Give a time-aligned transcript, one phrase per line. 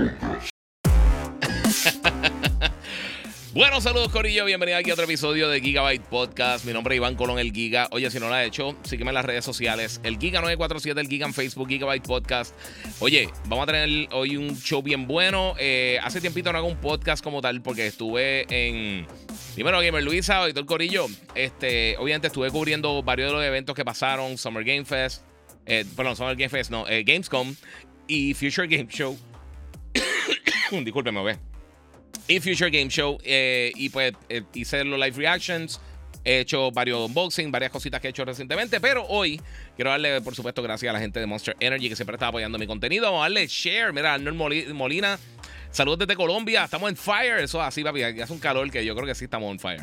[3.52, 6.64] Bueno, saludos Corillo, bienvenido aquí a otro episodio de Gigabyte Podcast.
[6.64, 7.88] Mi nombre es Iván Colón, el Giga.
[7.90, 10.00] Oye, si no lo has hecho, sígueme en las redes sociales.
[10.04, 12.54] El Giga947, el Giga en Facebook, Gigabyte Podcast.
[13.00, 15.56] Oye, vamos a tener hoy un show bien bueno.
[15.58, 19.08] Eh, hace tiempito no hago un podcast como tal porque estuve en...
[19.54, 21.06] Primero, Gamer Luisa el Corillo.
[21.34, 24.38] Este, obviamente estuve cubriendo varios de los eventos que pasaron.
[24.38, 25.24] Summer Game Fest.
[25.66, 26.86] Eh, perdón, Summer Game Fest, no.
[26.86, 27.52] Eh, Gamescom
[28.06, 29.18] y Future Game Show.
[30.84, 31.38] Discúlpeme, ve.
[32.28, 33.18] Y Future Game Show.
[33.24, 35.80] Eh, y pues eh, hice los live reactions.
[36.22, 38.80] He hecho varios unboxing, varias cositas que he hecho recientemente.
[38.80, 39.40] Pero hoy
[39.74, 42.58] quiero darle, por supuesto, gracias a la gente de Monster Energy que siempre está apoyando
[42.58, 43.06] mi contenido.
[43.06, 43.92] Vamos darle share.
[43.92, 45.18] Mira, Arnold Molina
[45.72, 46.64] Saludos desde Colombia.
[46.64, 47.38] Estamos en fire.
[47.38, 48.02] Eso así, papi.
[48.02, 49.82] Aquí hace un calor que yo creo que sí estamos en fire.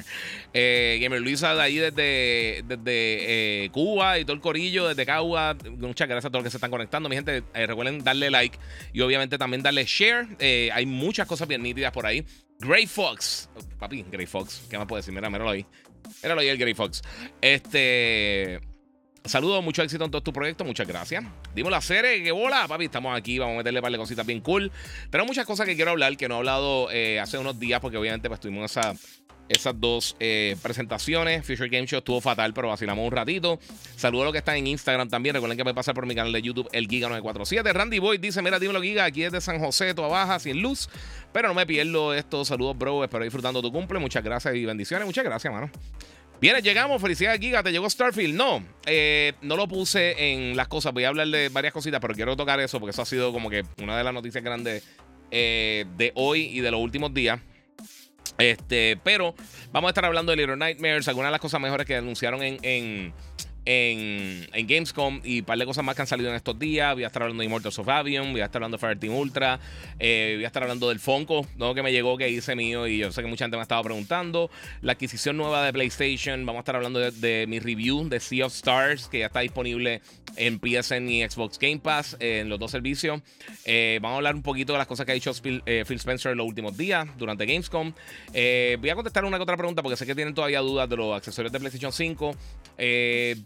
[0.53, 5.55] Eh, Gamer Luisa de ahí desde, desde eh, Cuba y todo el corillo, desde Cagua.
[5.77, 7.07] Muchas gracias a todos los que se están conectando.
[7.07, 8.57] Mi gente, eh, recuerden darle like
[8.91, 10.27] y obviamente también darle share.
[10.39, 12.25] Eh, hay muchas cosas bien nítidas por ahí.
[12.59, 13.49] Grey Fox.
[13.79, 14.63] Papi, Grey Fox.
[14.69, 15.13] ¿Qué más puedo decir?
[15.13, 15.65] Mira, míralo ahí.
[16.21, 17.01] Míralo ahí el Grey Fox.
[17.41, 18.59] Este.
[19.27, 21.23] Saludos, mucho éxito en todo tu proyecto, muchas gracias.
[21.53, 24.41] Dimos la serie, que bola, papi, estamos aquí, vamos a meterle par de cositas bien
[24.41, 24.71] cool.
[25.09, 27.97] Tenemos muchas cosas que quiero hablar, que no he hablado eh, hace unos días, porque
[27.97, 28.93] obviamente pues tuvimos esa,
[29.49, 31.45] esas dos eh, presentaciones.
[31.45, 33.59] Future Game Show estuvo fatal, pero vacilamos un ratito.
[33.95, 35.35] Saludos a los que están en Instagram también.
[35.35, 37.73] Recuerden que pueden pasar por mi canal de YouTube, el Giga947.
[37.73, 39.05] Randy Boy dice: Mira, dímelo, Giga.
[39.05, 40.89] Aquí es de San José, toda baja, sin luz.
[41.33, 42.43] Pero no me pierdo esto.
[42.45, 43.03] Saludos, bro.
[43.03, 43.99] Espero disfrutando tu cumple.
[43.99, 45.05] Muchas gracias y bendiciones.
[45.05, 45.69] Muchas gracias, mano.
[46.39, 47.01] Bien, llegamos.
[47.01, 47.63] Felicidades, Giga.
[47.63, 48.35] ¿Te llegó Starfield?
[48.35, 50.93] No, eh, no lo puse en las cosas.
[50.93, 53.49] Voy a hablar de varias cositas, pero quiero tocar eso porque eso ha sido como
[53.49, 54.83] que una de las noticias grandes
[55.31, 57.39] eh, de hoy y de los últimos días.
[58.37, 59.33] Este, pero
[59.71, 62.59] vamos a estar hablando de Little Nightmares, algunas de las cosas mejores que anunciaron en
[62.61, 63.13] en,
[63.67, 66.93] Gamescom y un par de cosas más que han salido en estos días.
[66.93, 69.59] Voy a estar hablando de Immortals of Avion, voy a estar hablando de Fireteam Ultra,
[69.99, 71.75] eh, voy a estar hablando del Funko, ¿no?
[71.75, 73.83] que me llegó, que hice mío y yo sé que mucha gente me ha estado
[73.83, 74.49] preguntando.
[74.81, 78.53] La adquisición nueva de PlayStation, vamos a estar hablando de, mi review de Sea of
[78.53, 80.01] Stars, que ya está disponible
[80.37, 83.21] en PSN y Xbox Game Pass, eh, en los dos servicios.
[83.65, 86.37] Eh, vamos a hablar un poquito de las cosas que ha dicho Phil, Spencer en
[86.37, 87.91] los últimos días durante Gamescom.
[88.79, 91.15] voy a contestar una que otra pregunta porque sé que tienen todavía dudas de los
[91.15, 92.35] accesorios de PlayStation 5.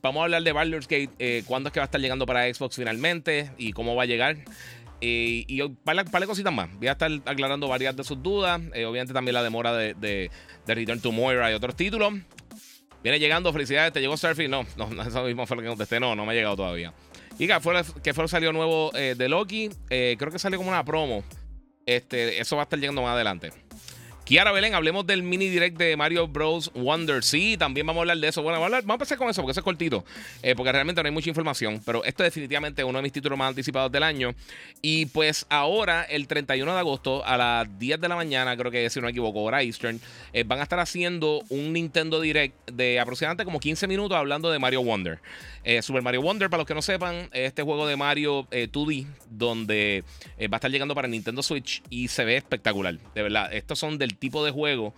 [0.02, 2.26] vamos vamos a hablar de Baldur's Gate, eh, cuándo es que va a estar llegando
[2.26, 4.36] para Xbox finalmente y cómo va a llegar.
[5.00, 6.70] Eh, y un par, de cositas más.
[6.78, 8.62] Voy a estar aclarando varias de sus dudas.
[8.74, 10.30] Eh, obviamente también la demora de, de,
[10.68, 12.14] Return to Moira y otros títulos.
[13.02, 13.94] Viene llegando, felicidades.
[13.94, 14.52] ¿Te llegó Starfield?
[14.52, 16.00] No, no, eso mismo fue lo que contesté.
[16.02, 16.94] No, no me ha llegado todavía.
[17.40, 19.70] Y que fue, que fue salió nuevo de Loki.
[19.88, 21.24] creo que salió como una promo.
[21.86, 23.52] Este, eso va a estar llegando más adelante.
[24.24, 26.72] Kiara Belén, hablemos del mini direct de Mario Bros.
[26.76, 27.24] Wonder.
[27.24, 28.44] Sí, también vamos a hablar de eso.
[28.44, 30.06] Bueno, vamos a, empezar con eso porque eso es cortito.
[30.44, 31.82] Eh, porque realmente no hay mucha información.
[31.86, 34.34] Pero esto es definitivamente uno de mis títulos más anticipados del año.
[34.82, 38.90] Y pues ahora, el 31 de agosto, a las 10 de la mañana, creo que
[38.92, 40.00] si no me equivoco, hora Eastern,
[40.34, 44.60] eh, van a estar haciendo un Nintendo Direct de aproximadamente como 15 minutos hablando de
[44.60, 45.20] Mario Wonder.
[45.64, 50.04] Eh, Super Mario Wonder, para los que no sepan, este juego de Mario 2D, donde
[50.42, 52.98] va a estar llegando para Nintendo Switch y se ve espectacular.
[53.14, 54.94] De verdad, estos son del tipo de juego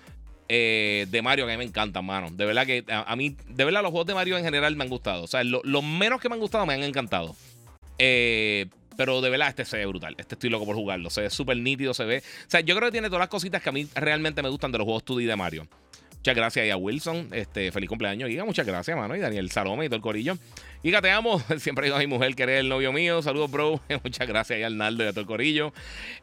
[0.49, 2.29] eh, de Mario que a mí me encantan, mano.
[2.31, 4.89] De verdad que a, mí, de verdad, los juegos de Mario en general me han
[4.89, 5.23] gustado.
[5.23, 7.35] O sea, los menos que me han gustado me han encantado.
[7.97, 10.15] Eh, pero de verdad, este se ve brutal.
[10.17, 11.09] Este estoy loco por jugarlo.
[11.09, 12.19] Se ve súper nítido, se ve.
[12.19, 14.71] O sea, yo creo que tiene todas las cositas que a mí realmente me gustan
[14.71, 15.67] de los juegos 2D de Mario.
[16.17, 17.29] Muchas gracias a Wilson.
[17.31, 18.45] Este, feliz cumpleaños, Giga.
[18.45, 19.15] Muchas gracias, mano.
[19.15, 20.37] Y Daniel Salome y todo el corillo.
[20.83, 21.39] Giga, te amo.
[21.59, 23.21] Siempre digo a mi mujer que eres el novio mío.
[23.21, 23.79] Saludos, bro.
[24.03, 25.73] Muchas gracias a Arnaldo y a todo el corillo.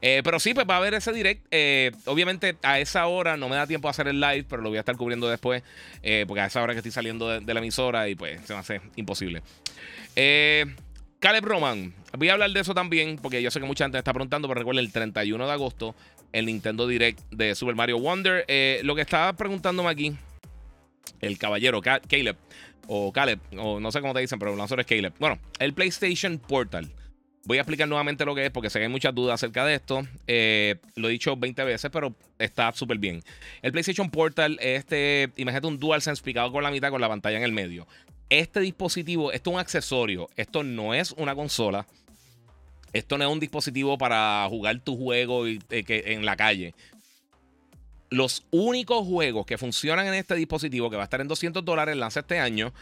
[0.02, 1.46] Eh, pero sí, pues va a haber ese direct.
[1.50, 4.68] Eh, obviamente, a esa hora no me da tiempo a hacer el live, pero lo
[4.68, 5.62] voy a estar cubriendo después.
[6.02, 8.58] Eh, porque a esa hora que estoy saliendo de, la emisora y pues se me
[8.58, 9.42] hace imposible.
[10.14, 11.94] Caleb Roman.
[12.18, 14.46] Voy a hablar de eso también, porque yo sé que mucha gente me está preguntando,
[14.46, 15.94] pero recuerden, el 31 de agosto
[16.32, 18.44] el Nintendo Direct de Super Mario Wonder.
[18.84, 20.16] Lo que estaba preguntándome aquí,
[21.20, 22.36] el caballero Caleb,
[22.86, 25.12] o Caleb, o no sé cómo te dicen, pero el lanzador es Caleb.
[25.18, 26.90] Bueno, el PlayStation Portal.
[27.44, 29.74] Voy a explicar nuevamente lo que es porque sé que hay muchas dudas acerca de
[29.74, 30.06] esto.
[30.26, 33.22] Eh, lo he dicho 20 veces, pero está súper bien.
[33.62, 37.38] El PlayStation Portal es este, imagínate un DualSense picado con la mitad con la pantalla
[37.38, 37.86] en el medio.
[38.28, 41.86] Este dispositivo, esto es un accesorio, esto no es una consola.
[42.92, 46.74] Esto no es un dispositivo para jugar tu juego eh, en la calle.
[48.10, 51.96] Los únicos juegos que funcionan en este dispositivo, que va a estar en 200 dólares,
[51.96, 52.72] lanza este año,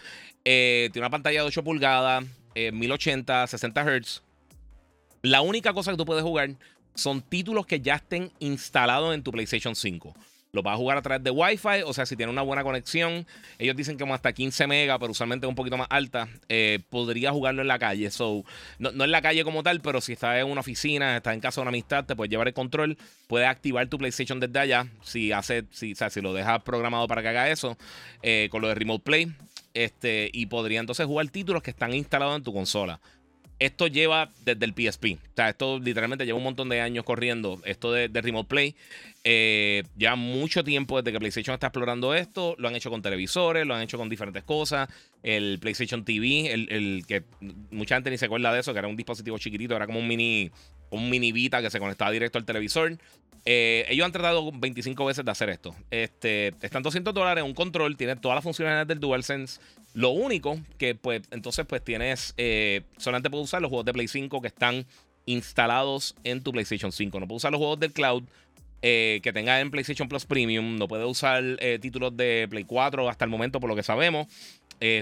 [0.45, 4.23] eh, tiene una pantalla de 8 pulgadas, 1080, 60 Hz.
[5.23, 6.57] La única cosa que tú puedes jugar
[6.95, 10.15] son títulos que ya estén instalados en tu PlayStation 5.
[10.53, 13.27] Lo vas a jugar a través de Wi-Fi, o sea, si tiene una buena conexión.
[13.59, 16.27] Ellos dicen que como hasta 15 megas, pero usualmente un poquito más alta.
[16.49, 18.11] Eh, podría jugarlo en la calle.
[18.11, 18.45] So,
[18.79, 21.61] no, en la calle como tal, pero si estás en una oficina, estás en casa
[21.61, 22.97] de una amistad, te puedes llevar el control.
[23.27, 24.87] Puedes activar tu PlayStation desde allá.
[25.03, 27.77] Si hace, si, o sea, si lo dejas programado para que haga eso,
[28.23, 29.33] eh, con lo de Remote Play.
[29.75, 33.01] Este, y podría entonces jugar títulos que están instalados en tu consola
[33.59, 35.05] esto lleva desde el PSP.
[35.17, 37.61] O sea, esto literalmente lleva un montón de años corriendo.
[37.65, 38.75] Esto de, Remote Play.
[39.25, 42.55] Eh, ya mucho tiempo desde que PlayStation está explorando esto.
[42.59, 44.89] Lo han hecho con televisores, lo han hecho con diferentes cosas.
[45.23, 47.25] El PlayStation TV, el, que
[47.71, 50.07] mucha gente ni se acuerda de eso, que era un dispositivo chiquitito, era como un
[50.07, 50.51] mini,
[50.91, 52.97] un mini Vita que se conectaba directo al televisor.
[53.45, 55.75] Eh, ellos han tratado 25 veces de hacer esto.
[55.91, 59.61] Este, están 200 dólares, un control, tiene todas las funcionalidades del DualSense.
[59.99, 64.07] Lo único que, pues, entonces, pues tienes, eh, solamente puedes usar los juegos de Play
[64.07, 64.87] 5 que están
[65.27, 67.19] instalados en tu PlayStation 5.
[67.19, 68.23] No puedes usar los juegos del cloud
[68.81, 70.77] eh, que tengas en PlayStation Plus Premium.
[70.77, 71.43] No puedes usar
[71.81, 74.29] títulos de Play 4 hasta el momento, por lo que sabemos.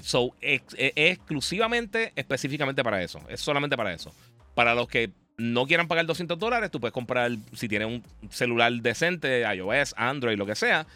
[0.01, 3.21] so, exclusivamente, específicamente para eso.
[3.29, 4.15] Es solamente para eso.
[4.55, 8.73] Para los que no quieran pagar 200 dólares, tú puedes comprar, si tienes un celular
[8.73, 10.87] decente, iOS, Android, lo que sea,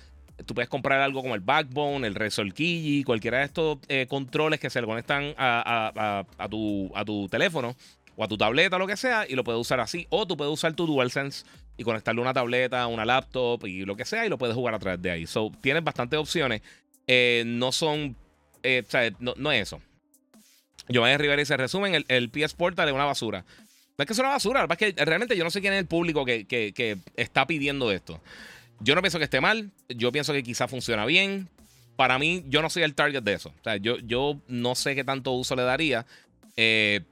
[0.47, 4.61] tú puedes comprar algo como el Backbone, el Resol Key, cualquiera de estos eh, controles
[4.61, 7.77] que se le conectan a, tu, a tu teléfono
[8.17, 10.07] o a tu tableta, lo que sea, y lo puedes usar así.
[10.11, 11.45] O tú puedes usar tu DualSense
[11.77, 14.79] y conectarle una tableta, una laptop y lo que sea, y lo puedes jugar a
[14.79, 15.27] través de ahí.
[15.27, 16.63] So, tienes bastantes opciones.
[17.07, 18.17] Eh, no son.
[18.63, 19.81] Eh, o sea, no, es eso.
[20.89, 23.45] Giovanni Rivera dice: resumen, el, el PS Portal es una basura.
[24.01, 25.87] No es que es una basura, es que realmente yo no sé quién es el
[25.87, 28.19] público que, está pidiendo esto.
[28.81, 31.49] Yo no pienso que esté mal, yo pienso que quizá funciona bien.
[31.97, 33.51] Para mí, yo no soy el target de eso.
[33.51, 36.07] O sea, yo, yo no sé qué tanto uso le daría.
[36.57, 37.03] Eh,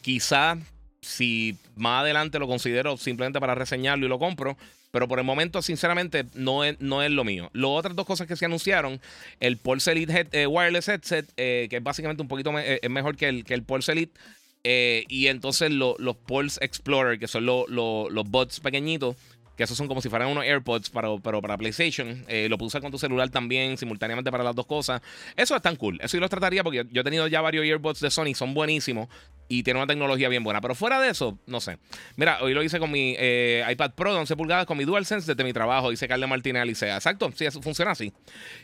[0.00, 0.58] quizá
[1.00, 4.56] si más adelante lo considero simplemente para reseñarlo y lo compro.
[4.90, 7.50] Pero por el momento, sinceramente, no es, no es lo mío.
[7.52, 9.00] Las otras dos cosas que se anunciaron,
[9.38, 13.28] el Pulse Elite eh, Wireless Headset, eh, que es básicamente un poquito es mejor que
[13.28, 14.18] el, que el Pulse Elite,
[14.64, 19.16] eh, y entonces los Pulse Explorer, que son los bots pequeñitos,
[19.58, 22.24] que esos son como si fueran unos AirPods, para, para PlayStation.
[22.28, 25.02] Eh, lo puedes usar con tu celular también, simultáneamente para las dos cosas.
[25.36, 25.98] Eso es tan cool.
[26.00, 29.08] Eso yo lo trataría porque yo he tenido ya varios AirPods de Sony, son buenísimos
[29.48, 30.60] y tiene una tecnología bien buena.
[30.60, 31.78] Pero fuera de eso, no sé.
[32.16, 35.26] Mira, hoy lo hice con mi eh, iPad Pro de 11 pulgadas con mi DualSense
[35.26, 36.96] desde mi trabajo, dice Carlos Martínez Alicea.
[36.96, 38.12] Exacto, sí, eso funciona así.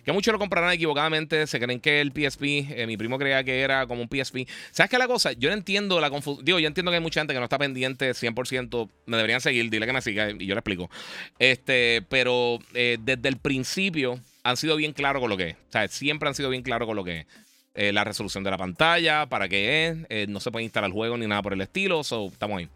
[0.05, 3.61] Que muchos lo comprarán equivocadamente, se creen que el PSP, eh, mi primo creía que
[3.61, 4.47] era como un PSP.
[4.71, 5.33] ¿Sabes qué la cosa?
[5.33, 6.45] Yo no entiendo la confusión.
[6.45, 8.89] Digo, yo entiendo que hay mucha gente que no está pendiente 100%.
[9.07, 10.91] Me deberían seguir, dile que me siga y yo le explico.
[11.39, 15.57] Este, pero eh, desde el principio han sido bien claros con lo que es.
[15.75, 17.27] O siempre han sido bien claros con lo que es.
[17.77, 20.95] Eh, la resolución de la pantalla, para qué es, eh, no se puede instalar el
[20.95, 22.69] juego ni nada por el estilo, so, estamos ahí.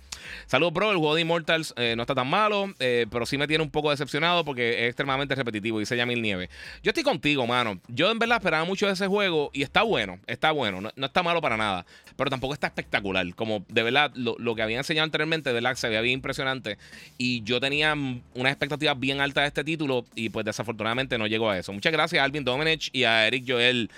[0.47, 0.91] Saludos, bro.
[0.91, 3.91] El juego de Immortals eh, no está tan malo, pero sí me tiene un poco
[3.91, 6.50] decepcionado porque es extremadamente repetitivo, dice Yamil Nieve.
[6.82, 7.81] Yo estoy contigo, mano.
[7.88, 11.23] Yo en verdad esperaba mucho de ese juego y está bueno, está bueno, no, está
[11.23, 11.87] malo para nada,
[12.17, 13.35] pero tampoco está espectacular.
[13.35, 16.78] Como de verdad, lo, que había enseñado anteriormente, de verdad, se veía bien impresionante
[17.16, 21.50] y yo tenía unas expectativas bien altas de este título y pues desafortunadamente no llegó
[21.50, 21.73] a eso.
[21.73, 23.90] Muchas gracias a Alvin Domenech y a Eric Joel.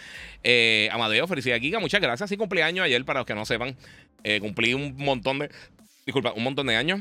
[0.43, 2.29] Eh, Amadeo, felicidad Giga, muchas gracias.
[2.29, 3.77] Sí, cumpleaños ayer, para los que no sepan.
[4.25, 5.51] Eh, cumplí un montón de.
[6.07, 7.01] Disculpa, un montón de años.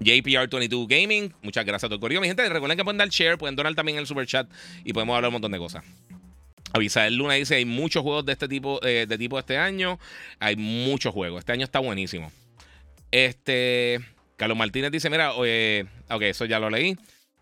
[0.00, 2.20] JPR22 Gaming, muchas gracias a todo el correo.
[2.20, 4.50] Mi gente, recuerden que pueden dar share, pueden donar también en el super chat
[4.84, 5.84] y podemos hablar un montón de cosas.
[6.74, 9.98] el Luna dice: hay muchos juegos de este tipo, eh, de tipo este año.
[10.40, 11.40] Hay muchos juegos.
[11.40, 12.32] Este año está buenísimo.
[13.10, 14.00] Este.
[14.36, 16.96] Carlos Martínez dice: Mira, ok, eso ya lo leí.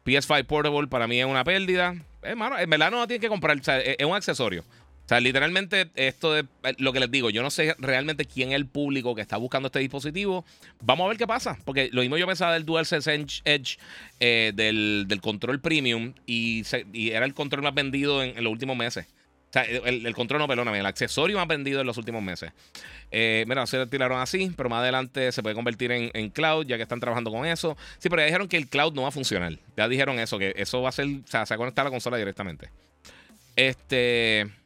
[0.04, 1.94] PS5 Portable para mí es una pérdida.
[2.22, 4.64] Hermano, en verdad no tiene que comprar, es un accesorio.
[5.12, 6.46] Sea, literalmente, esto de
[6.78, 9.66] lo que les digo, yo no sé realmente quién es el público que está buscando
[9.66, 10.42] este dispositivo.
[10.80, 11.58] Vamos a ver qué pasa.
[11.66, 13.78] Porque lo mismo yo pensaba del DualSense Edge,
[14.20, 16.62] eh, del, control premium, y,
[16.94, 19.04] era el control más vendido en, los últimos meses.
[19.04, 22.50] O sea, el, control no, perdóname, el accesorio más vendido en los últimos meses.
[23.10, 26.84] Eh, mira, se tiraron así, pero más adelante se puede convertir en, cloud, ya que
[26.84, 27.76] están trabajando con eso.
[27.98, 29.58] Sí, pero ya dijeron que el cloud no va a funcionar.
[29.76, 31.90] Ya dijeron eso, que eso va a ser, o sea, se va conectar a la
[31.90, 32.70] consola directamente.
[33.56, 34.61] Este.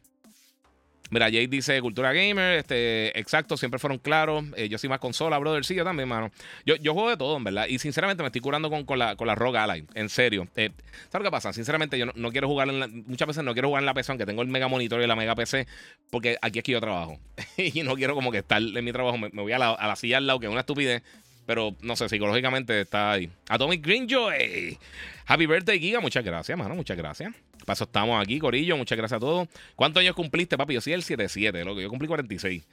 [1.09, 4.45] Mira, Jay dice cultura gamer, este, exacto, siempre fueron claros.
[4.55, 5.65] Eh, yo soy más consola, brother.
[5.65, 6.31] Sí, yo también, mano.
[6.65, 7.67] Yo, yo juego de todo, en verdad.
[7.67, 9.85] Y sinceramente me estoy curando con, con la, con la Rogue Ally.
[9.93, 10.47] En serio.
[10.55, 10.71] Eh,
[11.09, 11.53] ¿Sabes lo que pasa?
[11.53, 14.11] Sinceramente, yo no, quiero jugar en la, Muchas veces no quiero jugar en la PC,
[14.11, 15.67] aunque tengo el mega monitor y la mega PC,
[16.09, 17.19] porque aquí es que yo trabajo.
[17.57, 19.17] y no quiero como que estar en mi trabajo.
[19.17, 21.03] Me, voy a la, a la silla al lado, que es una estupidez.
[21.47, 23.29] Pero no sé, psicológicamente está ahí.
[23.47, 24.77] Atomic Greenjoy.
[25.25, 26.01] Happy birthday, Giga.
[26.01, 26.75] Muchas gracias, mano.
[26.75, 27.33] Muchas gracias.
[27.65, 28.75] Paso, estamos aquí, Corillo.
[28.75, 29.47] Muchas gracias a todos.
[29.77, 30.73] ¿Cuántos años cumpliste, papi?
[30.73, 31.79] Yo sí, el 77, loco.
[31.79, 32.63] Yo cumplí 46.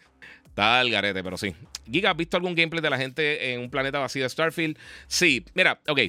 [0.44, 1.54] Está el garete, pero sí.
[1.88, 4.76] Giga, ¿has visto algún gameplay de la gente en un planeta vacío de Starfield?
[5.06, 5.44] Sí.
[5.54, 6.00] Mira, ok.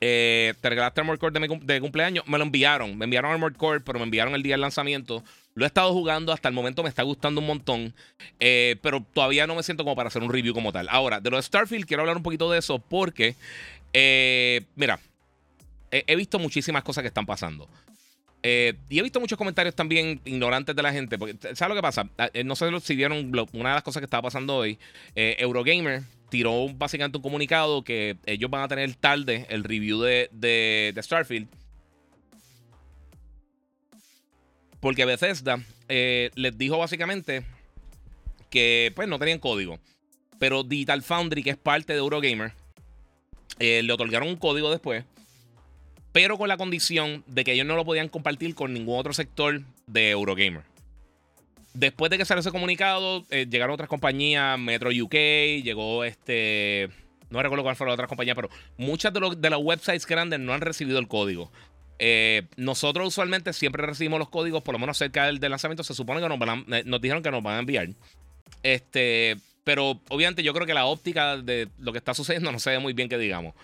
[0.00, 2.26] Eh, te regalaste Armored Core de, cumpleaños.
[2.26, 2.96] Me lo enviaron.
[2.96, 5.22] Me enviaron Armored Core, pero me enviaron el día del lanzamiento.
[5.54, 7.94] Lo he estado jugando, hasta el momento me está gustando un montón,
[8.40, 10.88] eh, pero todavía no me siento como para hacer un review como tal.
[10.90, 13.36] Ahora, de lo de Starfield, quiero hablar un poquito de eso porque,
[13.92, 14.98] eh, mira,
[15.92, 17.68] he, visto muchísimas cosas que están pasando.
[18.42, 21.18] Eh, y he visto muchos comentarios también ignorantes de la gente.
[21.18, 22.08] Porque, ¿sabes lo que pasa?
[22.18, 24.76] Ah, no sé si vieron una de las cosas que estaba pasando hoy.
[25.14, 31.00] Eurogamer tiró básicamente un comunicado que ellos van a tener tarde el review de, de
[31.00, 31.46] Starfield.
[34.84, 37.42] Porque Bethesda eh, les dijo básicamente
[38.50, 39.78] que pues no tenían código.
[40.38, 42.52] Pero Digital Foundry, que es parte de Eurogamer,
[43.60, 45.06] eh, le otorgaron un código después.
[46.12, 49.62] Pero con la condición de que ellos no lo podían compartir con ningún otro sector
[49.86, 50.64] de Eurogamer.
[51.72, 55.14] Después de que salió ese comunicado, eh, llegaron otras compañías, Metro UK,
[55.62, 56.90] llegó este.
[57.30, 60.52] No recuerdo cuál fue la otra compañía, pero muchas de, de las websites grandes no
[60.52, 61.50] han recibido el código.
[61.98, 65.84] Eh, nosotros usualmente siempre recibimos los códigos, por lo menos cerca del, lanzamiento.
[65.84, 67.88] Se supone que nos, van eh, nos dijeron que nos van a enviar.
[68.62, 72.70] Este, pero obviamente yo creo que la óptica de lo que está sucediendo no se
[72.70, 73.54] ve muy bien que digamos.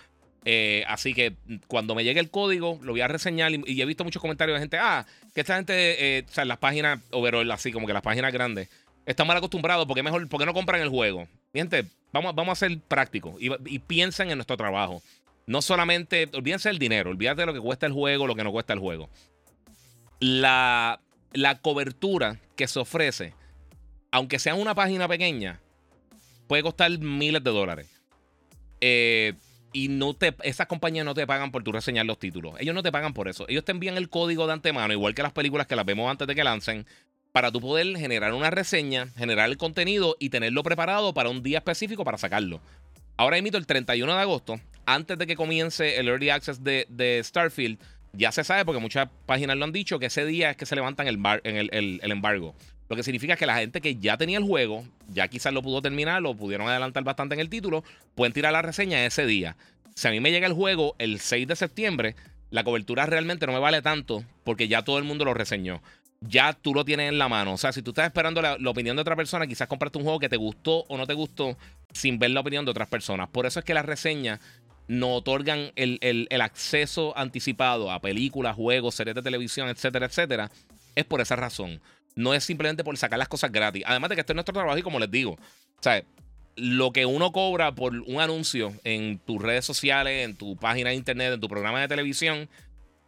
[0.45, 1.35] Eh, así que
[1.67, 3.53] cuando me llegue el código, lo voy a reseñar.
[3.53, 7.01] Y, he visto muchos comentarios de gente, ah, que esta gente, o sea, las páginas
[7.11, 8.69] overall, así como que las páginas grandes,
[9.05, 11.27] están mal acostumbrados porque mejor, porque no compran el juego.
[11.53, 15.03] Gente, vamos, vamos a ser prácticos y, y piensen en nuestro trabajo.
[15.47, 18.53] No solamente, olvídense del dinero, olvídate de lo que cuesta el juego, lo que no
[18.53, 19.09] cuesta el juego.
[20.21, 21.01] La,
[21.33, 23.35] la cobertura que se ofrece,
[24.11, 25.61] aunque sea una página pequeña,
[26.47, 27.89] puede costar miles de dólares.
[28.81, 29.35] Eh,
[29.73, 32.55] y no te, esas compañías no te pagan por tu reseñar los títulos.
[32.59, 33.47] Ellos no te pagan por eso.
[33.49, 36.27] Ellos te envían el código de antemano, igual que las películas que las vemos antes
[36.27, 36.87] de que lancen,
[37.33, 41.59] para tú poder generar una reseña, generar el contenido y tenerlo preparado para un día
[41.59, 42.61] específico para sacarlo.
[43.17, 44.61] Ahora emito el 31 de agosto,
[44.95, 47.79] antes de que comience el Early Access de, Starfield,
[48.13, 50.75] ya se sabe, porque muchas páginas lo han dicho, que ese día es que se
[50.75, 52.55] levantan el, embargo.
[52.89, 55.81] Lo que significa que la gente que ya tenía el juego, ya quizás lo pudo
[55.81, 57.85] terminar, lo pudieron adelantar bastante en el título,
[58.17, 59.57] pueden tirar la reseña ese día.
[59.95, 62.17] Si a mí me llega el juego el 6 de septiembre,
[62.51, 65.81] la cobertura realmente no me vale tanto porque ya todo el mundo lo reseñó.
[66.21, 67.55] Ya tú lo tienes en la mano.
[67.55, 70.05] O sea, si tú estás esperando la, la opinión de otra persona, quizás compraste un
[70.05, 71.57] juego que te gustó o no te gustó
[71.93, 73.29] sin ver la opinión de otras personas.
[73.29, 74.41] Por eso es que la reseña
[74.91, 80.51] no otorgan el, acceso anticipado a películas, juegos, series de televisión, etcétera, etcétera,
[80.97, 81.81] es por esa razón.
[82.17, 83.85] No es simplemente por sacar las cosas gratis.
[83.87, 85.91] Además de que esto es nuestro trabajo y como les digo, o
[86.57, 90.97] lo que uno cobra por un anuncio en tus redes sociales, en tu página de
[90.97, 92.49] internet, en tu programa de televisión,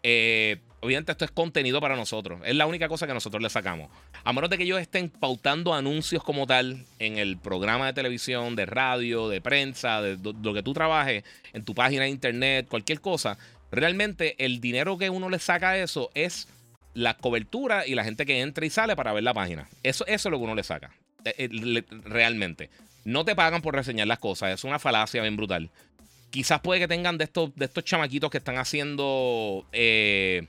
[0.05, 2.41] eh, obviamente esto es contenido para nosotros.
[2.45, 3.89] Es la única cosa que nosotros le sacamos.
[4.25, 8.57] A menos de que ellos estén pautando anuncios como tal en el programa de televisión,
[8.57, 13.01] de radio, de prensa, de, lo que tú trabajes, en tu página de internet, cualquier
[13.01, 13.39] cosa,
[13.71, 16.49] realmente el dinero que uno le saca a eso es
[16.95, 19.69] la cobertura y la gente que entra y sale para ver la página.
[19.85, 20.91] Eso, es lo que uno le saca.
[21.25, 22.71] Eh, eh, realmente.
[23.05, 24.53] No te pagan por reseñar las cosas.
[24.53, 25.71] Es una falacia bien brutal.
[26.31, 30.49] Quizás puede que tengan de estos, de estos chamaquitos que están haciendo eh,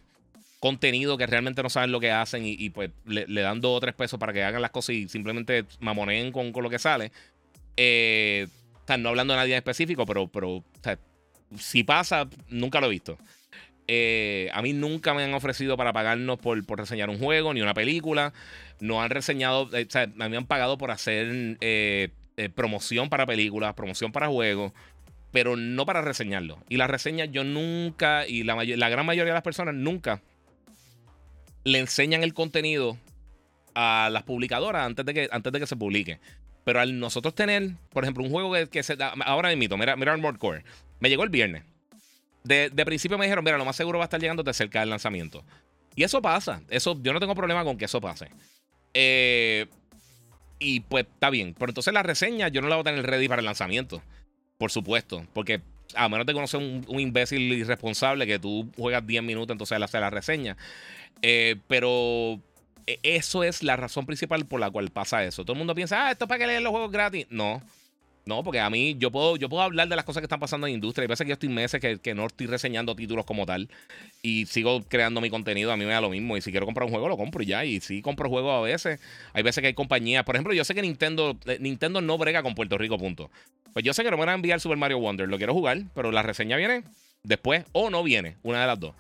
[0.63, 3.93] contenido que realmente no saben lo que hacen y, pues le, dan dos o tres
[3.96, 7.12] pesos para que hagan las cosas y simplemente mamoneen con, con lo que sale.
[7.75, 8.48] Eh,
[8.98, 10.63] no hablando de nadie específico, pero, pero
[11.60, 13.17] si pasa, nunca lo he visto.
[13.89, 17.62] Eh, a mí nunca me han ofrecido para pagarnos por, por, reseñar un juego ni
[17.62, 18.32] una película.
[18.79, 21.58] No han reseñado, eh, o sea, me han pagado por hacer
[22.55, 24.72] promoción para películas, promoción para juegos
[25.34, 26.60] pero no para reseñarlo.
[26.70, 30.22] Y las reseñas yo nunca, y la, la gran mayoría de las personas nunca
[31.63, 32.98] le enseñan el contenido
[33.75, 36.20] a las publicadoras antes de que, antes de que se publique.
[36.63, 40.13] Pero al nosotros tener, por ejemplo, un juego que, se da, ahora mismo, mira, mira
[40.13, 40.63] Armored Core,
[41.00, 41.63] me llegó el viernes.
[42.43, 44.89] De, principio me dijeron, mira, lo más seguro va a estar llegando de cerca del
[44.89, 45.43] lanzamiento.
[45.96, 46.62] Y eso pasa.
[46.70, 48.29] Eso, yo no tengo problema con que eso pase.
[48.93, 49.67] Eh,
[50.60, 51.53] y pues está bien.
[51.58, 54.01] Pero entonces la reseña yo no la voy a tener ready para el lanzamiento.
[54.58, 55.62] Por supuesto, porque
[55.96, 59.84] a menos de conocer un, un imbécil irresponsable que tú juegas 10 minutos, entonces él
[59.84, 60.58] hace la reseña.
[61.22, 62.39] Eh, pero
[62.88, 65.43] e, eso es la razón principal por la cual pasa eso.
[65.43, 67.27] Todo el mundo piensa, ah, esto es para que lean los juegos gratis.
[67.29, 67.62] No.
[68.25, 70.65] No, porque a mí yo puedo, yo puedo hablar de las cosas que están pasando
[70.65, 71.03] en la industria.
[71.03, 73.70] Hay veces que yo estoy meses que, que, no estoy reseñando títulos como tal
[74.22, 75.74] y sigo creando mi contenido.
[75.74, 76.38] A mí me da lo mismo.
[76.38, 77.65] Y si quiero comprar un juego, lo compro y ya.
[77.65, 79.01] Y sí, compro juegos a veces.
[79.34, 80.24] Hay veces que hay compañías.
[80.24, 83.29] Por ejemplo, yo sé que Nintendo, eh, Nintendo no brega con Puerto Rico, punto.
[83.74, 85.27] Pues yo sé que no me van a enviar Super Mario Wonder.
[85.27, 86.84] Lo quiero jugar, pero la reseña viene
[87.24, 88.96] después o no viene, una de las dos.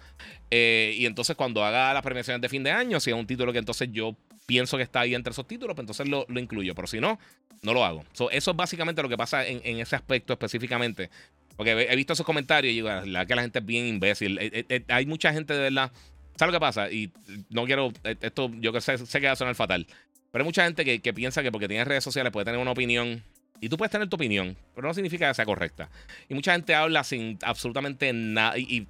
[0.49, 3.51] Eh, y entonces cuando haga las premiaciones de fin de año, si es un título
[3.51, 4.15] que entonces yo
[4.45, 6.75] pienso que está ahí entre esos títulos, pues entonces lo, incluyo.
[6.75, 7.19] Pero si no,
[7.61, 8.03] no lo hago.
[8.31, 11.09] eso es básicamente lo que pasa en, ese aspecto específicamente.
[11.55, 14.39] Porque he, visto esos comentarios y digo, ah, la que la gente es bien imbécil.
[14.39, 15.91] Eh, eh, hay mucha gente de verdad.
[16.35, 16.91] ¿Sabes lo que pasa?
[16.91, 17.11] Y
[17.49, 17.91] no quiero.
[18.03, 19.85] Esto yo sé que va a sonar fatal.
[20.31, 22.71] Pero hay mucha gente que, que piensa que porque tiene redes sociales puede tener una
[22.71, 23.23] opinión
[23.63, 25.89] y tú puedes tener tu opinión, pero no significa que sea correcta.
[26.27, 28.57] Y mucha gente habla sin absolutamente nada.
[28.57, 28.85] Y,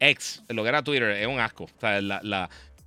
[0.00, 1.70] ex, lo que era Twitter, es un asco.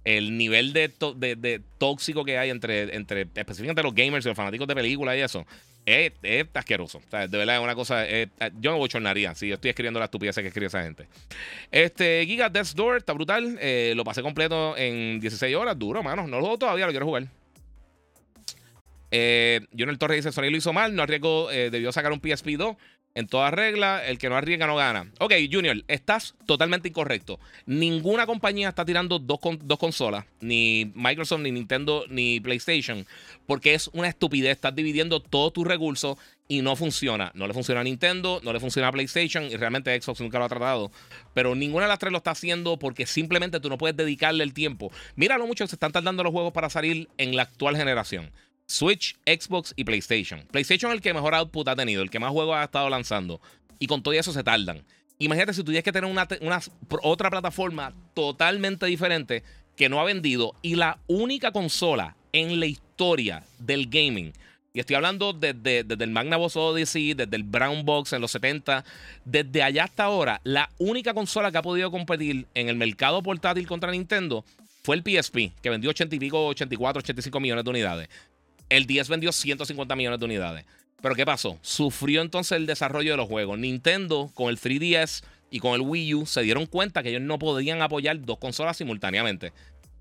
[0.04, 4.76] El nivel de, tóxico que hay entre, entre específicamente los gamers y los fanáticos de
[4.76, 5.46] películas y eso.
[5.86, 6.12] Es,
[6.54, 6.98] asqueroso.
[6.98, 8.06] O sea, de verdad es una cosa.
[8.60, 11.08] yo me bochornaría si yo estoy escribiendo la estupidez que escribe esa gente.
[11.72, 13.58] Este Giga Death's Door está brutal.
[13.62, 15.80] Eh, lo pasé completo en 16 horas.
[15.80, 16.24] Duro, mano.
[16.28, 17.28] No lo juego todavía, lo quiero jugar.
[19.12, 19.62] Eh,
[20.00, 22.76] Torres dice: Sony lo hizo mal, no arriesgó, eh, debió sacar un PSP 2.
[23.14, 25.12] En toda regla, el que no arriesga no gana.
[25.20, 27.42] Ok, Junior, estás totalmente incorrecto.
[27.66, 33.06] Ninguna compañía está tirando dos, dos consolas, ni Microsoft, ni Nintendo, ni PlayStation,
[33.48, 34.52] porque es una estupidez.
[34.52, 37.34] Estás dividiendo todos tus recursos y no funciona.
[37.34, 40.46] No le funciona a Nintendo, no le funciona a PlayStation y realmente Xbox nunca lo
[40.46, 40.90] ha tratado.
[41.34, 44.54] Pero ninguna de las tres lo está haciendo porque simplemente tú no puedes dedicarle el
[44.54, 44.90] tiempo.
[45.16, 48.32] Mira lo mucho que se están tardando los juegos para salir en la actual generación.
[48.72, 50.46] Switch, Xbox y PlayStation.
[50.50, 53.42] PlayStation es el que mejor output ha tenido, el que más juegos ha estado lanzando.
[53.80, 54.84] Y con todo eso se tardan.
[55.20, 56.62] Imagínate si tuvieras que tener una,
[57.04, 59.44] otra plataforma totalmente diferente
[59.76, 64.34] que no ha vendido y la única consola en la historia del gaming.
[64.74, 68.86] Y estoy hablando desde, desde el Magnavox Odyssey, desde el Brown Box en los 70,
[69.26, 73.68] desde allá hasta ahora, la única consola que ha podido competir en el mercado portátil
[73.68, 74.46] contra Nintendo
[74.84, 78.10] fue el PSP, que vendió 80 y pico, 84, 85 millones de unidades.
[78.72, 80.66] El 10 vendió 150 millones de unidades.
[81.02, 81.60] Pero ¿qué pasó?
[81.62, 83.60] Sufrió entonces el desarrollo de los juegos.
[83.60, 87.38] Nintendo con el 3DS y con el Wii U se dieron cuenta que ellos no
[87.38, 89.52] podían apoyar dos consolas simultáneamente.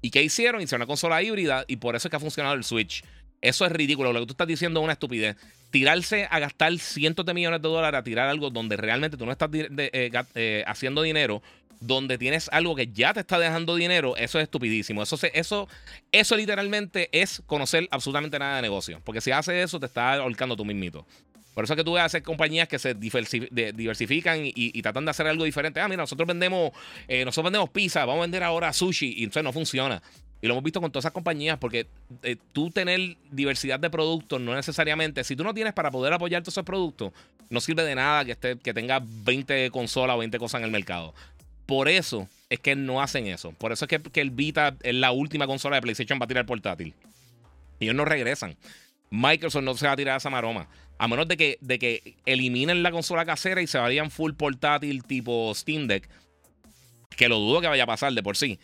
[0.02, 0.62] ¿Y qué hicieron?
[0.62, 3.02] Hicieron una consola híbrida y por eso es que ha funcionado el Switch.
[3.40, 4.12] Eso es ridículo.
[4.12, 5.37] Lo que tú estás diciendo es una estupidez.
[5.72, 9.33] Tirarse a gastar cientos de millones de dólares a tirar algo donde realmente tú no
[9.33, 11.42] estás eh, eh, haciendo dinero
[11.80, 15.02] donde tienes algo que ya te está dejando dinero, eso es estupidísimo.
[15.02, 15.68] Eso, eso,
[16.12, 19.00] eso literalmente es conocer absolutamente nada de negocio.
[19.04, 21.06] Porque si haces eso, te está ahorcando tú mismito.
[21.54, 25.10] Por eso es que tú ves a hacer compañías que se diversifican y, tratan de
[25.10, 25.80] hacer algo diferente.
[25.80, 26.70] Ah, mira, nosotros vendemos,
[27.08, 29.14] eh, nosotros vendemos pizza, vamos a vender ahora sushi.
[29.18, 30.00] Y entonces no funciona.
[30.42, 31.86] Y lo hemos visto con todas esas compañías, porque
[32.22, 36.42] eh, tú tener diversidad de productos no necesariamente, si tú no tienes para poder apoyar
[36.42, 37.12] todos esos productos,
[37.50, 40.70] no sirve de nada que, esté, que tengas 20 consolas o 20 cosas en el
[40.70, 41.14] mercado.
[41.70, 43.52] Por eso es que no hacen eso.
[43.52, 46.94] Por eso es que, el Vita es la última consola de PlayStation para tirar portátil.
[47.78, 48.56] Ellos no regresan.
[49.11, 50.66] Microsoft no se va a tirar esa maroma.
[50.98, 55.04] A menos de que, de que eliminen la consola casera y se vayan full portátil
[55.04, 56.09] tipo Steam Deck.
[57.16, 58.59] Que lo dudo que vaya a pasar de por sí.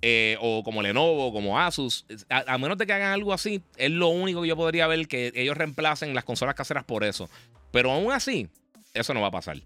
[0.00, 2.06] Eh, o como Lenovo, como Asus.
[2.30, 5.30] A, menos de que hagan algo así, es lo único que yo podría ver que
[5.34, 7.28] ellos reemplacen las consolas caseras por eso.
[7.70, 8.48] Pero aún así,
[8.96, 9.60] eso no va a pasar.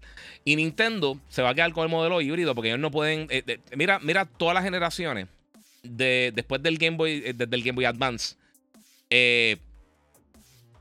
[0.45, 3.27] Y Nintendo se va a quedar con el modelo híbrido porque ellos no pueden.
[3.29, 5.27] Eh, mira, mira todas las generaciones
[5.83, 8.35] de, después del Game Boy, eh, desde el Game Boy Advance.
[9.09, 9.57] Eh,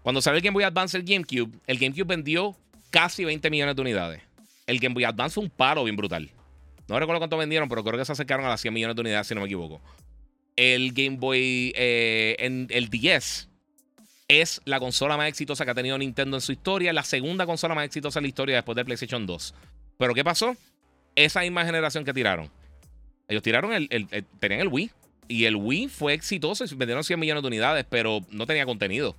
[0.03, 2.57] cuando salió el Game Boy Advance, el GameCube, el GameCube vendió
[2.91, 4.23] casi 20 millones de unidades.
[4.67, 6.31] El Game Boy Advance un paro bien brutal.
[6.89, 9.27] No recuerdo cuánto vendieron, pero creo que se acercaron a las 100 millones de unidades,
[9.27, 9.81] si no me equivoco.
[10.57, 13.50] El Game Boy, en el 10
[14.31, 17.75] es la consola más exitosa que ha tenido Nintendo en su historia, la segunda consola
[17.75, 19.55] más exitosa en la historia después de PlayStation 2.
[19.99, 20.57] Pero ¿qué pasó?
[21.17, 22.49] Esa misma generación que tiraron.
[23.27, 23.89] Ellos tiraron el,
[24.39, 24.91] tenían el Wii.
[25.27, 29.17] Y el Wii fue exitoso vendieron 100 millones de unidades, pero no tenía contenido.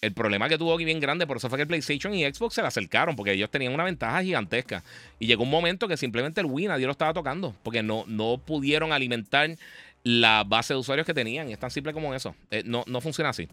[0.00, 2.54] El problema que tuvo aquí bien grande, por eso fue que el PlayStation y Xbox
[2.54, 4.84] se le acercaron, porque ellos tenían una ventaja gigantesca.
[5.18, 8.38] Y llegó un momento que simplemente el Wii nadie lo estaba tocando, porque no, no
[8.38, 9.50] pudieron alimentar
[10.02, 11.50] la base de usuarios que tenían.
[11.50, 12.34] Es tan simple como eso.
[12.50, 13.48] Eh, no, no funciona así.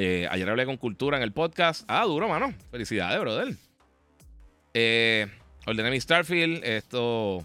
[0.00, 1.84] Eh, ayer hablé con Cultura en el podcast.
[1.88, 2.54] Ah, duro, mano.
[2.70, 3.52] Felicidades, brother.
[4.72, 5.26] Eh,
[5.66, 6.62] ordené mi Starfield.
[6.62, 7.44] Esto.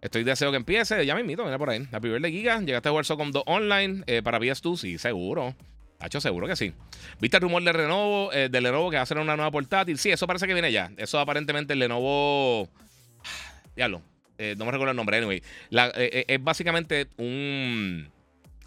[0.00, 1.04] Estoy deseo que empiece.
[1.04, 1.88] Ya me invito, mira por ahí.
[1.90, 2.60] La primera de Giga.
[2.60, 4.76] Llegaste a jugar con 2 online eh, para PS2.
[4.76, 5.56] Sí, seguro.
[5.98, 6.72] Hacho, seguro que sí.
[7.20, 9.98] ¿Viste el rumor de Lenovo, eh, de Lenovo que va a hacer una nueva portátil?
[9.98, 10.92] Sí, eso parece que viene ya.
[10.96, 12.68] Eso aparentemente el Lenovo.
[13.74, 14.00] Diablo.
[14.38, 15.42] no me recuerdo el nombre, anyway.
[15.72, 18.08] es básicamente un,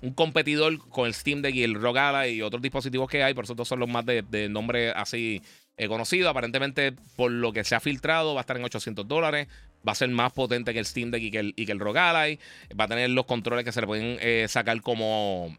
[0.03, 3.45] un competidor con el Steam Deck y el ROG y otros dispositivos que hay, por
[3.45, 5.41] eso todos son los más de, nombre así
[5.87, 6.29] conocido.
[6.29, 9.47] Aparentemente, por lo que se ha filtrado, va a estar en 800 dólares.
[9.85, 11.81] Va a ser más potente que el Steam Deck y que el, y que el
[11.81, 12.39] Ally.
[12.79, 15.57] Va a tener los controles que se le pueden sacar como,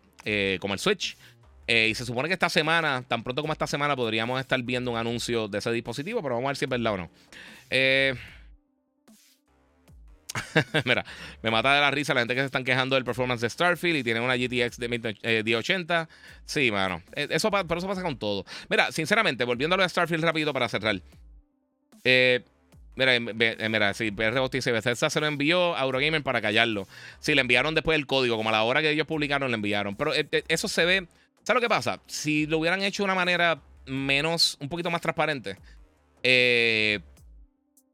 [0.61, 1.17] como el Switch.
[1.67, 4.91] Eh, y se supone que esta semana, tan pronto como esta semana, podríamos estar viendo
[4.91, 7.11] un anuncio de ese dispositivo, pero vamos a ver si es verdad o no.
[7.71, 8.15] Eh,
[10.85, 11.05] mira,
[11.43, 13.99] me mata de la risa la gente que se están quejando del performance de Starfield
[13.99, 16.03] y tienen una GTX de 1080.
[16.03, 16.07] Eh,
[16.45, 17.03] sí, mano.
[17.15, 18.45] Eso, pero eso pasa con todo.
[18.69, 21.01] Mira, sinceramente, volviendo a lo de Starfield rápido para cerrar.
[22.97, 26.87] mira, mira, si PR dice, Bethesda se lo envió a Eurogamer para callarlo.
[27.21, 29.97] Sí, le enviaron después el código, como a la hora que ellos publicaron, le enviaron.
[29.97, 30.13] Pero
[30.49, 31.07] eso se ve
[31.45, 32.01] ¿Sabes lo que pasa?
[32.07, 35.59] Si lo hubieran hecho de una manera menos, un poquito más transparente,
[36.23, 37.01] eh,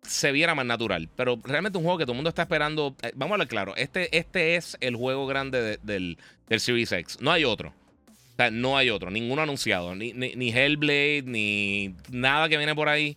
[0.02, 1.08] se viera más natural.
[1.16, 2.94] Pero realmente un juego que todo el mundo está esperando.
[3.02, 3.76] Eh, vamos a hablar claro.
[3.76, 7.18] Este, este es el juego grande del, del Series X.
[7.20, 7.70] No hay otro.
[8.08, 9.10] O sea, no hay otro.
[9.10, 9.94] Ninguno anunciado.
[9.94, 13.16] Ni, ni, Hellblade, ni nada que viene por ahí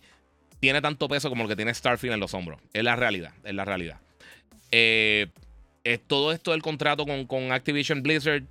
[0.60, 2.60] tiene tanto peso como lo que tiene Starfield en los hombros.
[2.72, 3.32] Es la realidad.
[3.44, 4.00] Es la realidad.
[4.70, 5.28] Eh,
[6.06, 8.44] todo esto del contrato con, con Activision Blizzard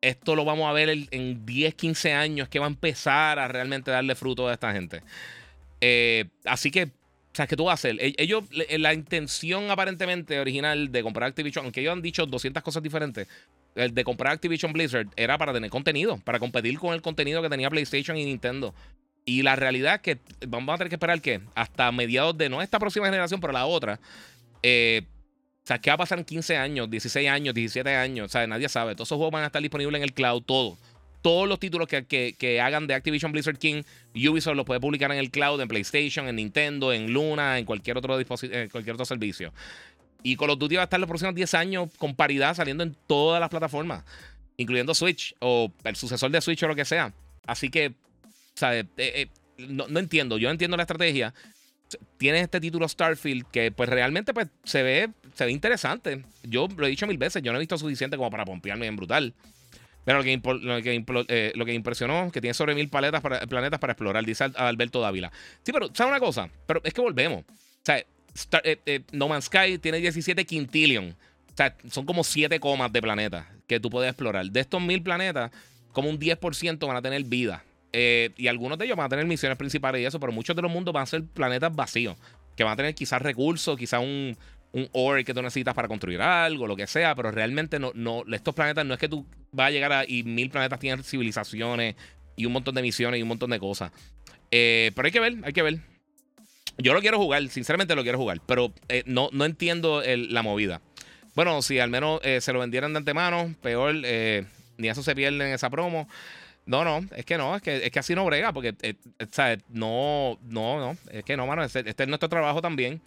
[0.00, 3.90] esto lo vamos a ver en 10, 15 años, que va a empezar a realmente
[3.90, 5.02] darle fruto a esta gente.
[5.80, 6.90] Eh, así que,
[7.40, 7.96] sea, ¿qué tú vas a hacer?
[8.00, 8.44] E-, ellos,
[8.78, 13.26] la intención aparentemente original de comprar Activision, aunque ellos han dicho 200 cosas diferentes,
[13.74, 17.48] el de comprar Activision Blizzard era para tener contenido, para competir con el contenido que
[17.48, 18.74] tenía PlayStation y Nintendo.
[19.24, 22.62] Y la realidad es que vamos a tener que esperar que hasta mediados de no
[22.62, 24.00] esta próxima generación, pero la otra,
[24.62, 25.02] eh,
[25.62, 28.26] o sea, ¿qué va a pasar en 15 años, 16 años, 17 años?
[28.26, 28.94] O sea, nadie sabe.
[28.94, 30.78] Todos esos juegos van a estar disponibles en el cloud, todo.
[31.22, 33.82] Todos los títulos que, hagan de Activision Blizzard King,
[34.14, 37.98] Ubisoft los puede publicar en el cloud, en PlayStation, en Nintendo, en Luna, en cualquier
[37.98, 38.16] otro,
[38.70, 39.52] cualquier otro servicio.
[40.22, 42.96] Y Call of Duty va a estar los próximos 10 años con paridad saliendo en
[43.06, 44.04] todas las plataformas,
[44.56, 47.12] incluyendo Switch o el sucesor de Switch o lo que sea.
[47.46, 47.94] Así que,
[48.54, 49.28] sea, eh, eh,
[49.58, 50.38] no, no, entiendo.
[50.38, 51.34] Yo entiendo la estrategia
[52.18, 56.24] tienes este título Starfield que pues realmente pues se ve, se ve interesante.
[56.42, 58.96] Yo lo he dicho mil veces, yo no he visto suficiente como para pompearme en
[58.96, 59.34] brutal.
[60.04, 63.92] Pero lo que, lo que, eh, lo que impresionó, que tiene sobre mil planetas para
[63.92, 65.30] explorar, dice Alberto Dávila.
[65.62, 66.48] Sí, pero ¿sabes una cosa?
[66.66, 67.42] Pero es que volvemos.
[67.42, 71.10] O sea, eh, eh, No Man's Sky tiene 17 quintillion.
[71.52, 74.46] O sea, son como 7 comas de planetas que tú puedes explorar.
[74.46, 75.50] De estos mil planetas,
[75.92, 77.64] como un 10% van a tener vida.
[77.92, 80.70] Y algunos de ellos van a tener misiones principales y eso, pero muchos de los
[80.70, 82.16] mundos van a ser planetas vacíos,
[82.56, 84.36] que van a tener quizás recursos, quizás un,
[84.72, 88.24] un ore que tú necesitas para construir algo, lo que sea, pero realmente no, no,
[88.32, 91.96] estos planetas no es que tú vas a llegar a y mil planetas tienen civilizaciones
[92.36, 93.92] y un montón de misiones y un montón de cosas.
[94.50, 95.80] Eh, pero hay que ver, hay que ver.
[96.78, 100.80] Yo lo quiero jugar, sinceramente lo quiero jugar, pero eh, no, no entiendo la movida.
[101.34, 105.52] Bueno, si al menos se lo vendieran de antemano, peor, ni eso se pierde en
[105.54, 106.08] esa promo.
[106.66, 109.58] No, no, es que no, es que, es que así no brega, porque, eh, eh
[109.70, 113.00] No, no, no, es que no, mano, este, es nuestro trabajo también.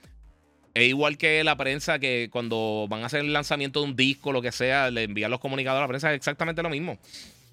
[0.74, 4.32] Es igual que la prensa que cuando van a hacer el lanzamiento de un disco,
[4.32, 6.98] lo que sea, le envían los comunicados a la prensa, es exactamente lo mismo.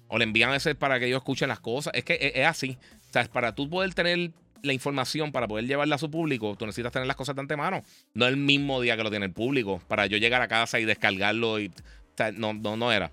[0.07, 1.93] O le envían ese para que ellos escuchen las cosas.
[1.95, 2.77] Es que es, así.
[3.09, 4.31] O sea, para tú poder tener
[4.63, 7.83] la información, para poder llevarla a su público, tú necesitas tener las cosas de antemano.
[8.13, 9.81] No el mismo día que lo tiene el público.
[9.87, 11.67] Para yo llegar a casa y descargarlo y.
[11.67, 13.11] O sea, no, no, no era.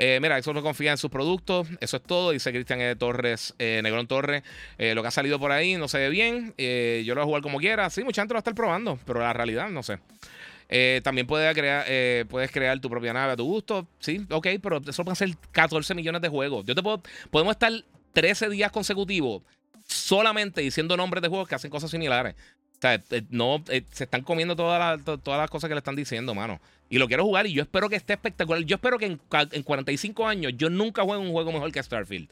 [0.00, 1.68] Eh, mira, eso no confía en sus productos.
[1.78, 2.30] Eso es todo.
[2.30, 2.96] Dice Cristian e.
[2.96, 4.42] Torres, eh, Negrón Torres.
[4.78, 6.54] Eh, lo que ha salido por ahí no se ve bien.
[6.56, 7.90] yo lo voy a jugar como quiera.
[7.90, 9.98] Sí, mucha gente lo va a estar probando, pero la realidad no sé.
[11.02, 11.84] también puedes crear,
[12.28, 13.86] puedes crear tu propia nave a tu gusto.
[13.98, 16.64] Sí, ok, pero eso puede ser 14 millones de juegos.
[16.64, 17.72] Yo te puedo, podemos estar
[18.14, 19.42] 13 días consecutivos
[19.86, 22.34] solamente diciendo nombres de juegos que hacen cosas similares.
[22.78, 26.58] O sea, no, se están comiendo todas todas las cosas que le están diciendo, mano.
[26.92, 28.62] Y lo quiero jugar y yo espero que esté espectacular.
[28.64, 32.28] Yo espero que en, 45 años yo nunca juegue un juego mejor que Starfield.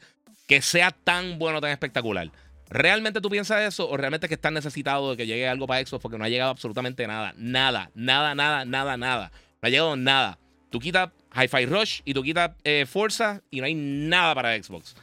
[0.49, 2.31] Que sea tan bueno, tan espectacular.
[2.69, 6.03] ¿Realmente tú piensas eso o realmente que estás necesitado de que llegue algo para Xbox
[6.03, 7.35] porque no ha llegado absolutamente nada?
[7.37, 9.31] Nada, nada, nada, nada, nada.
[9.63, 10.39] No ha llegado nada.
[10.71, 14.97] Tú quitas Hi-Fi Rush y tú quitas eh, Forza y no hay nada para Xbox.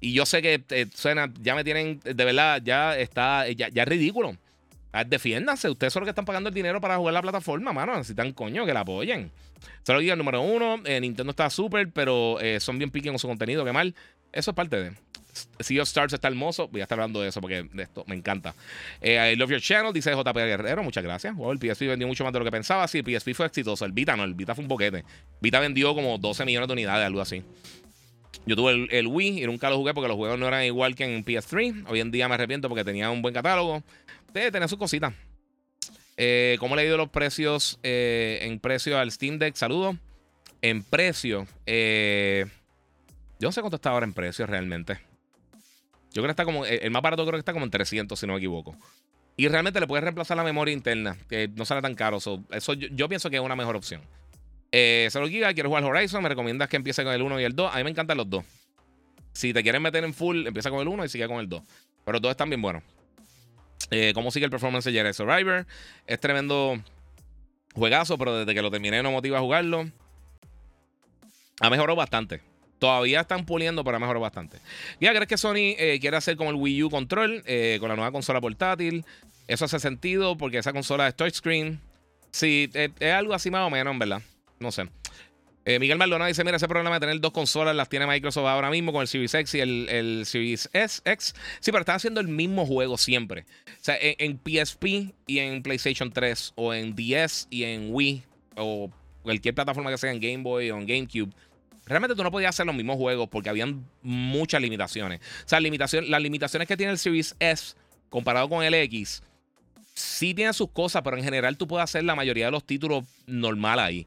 [0.00, 3.82] Y yo sé que eh, suena, ya me tienen, de verdad, ya está, ya, ya
[3.84, 4.36] es ridículo.
[4.92, 7.96] Ah, defiéndanse, ustedes son los que están pagando el dinero para jugar la plataforma, mano.
[7.96, 9.30] Necesitan coño que la apoyen.
[9.82, 13.28] Solo el número uno, eh, Nintendo está súper, pero eh, son bien piquen con su
[13.28, 13.94] contenido, qué mal.
[14.32, 14.92] Eso es parte de.
[15.60, 16.68] Sea of Stars está hermoso.
[16.68, 18.54] Voy a estar hablando de eso porque de esto me encanta.
[19.00, 20.82] Eh, I love your channel, dice JP Guerrero.
[20.82, 21.34] Muchas gracias.
[21.36, 22.88] el PSP vendió mucho más de lo que pensaba.
[22.88, 23.84] Sí, el PSP fue exitoso.
[23.84, 25.04] El Vita no, el Vita fue un boquete.
[25.40, 27.42] Vita vendió como 12 millones de unidades, algo así.
[28.46, 30.94] Yo tuve el, el, Wii y nunca lo jugué porque los juegos no eran igual
[30.94, 31.84] que en PS3.
[31.88, 33.82] Hoy en día me arrepiento porque tenía un buen catálogo.
[34.32, 35.14] Debe tener sus cositas.
[36.16, 39.54] Eh, ¿Cómo le ha ido los precios eh, en precio al Steam Deck?
[39.54, 39.96] Saludos.
[40.60, 42.44] En precio, eh,
[43.38, 44.98] yo no sé cuánto está ahora en precio realmente.
[46.12, 48.26] Yo creo que está como, el más barato creo que está como en 300 si
[48.26, 48.76] no me equivoco.
[49.36, 52.16] Y realmente le puedes reemplazar la memoria interna, que no sale tan caro.
[52.16, 54.02] eso yo, pienso que es una mejor opción.
[54.72, 57.54] Eh, 0 Giga, quiero jugar Horizon, me recomiendas que empiece con el 1 y el
[57.54, 57.72] 2.
[57.72, 58.44] A mí me encantan los dos.
[59.32, 61.62] Si te quieres meter en full, empieza con el 1 y sigue con el 2.
[62.04, 62.82] Pero los dos están bien buenos.
[63.90, 65.66] Eh, ¿Cómo sigue el performance de Jedi Survivor?
[66.06, 66.78] Es tremendo
[67.74, 69.90] juegazo, pero desde que lo terminé no motiva a jugarlo.
[71.60, 72.40] Ha mejorado bastante.
[72.78, 74.58] Todavía están puliendo, pero ha mejorado bastante.
[75.00, 77.96] ¿Ya crees que Sony eh, quiere hacer como el Wii U Control eh, con la
[77.96, 79.04] nueva consola portátil?
[79.48, 81.80] Eso hace sentido porque esa consola es touchscreen.
[82.30, 84.22] Sí, es algo así más o menos, en verdad.
[84.60, 84.88] No sé.
[85.68, 88.70] Eh, Miguel Maldonado dice: Mira, ese problema de tener dos consolas las tiene Microsoft ahora
[88.70, 91.34] mismo con el Series X y el, Series S, X.
[91.60, 93.44] Sí, pero están haciendo el mismo juego siempre.
[93.66, 98.22] O sea, en, PSP y en PlayStation 3, o en DS y en Wii,
[98.56, 98.90] o
[99.22, 101.34] cualquier plataforma que sea en Game Boy o en GameCube.
[101.84, 105.20] Realmente tú no podías hacer los mismos juegos porque habían muchas limitaciones.
[105.20, 107.74] O sea, limitación, las limitaciones que tiene el Series S
[108.08, 109.22] comparado con el X,
[109.92, 113.04] sí tiene sus cosas, pero en general tú puedes hacer la mayoría de los títulos
[113.26, 114.06] normal ahí.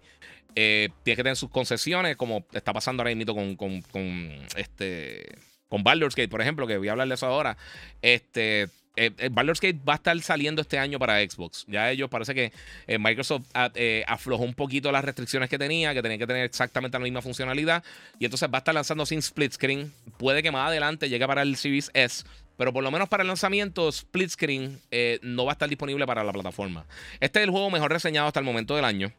[0.56, 5.38] Eh, tiene que tener sus concesiones, como está pasando ahora mismo con, con, con, este,
[5.70, 7.58] con Baldur's Gate, por ejemplo, que voy a hablar de eso ahora.
[8.02, 8.64] Este,
[8.98, 11.66] eh, eh, Gate va a estar saliendo este año para Xbox.
[11.68, 12.52] Ya ellos parece que
[13.00, 13.72] Microsoft ah,
[14.08, 17.84] aflojó un poquito las restricciones que tenía, que tenía que tener exactamente la misma funcionalidad.
[18.20, 19.94] Y entonces va a estar lanzando sin split screen.
[20.18, 22.26] Puede que más adelante llegue para el Series S.
[22.58, 24.80] Pero por lo menos para el lanzamiento, split screen
[25.22, 26.86] no va a estar disponible para la plataforma.
[27.22, 29.14] Este es el juego mejor reseñado hasta el momento del año.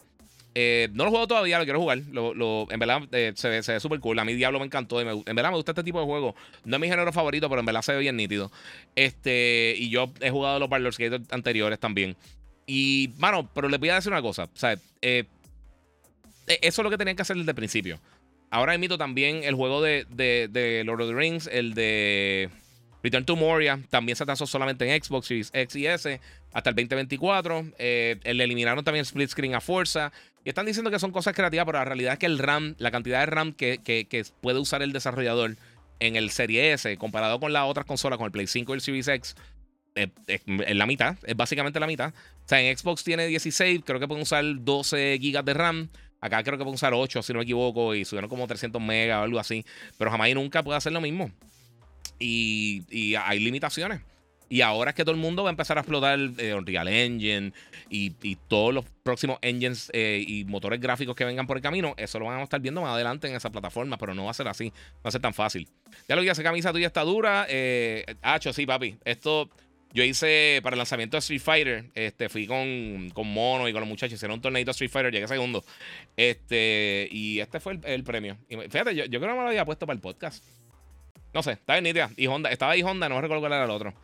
[0.55, 1.99] Eh, no lo juego todavía, lo quiero jugar.
[1.99, 4.19] en verdad eh, se, ve, súper cool.
[4.19, 5.01] A mí Diablo me encantó.
[5.01, 6.35] en verdad me gusta este tipo de juego.
[6.65, 8.51] No es mi género favorito, pero en verdad se ve bien nítido.
[8.95, 12.17] Este, y yo he jugado los Baldur's Gate anteriores también.
[12.67, 14.45] Y, mano, pero les voy a decir una cosa.
[14.45, 14.67] O
[15.03, 17.99] eh, eso es lo que tenían que hacer desde el principio.
[18.51, 22.51] Ahora emito también el juego de, de, Lord of the Rings, el de
[23.03, 23.81] Return to Moria.
[23.91, 26.21] También se atrasó solamente en Xbox Series X y S
[26.53, 27.73] hasta el 2024.
[27.79, 30.12] le eliminaron también split screen a fuerza.
[30.45, 32.91] Y están diciendo que son cosas creativas, pero la realidad es que el RAM, la
[32.91, 35.57] cantidad de RAM que, puede usar el desarrollador
[36.01, 38.81] en el Serie S, comparado con las otras consolas, con el Play 5 y el
[38.81, 39.37] Series X,
[39.95, 40.11] es,
[40.47, 42.12] la mitad, es básicamente la mitad.
[42.45, 45.88] O sea, en Xbox tiene 16, creo que pueden usar 12 GB de RAM.
[46.21, 49.21] Acá creo que pueden usar 8, si no me equivoco, y subieron como 300 megas
[49.21, 49.65] o algo así.
[49.99, 51.31] Pero jamás y nunca puede hacer lo mismo.
[52.22, 54.00] Y, y hay limitaciones.
[54.52, 57.54] Y ahora es que todo el mundo va a empezar a explotar eh, Unreal Engine
[57.88, 58.11] y,
[58.48, 61.94] todos los próximos engines eh, y motores gráficos que vengan por el camino.
[61.96, 64.35] Eso lo van a estar viendo más adelante en esa plataforma, pero no va a
[64.35, 64.66] ser así.
[64.66, 65.70] No va a ser tan fácil.
[66.06, 67.46] Ya lo que esa camisa tuya está dura.
[67.48, 68.98] Eh, Hacho, sí, papi.
[69.06, 69.48] Esto
[69.94, 71.87] yo hice para el lanzamiento de Street Fighter.
[71.94, 74.16] Este, fui con, con Mono y con los muchachos.
[74.16, 75.64] Hicieron un torneito de Street Fighter, llegué segundo.
[76.14, 78.37] Este, y este fue el, premio.
[78.50, 80.44] Y fíjate, yo, yo, creo que me lo había puesto para el podcast.
[81.35, 82.11] No sé, estaba en idea.
[82.16, 83.95] Y Honda, estaba ahí Honda, no recuerdo cuál era el otro.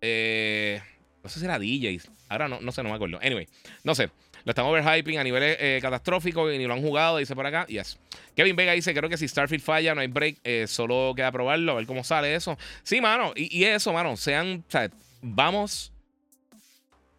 [0.00, 0.80] Eh,
[1.22, 2.00] no sé si era DJ.
[2.28, 3.18] Ahora no, no sé, no me acuerdo.
[3.22, 3.48] Anyway,
[3.82, 4.10] no sé.
[4.44, 7.66] Lo están overhyping a niveles eh, catastróficos y ni lo han jugado, dice por acá.
[7.66, 7.98] Yes.
[8.36, 11.72] Kevin Vega dice: Creo que si Starfield falla, no hay break, eh, solo queda probarlo,
[11.72, 12.58] a ver cómo sale eso.
[12.82, 13.32] Sí, mano.
[13.34, 14.16] Y, eso, mano.
[14.16, 14.64] Sean.
[14.66, 14.90] O sea,
[15.22, 15.92] vamos.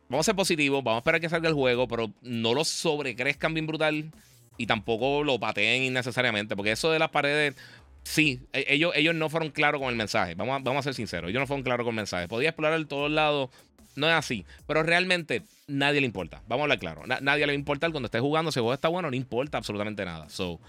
[0.08, 3.56] Vamos a ser positivos, vamos a esperar que salga el juego, pero no lo sobrecrezcan
[3.56, 4.12] bien brutal
[4.56, 7.56] y tampoco lo pateen innecesariamente, porque eso de las paredes,
[8.06, 10.36] sí, e, ellos, ellos no fueron claros con el mensaje.
[10.36, 11.30] Vamos a, vamos a ser sinceros.
[11.30, 12.28] Ellos no fueron claros con el mensaje.
[12.28, 13.50] Podía explorar el todos lados.
[13.96, 14.46] No es así.
[14.68, 16.42] Pero realmente nadie le importa.
[16.48, 17.04] Vamos a hablar claro.
[17.22, 18.52] nadie le importa cuando esté jugando.
[18.52, 20.30] Si juego está bueno, no importa absolutamente nada.
[20.30, 20.60] So,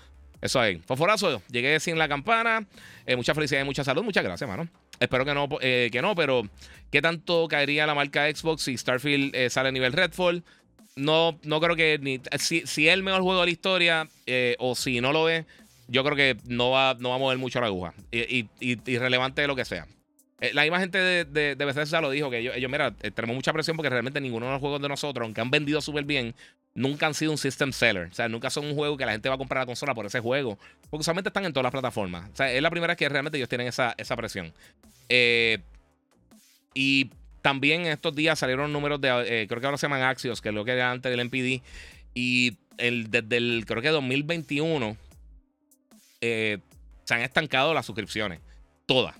[0.40, 0.80] eso ahí.
[0.86, 2.66] Fosforazo, llegué sin la campana.
[3.04, 4.02] Eh, mucha felicidad y mucha salud.
[4.02, 4.68] Muchas gracias, mano.
[4.98, 6.42] Espero que no, eh, que no, pero
[6.90, 10.42] ¿qué tanto caería la marca Xbox si Starfield eh, sale a nivel Redfall?
[10.94, 12.20] No, no creo que ni.
[12.38, 14.08] Si, si es el mejor juego de la historia
[14.58, 15.44] o si no lo es,
[15.88, 17.94] yo creo que no va, no va a mover mucho la aguja.
[18.10, 19.86] Y, irrelevante de lo que sea.
[20.40, 23.36] Eh, la misma gente de, de, de Bethesda lo dijo, que ellos, mira, eh, tenemos
[23.36, 26.34] mucha presión porque realmente ninguno de los juegos de nosotros, aunque han vendido súper bien,
[26.74, 28.08] nunca han sido un system seller.
[28.10, 30.04] O sea, nunca son un juego que la gente va a comprar la consola por
[30.04, 30.58] ese juego.
[30.90, 32.30] Porque usualmente están en todas las plataformas.
[32.32, 34.52] O sea, es la primera vez que realmente ellos tienen esa, esa presión.
[35.08, 35.58] Eh,
[36.74, 40.50] y también en estos días salieron números de, creo que ahora se llaman Axios, que
[40.50, 41.62] es lo que era antes del NPD.
[42.12, 44.98] Y el, desde el, creo que 2021
[46.20, 46.58] eh,
[47.04, 48.40] se han estancado las suscripciones.
[48.86, 49.16] Todas.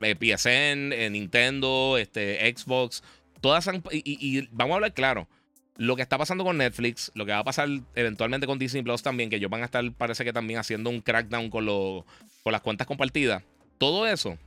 [0.00, 3.02] Eh, PSN, eh, Nintendo, este, Xbox.
[3.40, 5.28] Todas han, y, vamos a hablar claro.
[5.76, 9.02] Lo que está pasando con Netflix, lo que va a pasar eventualmente con Disney Plus
[9.02, 12.62] también, que ellos van a estar, parece que también haciendo un crackdown con, con las
[12.62, 13.42] cuentas compartidas.
[13.76, 14.38] Todo eso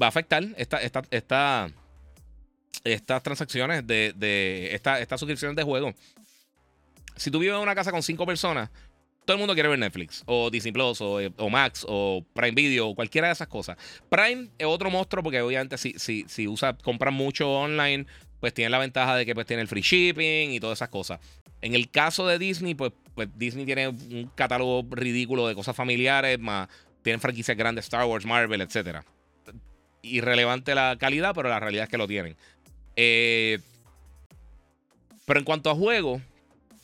[0.00, 1.70] va a afectar esta, esta, esta,
[2.84, 5.94] estas transacciones de, de esta, estas suscripciones de juego.
[7.16, 8.68] Si tú vives en una casa con cinco personas,
[9.24, 12.88] todo el mundo quiere ver Netflix, o Disney Plus, o, o, Max, o Prime Video,
[12.88, 13.76] o cualquiera de esas cosas.
[14.08, 18.06] Prime es otro monstruo porque obviamente si, si, si usa, compran mucho online,
[18.40, 21.20] pues tiene la ventaja de que pues tiene el free shipping y todas esas cosas.
[21.60, 26.40] En el caso de Disney, pues, pues Disney tiene un catálogo ridículo de cosas familiares,
[26.40, 26.68] más
[27.02, 29.00] tienen franquicias grandes, Star Wars, Marvel, etc.
[30.02, 32.36] Irrelevante la calidad, pero la realidad es que lo tienen.
[32.96, 33.60] Eh,
[35.24, 36.22] pero en cuanto a juegos,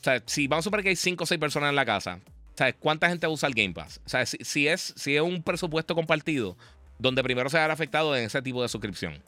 [0.00, 2.20] o sea, si vamos a suponer que hay 5 o 6 personas en la casa,
[2.54, 4.00] ¿sabes cuánta gente usa el Game Pass?
[4.04, 6.56] O sea, si, es, si es un presupuesto compartido,
[6.98, 9.22] donde primero se ver afectado en ese tipo de suscripción.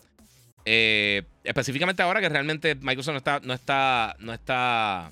[0.64, 5.11] Eh, específicamente ahora que realmente Microsoft no está, no está, no está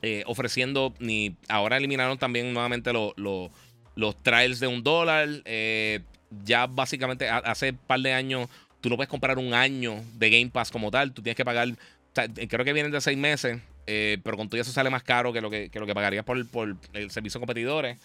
[0.00, 1.36] eh, ofreciendo ni.
[1.48, 5.28] Ahora eliminaron también nuevamente los trials de un dólar.
[5.44, 6.00] Eh,
[6.44, 8.48] ya básicamente hace un par de años
[8.80, 11.12] tú no puedes comprar un año de Game Pass como tal.
[11.12, 11.68] Tú tienes que pagar.
[12.12, 13.60] creo que vienen de seis meses.
[13.86, 16.76] Pero con todo eso sale más caro que lo que, lo que pagarías por, por
[16.92, 18.00] el servicio de competidores.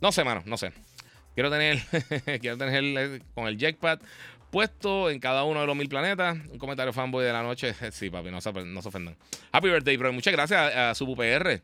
[0.00, 0.72] No sé, mano, no sé.
[1.34, 1.78] Quiero tener,
[2.40, 4.00] quiero tener con el Jackpad
[4.50, 6.38] puesto en cada uno de los mil planetas.
[6.50, 7.74] Un comentario fanboy de la noche.
[7.92, 9.16] Sí, papi, no se, no se ofendan.
[9.52, 10.12] Happy birthday, bro.
[10.12, 11.62] Muchas gracias a, su UPR.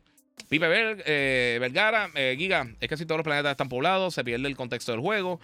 [0.49, 0.67] Pipe
[1.05, 4.55] eh, Vergara, eh, Giga, es que si todos los planetas están poblados, se pierde el
[4.55, 5.39] contexto del juego,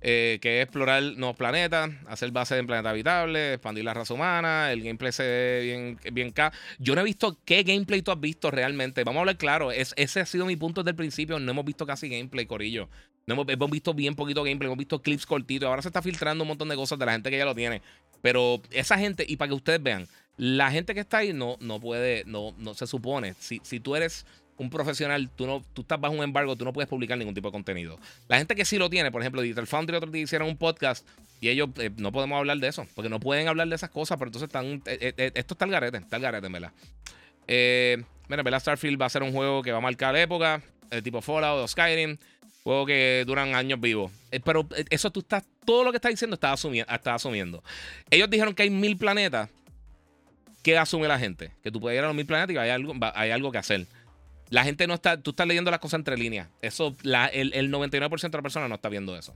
[0.00, 4.72] eh, que es explorar nuevos planetas, hacer base en planetas habitables, expandir la raza humana,
[4.72, 6.52] el gameplay se ve bien, bien K.
[6.78, 9.02] Yo no he visto qué gameplay tú has visto realmente.
[9.04, 11.38] Vamos a hablar claro, es, ese ha sido mi punto desde el principio.
[11.38, 12.88] No hemos visto casi gameplay, Corillo.
[13.26, 15.68] No hemos, visto bien poquito gameplay, hemos visto clips cortitos.
[15.68, 17.82] Ahora se está filtrando un montón de cosas de la gente que ya lo tiene.
[18.22, 20.06] Pero esa gente, y para que ustedes vean,
[20.38, 23.34] la gente que está ahí no, no puede, no, no se supone.
[23.38, 24.24] Si, si tú eres
[24.58, 27.48] un profesional, tú, no, tú estás bajo un embargo, tú no puedes publicar ningún tipo
[27.48, 27.98] de contenido.
[28.28, 31.06] La gente que sí lo tiene, por ejemplo, Digital Foundry otro día hicieron un podcast
[31.40, 34.18] y ellos eh, no podemos hablar de eso, porque no pueden hablar de esas cosas,
[34.18, 36.72] pero entonces están, eh, eh, esto está el garete, está el garete, verdad.
[38.28, 40.60] mira, verdad, Starfield va a ser un juego que va a marcar época,
[41.02, 42.18] tipo Fallout o Skyrim.
[42.64, 44.12] Juegos que duran años vivos.
[44.44, 47.64] Pero eso tú estás, todo lo que estás diciendo estás asumiendo, asumiendo.
[48.10, 49.48] Ellos dijeron que hay mil planetas.
[50.62, 51.52] ¿Qué asume la gente?
[51.62, 53.86] Que tú puedes ir a los mil planetas y hay algo, hay algo que hacer.
[54.50, 56.48] La gente no está, tú estás leyendo las cosas entre líneas.
[56.62, 59.34] Eso, el, 99% de las personas no está viendo eso.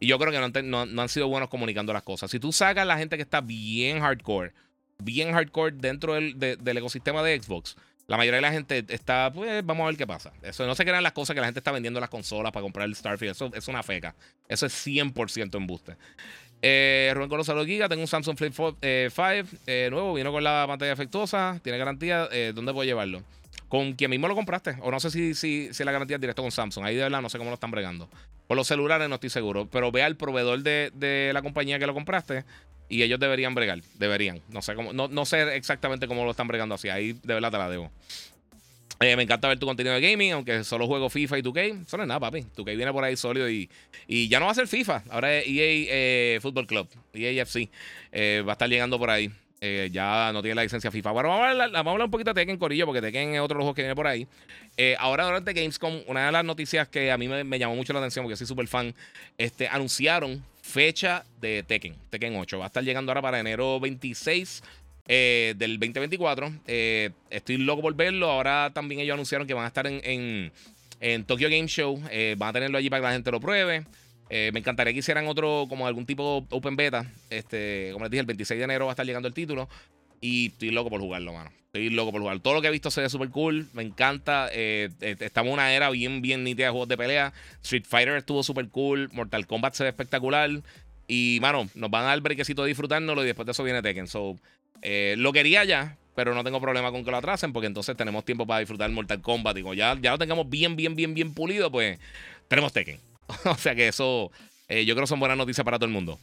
[0.00, 2.30] Y yo creo que no, han sido buenos comunicando las cosas.
[2.30, 4.52] Si tú sacas a la gente que está bien hardcore,
[4.98, 9.84] bien hardcore dentro del, ecosistema de Xbox, la mayoría de la gente está, pues vamos
[9.84, 10.32] a ver qué pasa.
[10.42, 12.86] Eso no se crean las cosas que la gente está vendiendo las consolas para comprar
[12.86, 13.32] el Starfield.
[13.32, 14.14] Eso es una feca.
[14.48, 15.96] Eso es 100% embuste.
[16.62, 19.10] Eh, Rubén Colo Giga, tengo un Samsung Flip 5 eh,
[19.66, 22.28] eh, nuevo, vino con la pantalla efectuosa, tiene garantía.
[22.32, 23.22] Eh, ¿Dónde puedo llevarlo?
[23.68, 24.76] Con quien mismo lo compraste.
[24.80, 26.84] O no sé si, si, si la garantía es directo con Samsung.
[26.84, 28.08] Ahí de verdad no sé cómo lo están bregando.
[28.46, 29.68] Por los celulares no estoy seguro.
[29.70, 32.44] Pero ve al proveedor de, de la compañía que lo compraste
[32.88, 33.80] y ellos deberían bregar.
[33.94, 34.40] Deberían.
[34.48, 34.92] No sé cómo.
[34.92, 36.88] No, no sé exactamente cómo lo están bregando así.
[36.88, 37.90] Ahí de verdad te la debo.
[39.00, 41.82] Eh, me encanta ver tu contenido de gaming, aunque solo juego FIFA y 2K.
[41.82, 42.46] Eso no es nada, papi.
[42.56, 43.68] 2K viene por ahí sólido y,
[44.06, 45.02] y ya no va a ser FIFA.
[45.10, 47.68] Ahora es EA eh, Football Club, EA FC.
[48.12, 49.30] Eh, va a estar llegando por ahí.
[49.60, 51.10] Ya no tiene la licencia FIFA.
[51.12, 53.40] Bueno, vamos a hablar, vamos a hablar un poquito de Tekken Corillo, porque Tekken es
[53.40, 54.26] otro juego que viene por ahí.
[54.98, 58.24] ahora, durante Gamescom, una de las noticias que a mí me, llamó mucho la atención,
[58.24, 58.94] porque soy súper fan,
[59.38, 62.58] este, anunciaron fecha de Tekken, Tekken 8.
[62.58, 64.62] Va a estar llegando ahora para enero 26
[65.08, 66.52] eh, del 2024.
[66.66, 68.30] Eh, estoy loco por verlo.
[68.30, 70.52] Ahora también ellos anunciaron que van a estar en,
[71.00, 72.02] en, Tokyo Game Show.
[72.10, 73.84] Eh, van a tenerlo allí para que la gente lo pruebe.
[74.30, 77.10] Me encantaría que hicieran otro, como algún tipo open beta.
[77.30, 79.68] Este, como les dije, el 26 de enero va a estar llegando el título.
[80.20, 81.50] Y estoy loco por jugarlo, mano.
[81.66, 82.40] Estoy loco por jugarlo.
[82.40, 83.66] Todo lo que he visto se ve súper cool.
[83.72, 84.48] Me encanta.
[84.52, 87.32] estamos en una era bien, bien nítida de juegos de pelea.
[87.62, 89.10] Street Fighter estuvo súper cool.
[89.12, 90.50] Mortal Kombat se ve espectacular.
[91.06, 93.22] Y, mano, nos van a dar brequecito de disfrutárnoslo.
[93.22, 94.06] Y después de eso viene Tekken.
[94.06, 94.36] So,
[94.82, 98.24] eh, lo quería ya, pero no tengo problema con que lo atrasen porque entonces tenemos
[98.24, 99.56] tiempo para disfrutar Mortal Kombat.
[99.56, 101.98] Digo, ya, ya lo tengamos bien, bien, bien, bien pulido, pues
[102.48, 102.98] tenemos Tekken.
[103.44, 104.30] o sea que eso
[104.68, 106.18] eh, yo creo que son buenas noticias para todo el mundo.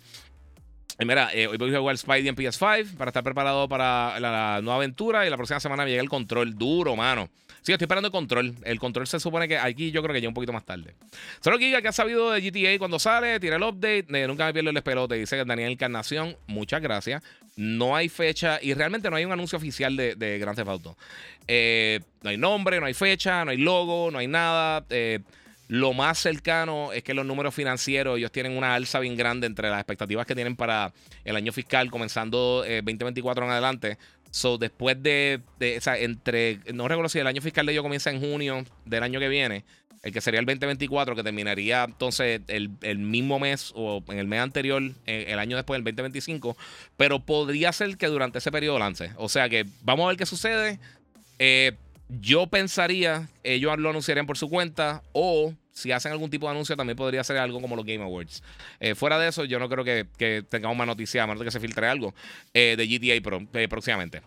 [0.99, 4.59] Y mira, eh, hoy voy a jugar Spidey en PS5 para estar preparado para la,
[4.61, 7.29] nueva aventura y la próxima semana me llega el control duro, mano.
[7.63, 8.53] Sí, estoy esperando el control.
[8.63, 10.93] El control se supone que aquí yo creo que llega un poquito más tarde.
[11.39, 14.05] Solo Giga que ha sabido de GTA cuando sale, tira el update.
[14.27, 15.15] nunca me pierdo el espelote.
[15.15, 17.23] Dice que Daniel Encarnación, muchas gracias.
[17.55, 20.97] No hay fecha y realmente no hay un anuncio oficial de, de Grand Theft Auto.
[21.47, 24.85] Eh, no hay nombre, no hay fecha, no hay logo, no hay nada.
[24.89, 25.19] Eh,
[25.67, 29.69] lo más cercano es que los números financieros, ellos tienen una alza bien grande entre
[29.69, 30.93] las expectativas que tienen para
[31.23, 33.97] el año fiscal, comenzando 2024 eh, en adelante.
[34.29, 35.41] So, después de,
[35.77, 39.03] o sea, entre, no recuerdo si el año fiscal de ellos comienza en junio del
[39.03, 39.63] año que viene,
[40.01, 44.41] el que sería el 2024, que terminaría entonces el, mismo mes o en el mes
[44.41, 46.57] anterior, eh, el año después, el 2025,
[46.97, 49.11] pero podría ser que durante ese periodo lance.
[49.17, 50.79] O sea que vamos a ver qué sucede.
[51.39, 51.73] Eh,
[52.09, 56.77] yo pensaría, ellos lo anunciarían por su cuenta o si hacen algún tipo de anuncio
[56.77, 58.43] también podría ser algo como los Game Awards.
[58.79, 61.51] Eh, fuera de eso, yo no creo que, tengamos más noticias, a menos de que
[61.51, 62.13] se filtre algo
[62.53, 64.21] de GTA próximamente.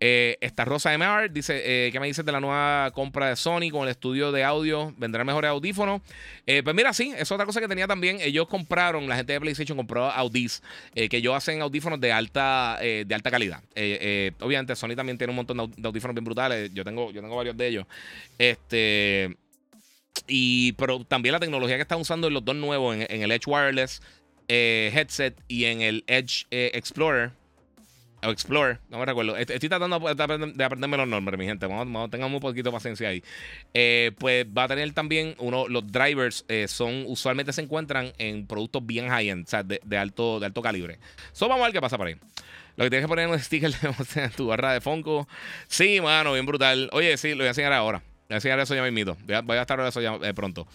[0.00, 3.70] Eh, esta Rosa MR dice: eh, ¿Qué me dices de la nueva compra de Sony
[3.70, 4.94] con el estudio de audio?
[4.96, 6.02] ¿Vendrán mejores audífonos?
[6.46, 8.18] Eh, pues mira, sí, es otra cosa que tenía también.
[8.20, 10.62] Ellos compraron, la gente de PlayStation compró Audis,
[10.94, 13.62] que ellos hacen audífonos de alta, de alta calidad.
[14.40, 16.72] obviamente, Sony también tiene un montón de audífonos bien brutales.
[16.72, 17.86] Yo tengo, yo tengo varios de ellos.
[18.38, 19.36] Este.
[20.26, 23.46] Y, pero también la tecnología que están usando en los dos nuevos, en el Edge
[23.46, 24.02] Wireless
[24.48, 27.32] headset y en el Edge Explorer
[28.22, 29.36] o Explorer, no me recuerdo.
[29.36, 31.66] Estoy tratando de aprenderme los nombres, mi gente.
[31.66, 33.22] Vamos, tengamos un poquito de paciencia ahí.
[33.74, 38.46] Eh, pues va a tener también uno, los drivers eh, son, usualmente se encuentran en
[38.46, 40.98] productos bien high-end, o sea, de, alto, de alto calibre.
[41.32, 42.16] So, vamos a ver qué pasa por ahí.
[42.76, 45.28] Lo que tienes que poner es un sticker de tu barra de Funko.
[45.68, 46.90] Sí, mano, bien brutal.
[46.92, 47.98] Oye, sí, lo voy a enseñar ahora.
[48.28, 49.16] Voy a enseñar eso ya mismito.
[49.26, 50.66] Voy a, voy a estar eso ya eh, pronto.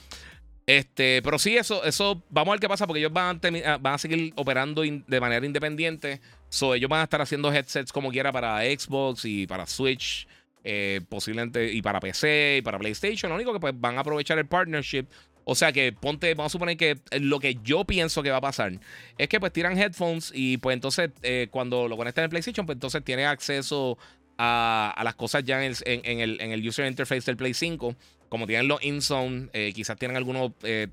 [0.65, 3.93] Este, pero sí, eso, eso, vamos a ver qué pasa, porque ellos van a, van
[3.95, 6.21] a seguir operando de manera independiente.
[6.49, 10.27] So, ellos van a estar haciendo headsets como quiera para Xbox y para Switch,
[10.63, 13.29] eh, posiblemente, y para PC y para PlayStation.
[13.29, 15.05] Lo único que pues van a aprovechar el partnership.
[15.45, 18.41] O sea que ponte, vamos a suponer que lo que yo pienso que va a
[18.41, 18.79] pasar
[19.17, 22.77] es que pues tiran headphones y pues entonces eh, cuando lo conectan en PlayStation, pues
[22.77, 23.97] entonces tiene acceso
[24.37, 25.73] a, las cosas ya en
[26.19, 27.95] el, en, el, user interface del Play 5
[28.29, 30.87] como tienen los InZone, eh, quizás tienen algunos eh,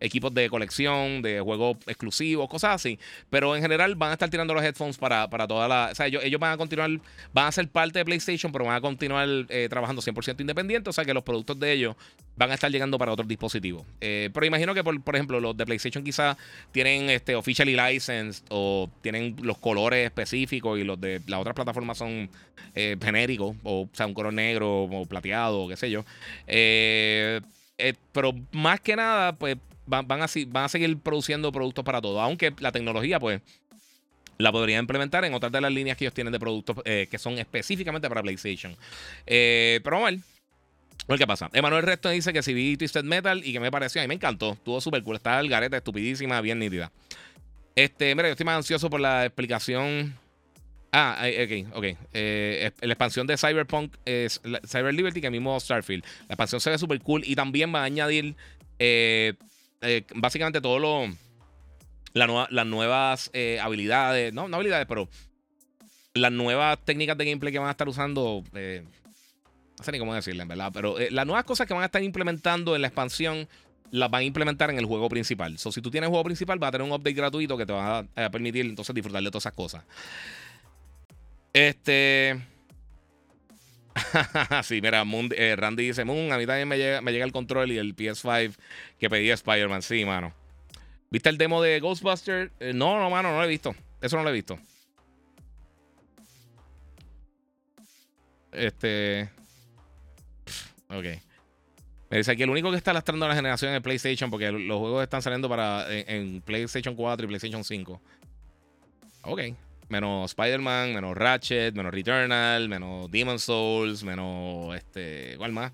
[0.00, 2.98] equipos de colección, de juegos exclusivos, cosas así.
[3.30, 5.88] Pero en general van a estar tirando los headphones para, para toda la.
[5.92, 6.90] O sea, ellos, van a continuar,
[7.32, 10.90] van a ser parte de PlayStation, pero van a continuar eh, trabajando 100% independiente.
[10.90, 11.96] O sea que los productos de ellos
[12.36, 13.84] van a estar llegando para otros dispositivos.
[14.00, 16.36] Eh, pero imagino que, por, por, ejemplo, los de PlayStation quizás
[16.72, 21.98] tienen este officially licensed o tienen los colores específicos y los de las otras plataformas
[21.98, 22.28] son
[22.74, 26.04] eh, genéricos, o, sea, un color negro o plateado, o qué sé yo.
[28.12, 29.56] pero más que nada, pues
[29.86, 32.20] van, a, van a seguir produciendo productos para todo.
[32.20, 33.40] Aunque la tecnología, pues,
[34.38, 37.18] la podrían implementar en otras de las líneas que ellos tienen de productos eh, que
[37.18, 38.76] son específicamente para PlayStation.
[39.26, 40.20] Eh, pero vamos a ver.
[40.20, 41.50] A ver qué pasa.
[41.52, 44.14] Emanuel Resto dice que si vi Twisted Metal y que me pareció, a mí me
[44.14, 44.52] encantó.
[44.54, 45.16] Estuvo súper cool.
[45.16, 46.90] Está el gareta estupidísima, bien nítida.
[47.76, 50.18] Este, mira, yo estoy más ansioso por la explicación.
[50.92, 51.84] Ah, ok, ok.
[52.12, 56.04] Eh, la expansión de Cyberpunk, es Cyber Liberty, que mismo Starfield.
[56.28, 58.34] La expansión se ve súper cool y también va a añadir
[60.14, 61.06] básicamente todo lo.
[62.14, 65.08] las nuevas eh, habilidades, no, no habilidades, pero
[66.14, 68.42] las nuevas técnicas de gameplay que van a estar usando.
[68.54, 68.84] Eh,
[69.78, 70.70] no sé ni cómo decirle, en verdad.
[70.72, 73.46] Pero las nuevas cosas que van a estar implementando en la expansión
[73.90, 75.58] las van a implementar en el juego principal.
[75.58, 77.98] So, si tú tienes juego principal, va a tener un update gratuito que te va
[77.98, 79.84] a, permitir entonces disfrutar de todas esas cosas.
[81.52, 82.40] Este.
[84.62, 85.04] sí, mira,
[85.36, 87.96] eh, Randy dice, Moon, a mí también me llega, me llega el control y el
[87.96, 88.54] PS5
[88.98, 89.82] que pedía Spider-Man.
[89.82, 90.32] Sí, mano.
[91.10, 92.50] ¿Viste el demo de Ghostbuster?
[92.60, 93.74] Eh, no, no, mano, no lo he visto.
[94.00, 94.58] Eso no lo he visto.
[98.52, 99.30] Este...
[100.88, 101.04] Ok.
[102.08, 105.02] Me dice aquí, el único que está lastrando la generación es PlayStation porque los juegos
[105.02, 108.00] están saliendo para en PlayStation 4 y PlayStation 5.
[109.22, 109.40] Ok
[109.88, 115.72] menos Spider-Man, menos Ratchet, menos Returnal, menos Demon Souls, menos este, ¿cuál más?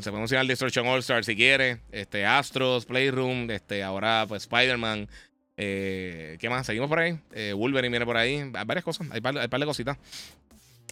[0.00, 5.08] se puede mencionar Destruction All Star si quiere, este, Astros, Playroom, este, ahora pues Spider-Man.
[5.56, 6.64] Eh, ¿Qué más?
[6.64, 7.18] Seguimos por ahí.
[7.32, 8.48] Eh, Wolverine viene por ahí.
[8.50, 9.98] Varias cosas, hay par, par de cositas.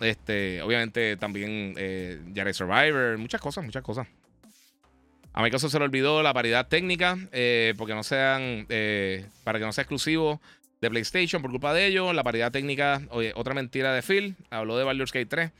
[0.00, 2.20] Este, obviamente también eh,
[2.52, 4.06] Survivor, muchas cosas, muchas cosas.
[5.32, 8.66] A Microsoft se le olvidó la paridad técnica, eh, porque no sean,
[9.44, 10.40] para que no sea exclusivo
[10.80, 12.14] de PlayStation por culpa de ellos.
[12.14, 14.36] La paridad técnica, oye, otra mentira de Phil.
[14.50, 15.50] Habló de Baldur's Gate 3.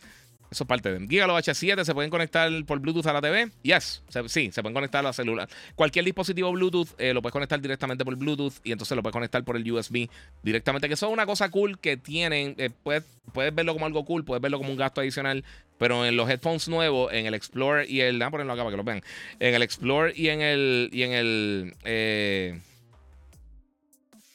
[0.51, 3.51] Eso es parte de Gigalo H7 se pueden conectar por Bluetooth a la TV.
[3.63, 5.49] Yes, sí, se pueden conectar a la celular.
[5.75, 9.45] Cualquier dispositivo Bluetooth eh, lo puedes conectar directamente por Bluetooth y entonces lo puedes conectar
[9.45, 10.09] por el USB
[10.43, 10.89] directamente.
[10.89, 12.55] Que eso es una cosa cool que tienen.
[12.57, 13.05] Eh, puedes,
[13.35, 15.45] puedes, verlo como algo cool, puedes verlo como un gasto adicional.
[15.77, 18.19] Pero en los headphones nuevos, en el Explorer y el.
[18.19, 19.03] Déjame ponerlo acá para que lo vean.
[19.39, 20.89] En el Explorer y en el.
[20.93, 21.75] Y en el.
[21.85, 22.59] Eh,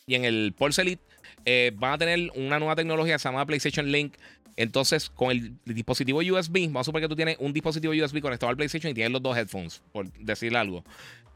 [0.06, 1.02] y en el Pulse Elite
[1.46, 4.16] eh, van a tener una nueva tecnología que se llama PlayStation Link.
[4.56, 8.50] Entonces, con el dispositivo USB, vamos a suponer que tú tienes un dispositivo USB conectado
[8.50, 10.84] al PlayStation y tienes los dos headphones, por decir algo.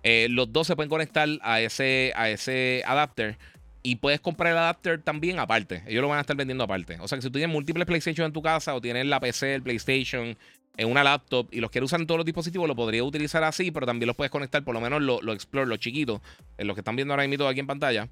[0.03, 3.37] Eh, los dos se pueden conectar a ese, a ese adapter
[3.81, 5.81] y puedes comprar el adapter también aparte.
[5.87, 6.97] Ellos lo van a estar vendiendo aparte.
[6.99, 9.55] O sea que si tú tienes múltiples PlayStation en tu casa o tienes la PC,
[9.55, 10.37] el PlayStation
[10.77, 13.71] en una laptop y los quiere usar en todos los dispositivos, lo podría utilizar así,
[13.71, 16.21] pero también los puedes conectar, por lo menos los lo Explore, los chiquitos,
[16.57, 18.07] en los que están viendo ahora mismo aquí en pantalla,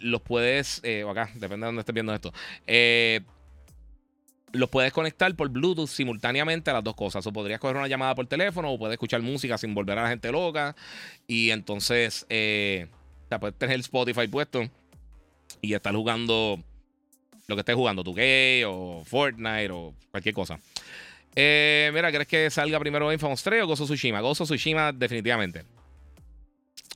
[0.00, 2.32] los puedes, o acá, depende de dónde estés viendo esto,
[4.56, 7.26] los puedes conectar por Bluetooth simultáneamente a las dos cosas.
[7.26, 10.08] O podrías coger una llamada por teléfono o puedes escuchar música sin volver a la
[10.08, 10.74] gente loca.
[11.26, 12.86] Y entonces, eh,
[13.40, 14.62] puedes tener Spotify puesto
[15.60, 16.62] y estar jugando
[17.48, 20.58] lo que estés jugando, tu gay o Fortnite o cualquier cosa.
[21.38, 24.20] Eh, mira, ¿crees que salga primero Infamous 3 o Gozo Tsushima?
[24.20, 25.64] Gozo Tsushima, definitivamente.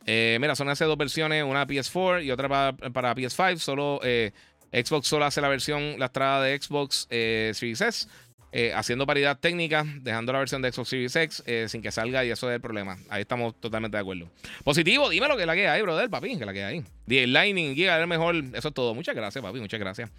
[0.06, 3.58] Eh, mira, son hace dos versiones, una PS4 y otra para, para PS5.
[3.58, 4.32] Solo eh,
[4.72, 8.08] Xbox solo hace la versión lastrada de Xbox eh, Series S,
[8.52, 12.24] eh, haciendo paridad técnica, dejando la versión de Xbox Series X eh, sin que salga
[12.24, 12.98] y eso es el problema.
[13.08, 14.28] Ahí estamos totalmente de acuerdo.
[14.64, 16.84] Positivo, dime lo que la que hay, brother, papi, que la que hay.
[17.06, 18.94] The Lightning Giga es mejor, eso es todo.
[18.94, 20.10] Muchas gracias, papi, muchas gracias.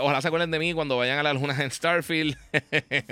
[0.00, 2.36] ojalá se acuerden de mí cuando vayan a la luna en Starfield.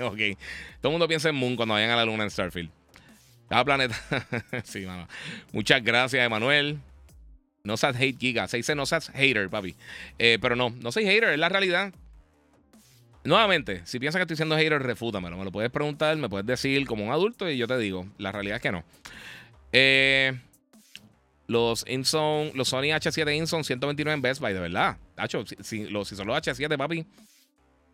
[0.01, 0.37] ok,
[0.81, 2.69] todo el mundo piensa en Moon cuando vayan a la luna en Starfield.
[3.49, 3.95] Cada planeta.
[4.63, 5.07] sí, mano.
[5.51, 6.79] Muchas gracias, Emanuel.
[7.63, 8.47] No seas hate giga.
[8.47, 9.75] Se dice no seas hater, papi.
[10.19, 11.93] Eh, pero no, no soy hater, es la realidad.
[13.25, 15.35] Nuevamente, si piensas que estoy siendo hater, refútamelo.
[15.35, 18.07] Me lo puedes preguntar, me puedes decir como un adulto y yo te digo.
[18.19, 18.83] La realidad es que no.
[19.71, 20.39] Eh,
[21.47, 24.97] los Inson, los Sony H7 Inson 129 en Best Buy, de verdad.
[25.61, 27.03] Si, los, si son los H7, papi,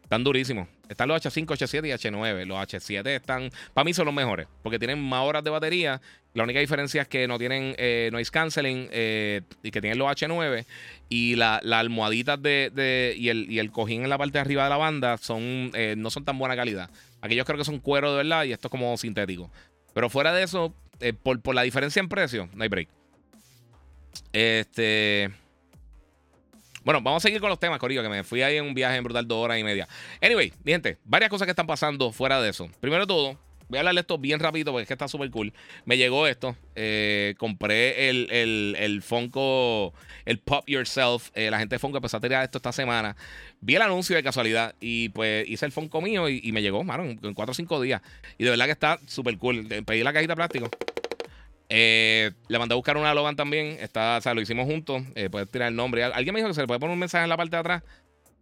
[0.04, 0.68] están durísimos.
[0.90, 2.46] Están los H5, H7 y H9.
[2.46, 6.02] Los H7 están, para mí son los mejores, porque tienen más horas de batería.
[6.34, 10.08] La única diferencia es que no tienen eh, noise canceling eh, y que tienen los
[10.08, 10.66] H9.
[11.10, 14.64] Y las la almohaditas de, y, el, y, el, cojín en la parte de arriba
[14.64, 16.90] de la banda son, eh, no son tan buena calidad.
[17.22, 19.52] Aquellos creo que son cuero de verdad y esto es como sintético.
[19.94, 20.74] Pero fuera de eso,
[21.22, 22.88] por, por la diferencia en precio, no hay break.
[24.32, 25.30] Este.
[26.84, 28.96] Bueno, vamos a seguir con los temas, Corillo, que me fui ahí en un viaje
[28.96, 29.88] en brutal dos horas y media.
[30.22, 32.70] Anyway, mi gente, varias cosas que están pasando fuera de eso.
[32.80, 33.38] Primero de todo,
[33.72, 35.54] voy a hablarle esto bien rápido porque es que está súper cool.
[35.86, 36.58] Me llegó esto.
[36.76, 39.94] Eh, compré el, el, el, Funko,
[40.26, 41.30] el Pop Yourself.
[41.36, 43.16] Eh, la gente de Funko empezó a tirar esto esta semana.
[43.62, 47.04] Vi el anuncio de casualidad y pues hice el Funko mío y, me llegó, mano,
[47.04, 48.02] en 4 o 5 días.
[48.38, 49.66] Y de verdad que está súper cool.
[49.86, 50.70] Pedí la cajita de plástico.
[51.70, 53.78] Eh, le mandé a buscar una Logan también.
[53.80, 55.02] Está, o sea, lo hicimos juntos.
[55.32, 56.04] Puedes tirar el nombre.
[56.04, 57.84] Alguien me dijo que se le puede poner un mensaje en la parte de atrás.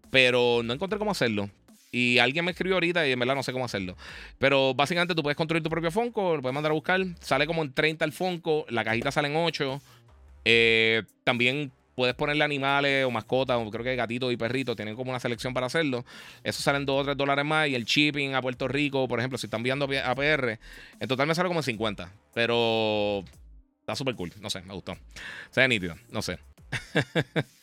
[0.09, 1.51] Pero no encontré cómo hacerlo.
[1.91, 3.95] Y alguien me escribió ahorita y en verdad no sé cómo hacerlo.
[4.37, 6.35] Pero básicamente tú puedes construir tu propio Funko.
[6.35, 7.01] Lo puedes mandar a buscar.
[7.19, 8.65] Sale como en 30 el Funko.
[8.69, 9.81] La cajita sale en 8.
[10.45, 15.19] Eh, también puedes ponerle animales o mascotas, creo que gatitos y perritos, tienen como una
[15.19, 16.05] selección para hacerlo.
[16.45, 17.67] Eso salen 2 o 3 dólares más.
[17.67, 20.59] Y el shipping a Puerto Rico, por ejemplo, si están enviando a PR,
[20.99, 22.09] en total me sale como en 50.
[22.33, 23.25] Pero
[23.81, 24.31] está súper cool.
[24.39, 24.95] No sé, me gustó.
[25.49, 26.39] Se ve nítido, no sé.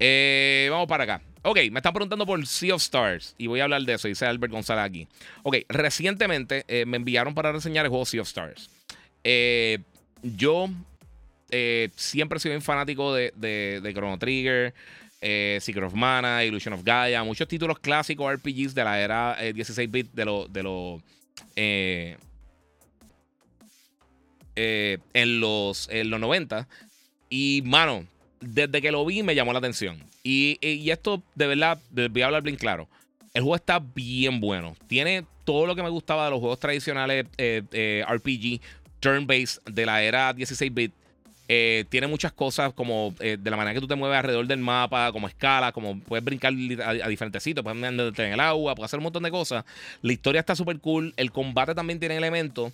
[0.00, 1.22] Eh, vamos para acá.
[1.42, 4.26] Ok, me están preguntando por Sea of Stars y voy a hablar de eso, dice
[4.26, 5.08] Albert González aquí.
[5.44, 8.70] Ok, recientemente eh, me enviaron para reseñar el juego Sea of Stars.
[9.22, 9.78] Eh,
[10.22, 10.68] yo
[11.50, 14.74] eh, siempre he sido un fanático de, de, Chrono Trigger,
[15.20, 20.10] Secret of Mana, Illusion of Gaia, muchos títulos clásicos RPGs de la era 16-bit eh,
[20.14, 20.24] de
[20.62, 21.02] los.
[21.54, 22.16] De
[25.14, 26.66] en, los, en los 90.
[27.30, 28.04] Y, mano,
[28.40, 30.02] desde que lo vi me llamó la atención.
[30.30, 32.86] Y, y esto, de verdad, voy a hablar bien claro.
[33.32, 34.76] El juego está bien bueno.
[34.86, 38.60] Tiene todo lo que me gustaba de los juegos tradicionales RPG,
[39.00, 40.92] turn-based de la era 16-bit.
[41.48, 44.58] Eh, tiene muchas cosas como eh, de la manera que tú te mueves alrededor del
[44.58, 48.90] mapa, como escala, como puedes brincar a, diferentes sitios, puedes andar en el agua, puedes
[48.90, 49.64] hacer un montón de cosas.
[50.02, 51.14] La historia está súper cool.
[51.16, 52.70] El combate también tiene elementos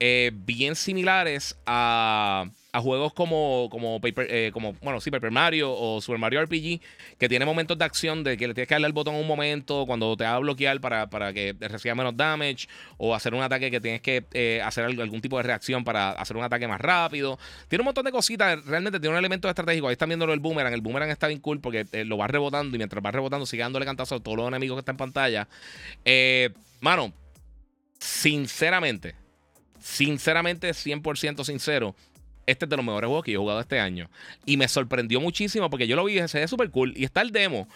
[0.00, 3.70] eh, bien similares a juegos como,
[4.16, 6.80] eh, como, bueno, sí, Paper Mario o Super Mario RPG,
[7.18, 9.86] que tiene momentos de acción de que le tienes que darle al botón un momento
[9.86, 12.66] cuando te va a bloquear para, para que reciba menos damage,
[12.96, 16.36] o hacer un ataque que tienes que eh, hacer algún tipo de reacción para hacer
[16.36, 17.38] un ataque más rápido.
[17.68, 19.86] Tiene un montón de cositas, realmente tiene un elemento estratégico.
[19.88, 20.72] Ahí están viendo el boomerang.
[20.72, 23.84] El boomerang está bien cool porque lo va rebotando y mientras va rebotando sigue dándole
[23.84, 25.48] cantazo a todos los enemigos que están en pantalla.
[26.80, 27.12] mano,
[28.00, 29.14] sinceramente,
[29.84, 31.94] sinceramente, 100% sincero
[32.46, 34.10] este es de los mejores juegos que yo he jugado este año.
[34.44, 36.92] Y me sorprendió muchísimo porque yo lo vi y se ve súper cool.
[36.96, 37.68] Y está el demo.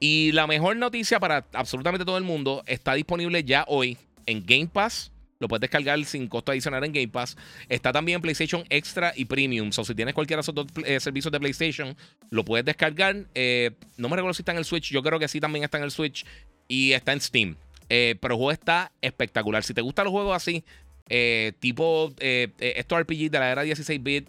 [0.00, 3.96] Y la mejor noticia para absolutamente todo el mundo está disponible ya hoy
[4.26, 5.12] en Game Pass.
[5.40, 7.36] Lo puedes descargar sin costo adicional en Game Pass.
[7.68, 9.70] Está también en PlayStation Extra y Premium.
[9.76, 11.96] O si tienes cualquiera de esos dos eh, servicios de PlayStation,
[12.30, 13.26] lo puedes descargar.
[13.34, 14.90] Eh, no me recuerdo si está en el Switch.
[14.90, 16.24] Yo creo que sí también está en el Switch.
[16.66, 17.56] Y está en Steam.
[17.88, 19.62] Eh, pero el juego está espectacular.
[19.62, 20.64] Si te gustan los juegos así,
[21.08, 24.28] eh, tipo eh, eh, estos RPG de la era 16-bit,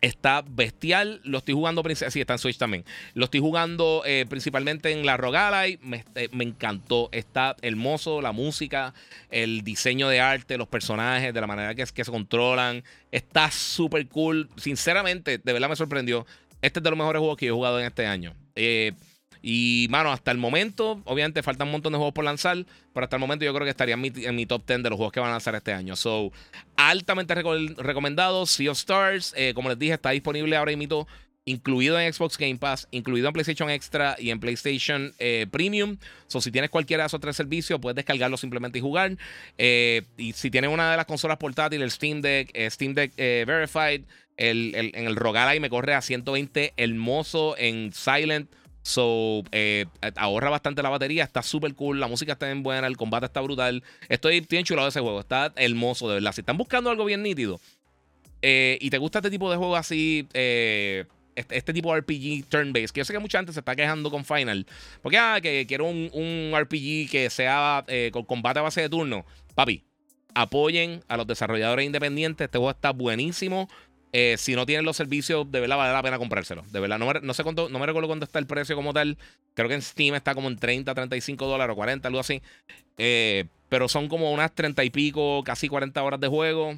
[0.00, 1.20] Está bestial.
[1.24, 1.82] Lo estoy jugando.
[1.94, 2.84] Sí, está en Switch también.
[3.14, 5.78] Lo estoy jugando eh, principalmente en la Rogalai.
[5.82, 7.08] Me, eh, me, encantó.
[7.12, 8.20] Está hermoso.
[8.20, 8.94] La música,
[9.30, 12.84] el diseño de arte, los personajes, de la manera que, se controlan.
[13.10, 14.48] Está súper cool.
[14.56, 16.26] Sinceramente, de verdad me sorprendió.
[16.60, 18.34] Este es de los mejores juegos que he jugado en este año.
[19.42, 23.16] Y, mano, hasta el momento, obviamente faltan un montón de juegos por lanzar, pero hasta
[23.16, 25.30] el momento yo creo que estaría en mi, top 10 de los juegos que van
[25.30, 25.96] a lanzar este año.
[25.96, 26.32] So,
[26.76, 28.46] altamente recomendado.
[28.46, 31.06] Sea of Stars, eh, como les dije, está disponible ahora mismo,
[31.44, 35.98] incluido en Xbox Game Pass, incluido en PlayStation Extra y en PlayStation eh, Premium.
[36.26, 39.16] So, si tienes cualquiera de esos tres servicios, puedes descargarlo simplemente y jugar.
[39.56, 44.02] Eh, y si tienes una de las consolas portátiles, el Steam Deck, Steam Deck Verified,
[44.36, 48.48] el, en el Rogalai me corre a 120 hermoso en Silent
[48.88, 49.84] So, eh,
[50.16, 53.42] ahorra bastante la batería, está súper cool, la música está bien buena, el combate está
[53.42, 53.84] brutal.
[54.08, 56.32] Estoy bien chulado de ese juego, está hermoso, de verdad.
[56.32, 57.60] Si están buscando algo bien nítido
[58.40, 62.48] eh, y te gusta este tipo de juego así, eh, este, este, tipo de RPG
[62.48, 64.64] turn-based, que yo sé que mucha gente se está quejando con Final,
[65.02, 69.26] porque ah, que quiero un, un RPG que sea con combate a base de turno.
[69.54, 69.84] Papi,
[70.32, 73.68] apoyen a los desarrolladores independientes, este juego está buenísimo.
[74.12, 76.64] Eh, si no tienen los servicios, de verdad vale la pena comprárselo.
[76.70, 78.92] De verdad, no me, no sé cuánto, no me recuerdo cuánto está el precio como
[78.92, 79.18] tal.
[79.54, 82.42] Creo que en Steam está como en 30, 35 dólares o 40, algo así.
[82.96, 86.70] Eh, pero son como unas 30 y pico, casi 40 horas de juego.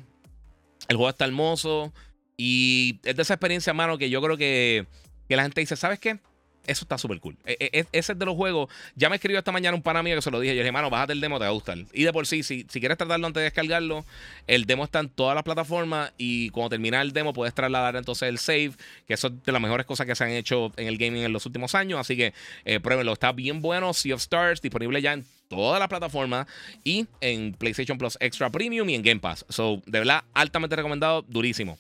[0.89, 1.93] El juego está hermoso.
[2.37, 4.87] Y es de esa experiencia, mano, que yo creo que,
[5.29, 6.19] que la gente dice, ¿sabes qué?
[6.67, 7.37] Eso está súper cool.
[7.45, 8.71] E, e, e, ese es de los juegos.
[8.95, 10.55] Ya me escribió esta mañana un pana mío que se lo dije.
[10.55, 11.79] Yo dije, mano, bájate el demo, te va a gustar.
[11.93, 14.05] Y de por sí, si, si quieres tratarlo antes de descargarlo,
[14.47, 16.13] el demo está en todas las plataformas.
[16.19, 18.73] Y cuando termina el demo, puedes trasladar entonces el save,
[19.07, 21.33] que eso es de las mejores cosas que se han hecho en el gaming en
[21.33, 21.99] los últimos años.
[21.99, 22.35] Así que
[22.65, 23.13] eh, pruébenlo.
[23.13, 23.93] Está bien bueno.
[23.95, 26.47] Sea of Stars, disponible ya en todas las plataformas
[26.85, 29.45] y en PlayStation Plus Extra Premium y en Game Pass.
[29.49, 31.79] So, de verdad, altamente recomendado, durísimo.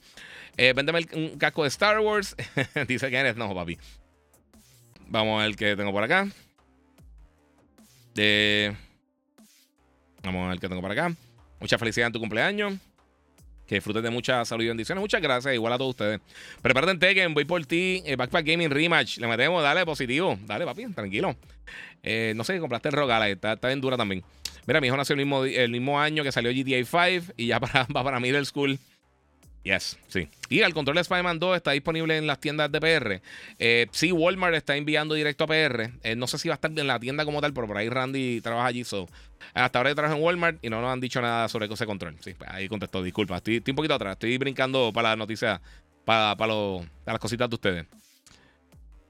[0.56, 2.36] Eh, véndeme un casco de Star Wars.
[2.88, 3.78] Dice Kenneth, no, papi.
[5.10, 6.28] Vamos a ver qué tengo por acá.
[10.22, 11.12] vamos a ver qué tengo por acá.
[11.58, 12.74] Mucha felicidad en tu cumpleaños.
[13.66, 15.00] Que disfrutes de mucha salud y bendiciones.
[15.00, 16.20] Muchas gracias, igual a todos ustedes.
[16.62, 18.02] Prepárate en Tekken, voy por ti.
[18.06, 19.18] Eh, Backpack Gaming Rematch.
[19.18, 20.38] Le metemos, dale positivo.
[20.46, 21.36] Dale, papi, tranquilo.
[22.04, 24.22] Eh, no sé, compraste el Rogala, está, está bien dura también.
[24.66, 27.58] Mira, mi hijo nació el mismo, el mismo año que salió GTA 5 y ya
[27.60, 28.78] para, va para middle school.
[29.62, 30.26] Yes, sí.
[30.48, 33.20] Y el control de Spider-Man 2 está disponible en las tiendas de PR.
[33.58, 35.90] Eh, sí, Walmart está enviando directo a PR.
[36.02, 37.88] Eh, no sé si va a estar en la tienda como tal, pero por ahí
[37.90, 38.84] Randy trabaja allí.
[38.84, 39.06] So.
[39.52, 42.16] Hasta ahora trabajo en Walmart y no nos han dicho nada sobre ese control.
[42.20, 43.36] Sí, pues, ahí contestó, disculpa.
[43.36, 44.12] Estoy, un poquito atrás.
[44.12, 45.60] Estoy brincando para la noticia,
[46.06, 46.54] para, para,
[47.04, 47.86] las cositas de ustedes.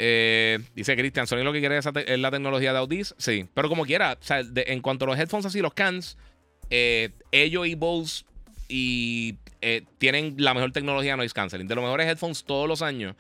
[0.01, 1.84] Eh, dice Cristian, Sony lo que quiere es,
[2.18, 3.14] la tecnología de Audis.
[3.18, 6.16] Sí, pero como quiera, o sea, en cuanto a los headphones así, los cans,
[6.70, 8.24] ellos y Bose
[8.70, 11.66] y eh, tienen la mejor tecnología de noise canceling.
[11.66, 13.16] De los mejores headphones todos los años.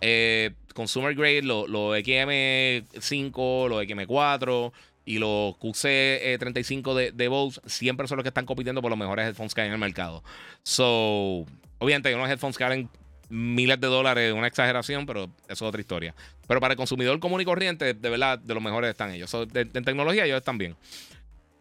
[0.00, 4.72] Eh, consumer grade, los lo XM5, los XM4
[5.04, 9.26] y los QC35 de, de Bose siempre son los que están compitiendo por los mejores
[9.26, 10.22] headphones que hay en el mercado.
[10.62, 11.44] So,
[11.78, 12.88] obviamente unos headphones que valen
[13.28, 16.14] miles de dólares, una exageración, pero eso es otra historia.
[16.46, 19.32] Pero para el consumidor común y corriente, de verdad, de los mejores están ellos.
[19.34, 20.76] en tecnología ellos están bien.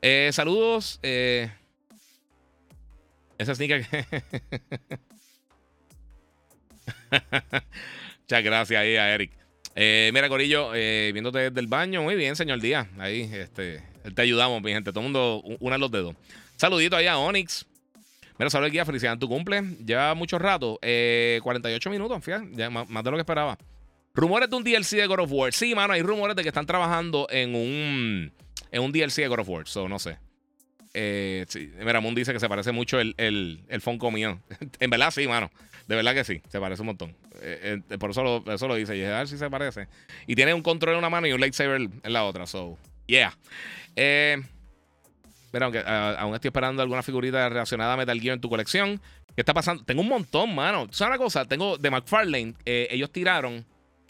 [0.02, 1.00] Eh, saludos.
[3.42, 3.84] Esa sneaker.
[8.22, 9.32] Muchas gracias ahí a Eric.
[9.74, 12.04] Eh, mira, Corillo, eh, viéndote desde el baño.
[12.04, 12.88] Muy bien, señor Díaz.
[13.00, 13.82] Ahí, este,
[14.14, 14.92] te ayudamos, mi gente.
[14.92, 16.16] Todo el mundo, una los dedos.
[16.56, 17.66] Saludito ahí a Onyx.
[18.38, 19.64] Mira, saludos guía, felicidad en tu cumple.
[19.84, 20.78] Lleva mucho rato.
[20.80, 23.58] 48 eh, minutos, fíjate, ya más, de lo que esperaba.
[24.14, 25.52] Rumores de un DLC de God of War.
[25.52, 28.32] Sí, mano, hay rumores de que están trabajando en un,
[28.72, 29.68] en un DLC de God of War.
[29.68, 30.20] So, no sé.
[30.94, 31.72] Eh, sí,
[32.16, 33.82] dice que se parece mucho el, el, el
[34.12, 34.40] mío.
[34.80, 35.50] en verdad, sí, mano.
[35.88, 37.16] De verdad que sí, se parece un montón.
[37.42, 38.96] Eh, eh, por eso lo, eso lo dice.
[38.98, 39.88] Y a ver si se parece.
[40.28, 42.46] Y tiene un control en una mano y un lightsaber en la otra.
[42.46, 42.78] So,
[43.08, 43.38] yeah.
[43.96, 44.42] Eh,
[45.52, 49.02] pero aunque aún estoy esperando alguna figurita relacionada a Metal Gear en tu colección.
[49.36, 49.84] ¿Qué está pasando?
[49.84, 50.88] Tengo un montón, mano.
[50.92, 51.46] ¿Sabes una cosa?
[51.46, 52.54] Tengo de McFarlane.
[52.66, 53.66] ellos tiraron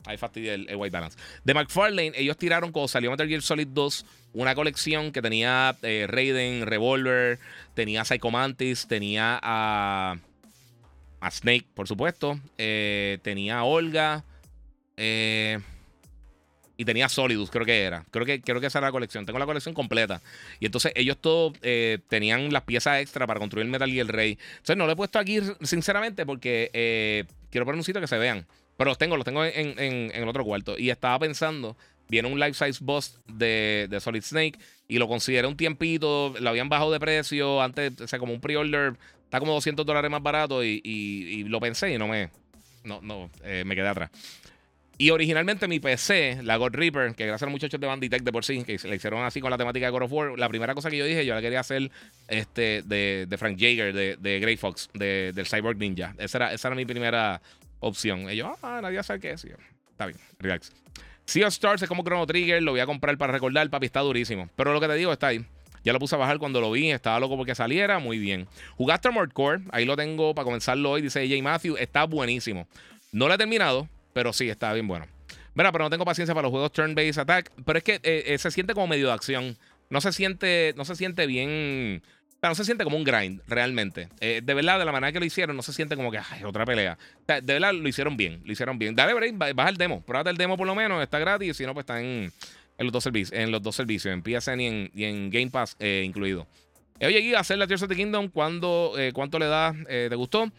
[0.05, 1.17] Ahí fastidia el, White Balance.
[1.43, 6.05] De McFarlane, ellos tiraron cuando salió Metal Gear Solid 2 una colección que tenía eh,
[6.07, 7.39] Raiden, Revolver,
[7.73, 10.17] tenía Psycho Mantis, tenía a,
[11.29, 14.23] Snake, por supuesto, eh, tenía a Olga
[14.97, 15.59] eh,
[16.77, 18.05] y tenía Solidus, creo que era.
[18.09, 19.25] Creo que, creo que esa era la colección.
[19.25, 20.21] Tengo la colección completa.
[20.59, 21.53] Y entonces ellos todos
[22.07, 24.39] tenían las piezas extra para construir Metal Gear Rey.
[24.51, 28.47] Entonces no lo he puesto aquí, sinceramente, porque quiero poner un sitio que se vean.
[28.81, 30.75] Pero los tengo, los tengo en, el otro cuarto.
[30.75, 31.77] Y estaba pensando,
[32.09, 34.57] viene un life size boss de, Solid Snake
[34.87, 38.41] y lo consideré un tiempito, lo habían bajado de precio antes, o sea, como un
[38.41, 42.31] pre-order, está como 200 dólares más barato y, lo pensé y no me,
[42.83, 44.09] no, no, eh, me quedé atrás.
[44.97, 48.31] Y originalmente mi PC, la God Reaper, que gracias a los muchachos de Banditech de
[48.31, 50.73] por sí, que le hicieron así con la temática de God of War, la primera
[50.73, 51.91] cosa que yo dije, yo la quería hacer
[52.27, 56.15] este, de, Frank Jaeger, de, Grey Fox, de, del Cyborg Ninja.
[56.17, 57.43] Esa era, esa era mi primera
[57.81, 58.29] opción.
[58.29, 59.43] Yo, ah, nadie sabe qué es.
[59.43, 60.71] Está bien, relax.
[61.25, 63.99] Sea of Stars es como Chrono Trigger, lo voy a comprar para recordar, papi, está
[63.99, 64.49] durísimo.
[64.55, 65.45] Pero lo que te digo está ahí.
[65.83, 68.47] Ya lo puse a bajar cuando lo vi, estaba loco porque saliera, muy bien.
[68.77, 72.67] Jugaste Armored Core, ahí lo tengo para comenzarlo hoy, dice AJ Matthew, está buenísimo.
[73.11, 75.07] No lo he terminado, pero sí, está bien bueno.
[75.55, 78.37] Mira, pero no tengo paciencia para los juegos turn-based attack, pero es que eh, eh,
[78.37, 79.57] se siente como medio de acción.
[79.89, 82.03] No se siente, no se siente bien
[82.49, 84.09] no se siente como un grind, realmente.
[84.19, 86.43] Eh, de verdad, de la manera que lo hicieron, no se siente como que ay,
[86.43, 86.97] otra pelea.
[87.27, 88.41] de verdad, lo hicieron bien.
[88.45, 88.95] Lo hicieron bien.
[88.95, 90.01] Dale break, baja el demo.
[90.01, 91.57] Pruébate el demo por lo menos, está gratis.
[91.57, 92.31] Si no, pues está en,
[92.79, 96.47] los dos servicios, en los dos servicios, en PSN y en, Game Pass eh, incluido.
[96.99, 99.75] Eh, oye, Guía, hacer la Tears of the Kingdom, ¿cuándo, ¿cuánto le da?
[99.87, 100.51] ¿Te gustó?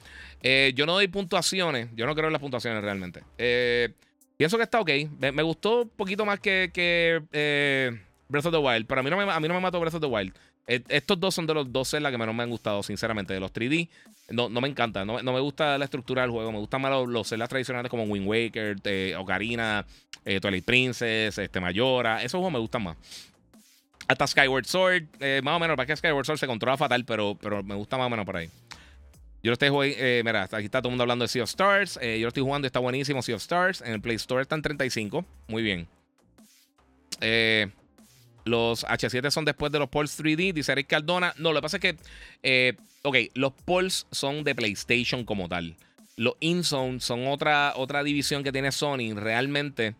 [0.74, 1.88] yo no doy puntuaciones.
[1.94, 3.22] Yo no creo en las puntuaciones realmente.
[4.36, 4.90] pienso que está ok.
[5.18, 7.22] Me, gustó un poquito más que, que
[8.28, 8.86] Breath of the Wild.
[8.86, 10.32] Pero a mí no me, a mí no me mató Breath of the Wild.
[10.66, 13.34] Estos dos son de los dos Zelda que menos me han gustado, sinceramente.
[13.34, 13.88] De los 3D,
[14.30, 15.04] no, no me encanta.
[15.04, 16.52] No, me gusta la estructura del juego.
[16.52, 19.84] Me gustan más los, los tradicionales como Wind Waker, eh, Ocarina,
[20.24, 22.22] eh, Twilight Princess, este, Mayora.
[22.22, 22.96] Esos juegos me gustan más.
[24.06, 25.76] Hasta Skyward Sword, eh, más o menos.
[25.76, 28.36] Para que Skyward Sword se controla fatal, pero, pero me gusta más o menos por
[28.36, 28.48] ahí.
[29.42, 29.96] Yo lo estoy jugando.
[29.98, 31.98] Eh, mira, aquí está todo el mundo hablando de Sea of Stars.
[32.00, 33.20] yo lo estoy jugando, está buenísimo.
[33.20, 33.80] Sea of Stars.
[33.80, 35.24] En el Play Store está en 35.
[35.48, 35.88] Muy bien.
[37.20, 37.68] Eh.
[38.44, 41.34] Los H7 son después de los Pulse 3D, dice Eric Cardona.
[41.38, 41.96] No, lo que pasa es que,
[42.42, 45.76] eh, ok, los Pulse son de PlayStation como tal.
[46.16, 49.14] Los InZone son otra, otra división que tiene Sony.
[49.14, 49.94] Realmente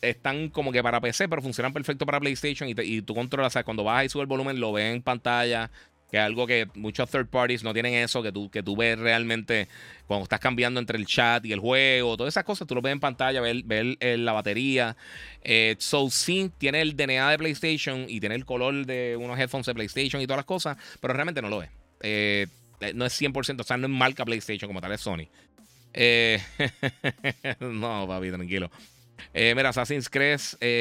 [0.00, 3.64] están como que para PC, pero funcionan perfecto para PlayStation y, y tú controlas, sea,
[3.64, 5.70] cuando bajas y subes el volumen, lo ves en pantalla
[6.10, 8.98] que es algo que muchos third parties no tienen eso, que tú, que tú ves
[8.98, 9.68] realmente
[10.06, 12.92] cuando estás cambiando entre el chat y el juego, todas esas cosas, tú lo ves
[12.92, 13.64] en pantalla, ves,
[14.00, 14.96] la batería.
[15.42, 16.08] Eh, so
[16.56, 20.26] tiene el DNA de PlayStation y tiene el color de unos headphones de PlayStation y
[20.26, 21.68] todas las cosas, pero realmente no lo es.
[22.00, 22.46] Eh,
[22.80, 25.28] eh, no es 100%, o sea, no es marca PlayStation como tal, es Sony.
[27.60, 28.70] no, papi, tranquilo.
[29.34, 30.40] mira, Assassin's Creed,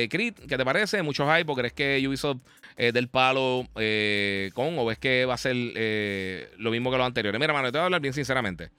[0.09, 1.01] Creed, ¿qué te parece?
[1.01, 2.39] Mucho hype, ¿crees que Ubisoft
[2.79, 6.97] eh, del palo eh, con o ves que va a ser eh, lo mismo que
[6.97, 7.39] los anteriores.
[7.39, 8.69] Mira, mano, te voy a hablar bien sinceramente.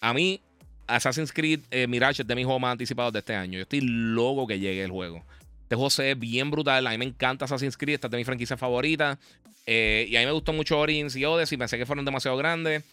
[0.00, 0.40] A mí,
[0.86, 3.58] Assassin's Creed Mirage es de mis juegos más anticipados de este año.
[3.58, 5.22] Yo estoy loco que llegue el juego.
[5.64, 6.86] Este juego se bien brutal.
[6.86, 7.96] A mí me encanta Assassin's Creed.
[7.96, 9.18] Esta es de mis franquicias favoritas.
[9.66, 11.58] y a mí me gustó mucho Origins y Odyssey.
[11.58, 12.84] Pensé que fueron demasiado grandes.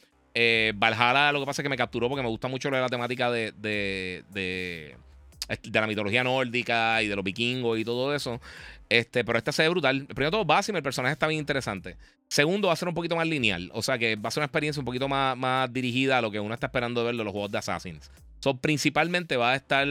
[0.76, 3.54] Valhalla, lo que pasa es que me capturó porque me gusta mucho la temática de,
[3.54, 4.98] de, de,
[5.62, 8.42] de la mitología nórdica y de los vikingos y todo eso.
[8.94, 10.06] Este, pero este se ve brutal.
[10.06, 11.98] Primero todo, básico, el personaje está bien interesante.
[12.28, 13.72] Segundo, va a ser un poquito más lineal.
[13.74, 16.30] O sea que va a ser una experiencia un poquito más, más dirigida a lo
[16.30, 18.12] que uno está esperando ver de los juegos de Assassins.
[18.40, 19.88] So, principalmente va a estar,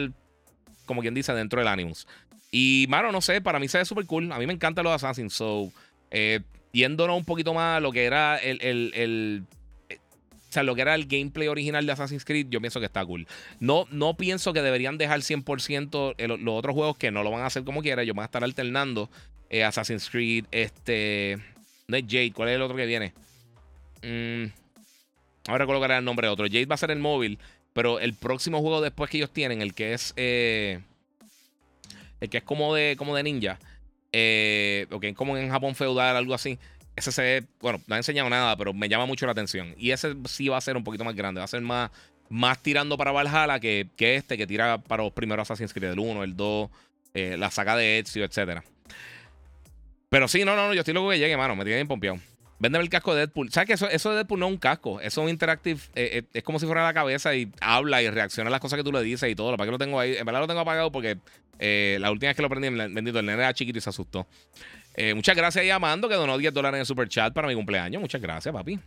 [0.85, 2.07] como quien dice, dentro del Animus.
[2.49, 4.31] Y, mano, no sé, para mí se ve súper cool.
[4.31, 5.33] A mí me encantan los Assassins.
[5.33, 5.69] So,
[6.09, 6.39] eh,
[6.71, 9.62] yéndonos un poquito más a lo que era el o
[10.53, 13.27] sea, lo que era el gameplay original de Assassin's Creed, yo pienso que está cool.
[13.59, 17.47] No, no pienso que deberían dejar 100% los otros juegos que no lo van a
[17.47, 18.03] hacer como quiera.
[18.03, 19.09] Yo voy a estar alternando
[19.49, 21.37] eh, Assassin's Creed, este...
[21.87, 23.13] No es Jade, ¿cuál es el otro que viene?
[24.01, 24.45] Mm,
[25.47, 26.45] ahora colocaré el nombre de otro.
[26.45, 27.37] Jade va a ser el móvil,
[27.73, 30.13] pero el próximo juego después que ellos tienen, el que es...
[30.15, 30.79] Eh,
[32.21, 33.59] el que es como de, como de ninja.
[34.13, 36.57] Eh, o como en Japón feudal, algo así.
[36.95, 39.73] Ese se bueno, no ha enseñado nada, pero me llama mucho la atención.
[39.77, 41.89] Y ese sí va a ser un poquito más grande, va a ser más,
[42.29, 45.99] más tirando para Valhalla que, que este, que tira para los primeros Assassin's Creed, el
[45.99, 46.69] 1, el 2,
[47.13, 48.61] eh, la saga de Ezio, etc.
[50.09, 52.19] Pero sí, no, no, no, yo estoy loco que llegue, mano, me tiene bien pompeado.
[52.59, 53.51] Véndeme el casco de Deadpool.
[53.51, 55.01] ¿Sabes que eso, eso de Deadpool no es un casco?
[55.01, 55.79] Eso es un interactive.
[55.95, 58.77] Eh, eh, es como si fuera la cabeza y habla y reacciona a las cosas
[58.77, 59.51] que tú le dices y todo.
[59.57, 60.15] ¿Para qué lo tengo ahí?
[60.15, 61.17] En verdad lo tengo apagado porque
[61.59, 64.27] la última vez que lo prendí, bendito, el nene era chiquito y se asustó.
[64.95, 67.55] Eh, muchas gracias a Amando que donó 10 dólares en el super chat para mi
[67.55, 68.01] cumpleaños.
[68.01, 68.79] Muchas gracias, papi.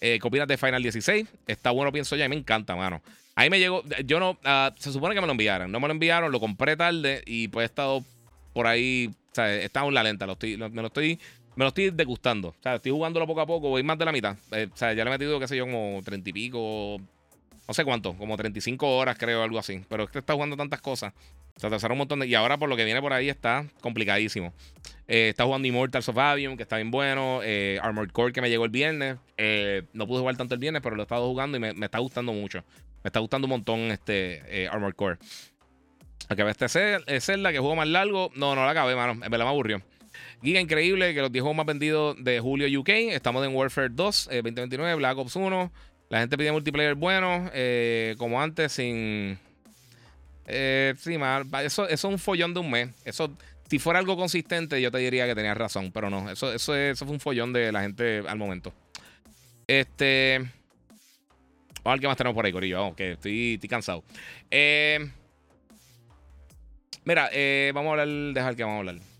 [0.00, 1.28] Eh, ¿Qué opinas de Final 16?
[1.46, 2.24] Está bueno, pienso ya.
[2.24, 3.00] Y me encanta, mano.
[3.34, 3.82] Ahí me llegó.
[4.04, 4.38] Yo no.
[4.44, 5.70] Ah, se supone que me lo enviaron.
[5.70, 8.04] No me lo enviaron, lo compré tarde y pues he estado
[8.52, 9.10] por ahí.
[9.30, 10.26] O sea, he estado en la lenta.
[10.26, 11.18] Lo estoy, me lo estoy.
[11.54, 12.48] Me lo estoy degustando.
[12.48, 13.68] O sea, estoy jugándolo poco a poco.
[13.68, 14.36] Voy más de la mitad.
[14.52, 17.00] Eh, o sea, ya le he metido, qué sé yo, como 30 y pico.
[17.68, 18.14] No sé cuánto.
[18.14, 19.84] Como 35 horas, creo, algo así.
[19.88, 21.12] Pero es está jugando tantas cosas.
[21.56, 22.26] Se atrasaron un montón de.
[22.26, 24.52] Y ahora por lo que viene por ahí está complicadísimo.
[25.08, 27.40] Eh, está jugando Immortals of Avium, que está bien bueno.
[27.42, 29.18] Eh, Armored Core, que me llegó el viernes.
[29.36, 31.98] Eh, no pude jugar tanto el viernes, pero lo he estado jugando y me, está
[31.98, 32.64] gustando mucho.
[33.02, 35.18] Me está gustando un montón este Armored Core.
[36.28, 36.66] Aunque este
[37.06, 38.30] es Zelda, que juego más largo.
[38.36, 39.12] No, no la acabé, mano.
[39.12, 39.82] En verdad me aburrió.
[40.42, 42.88] Giga increíble, que los 10 juegos más vendidos de julio UK.
[42.88, 45.72] Estamos en Warfare 2, 2029, Black Ops 1.
[46.08, 47.50] La gente pide multiplayer bueno,
[48.18, 49.38] como antes, sin.
[50.46, 51.46] Eh, sí, mal.
[51.62, 52.90] Eso, es un follón de un mes.
[53.04, 53.30] Eso,
[53.68, 56.30] si fuera algo consistente, yo te diría que tenías razón, pero no.
[56.30, 58.72] Eso, eso, fue un follón de la gente al momento.
[59.66, 60.38] Este.
[61.84, 62.80] Vamos a ver más tenemos por ahí, Corillo.
[62.80, 64.04] Vamos, estoy cansado.
[64.50, 65.10] Eh.
[67.04, 69.12] Mira, eh, vamos a hablar, dejar que vamos a hablar.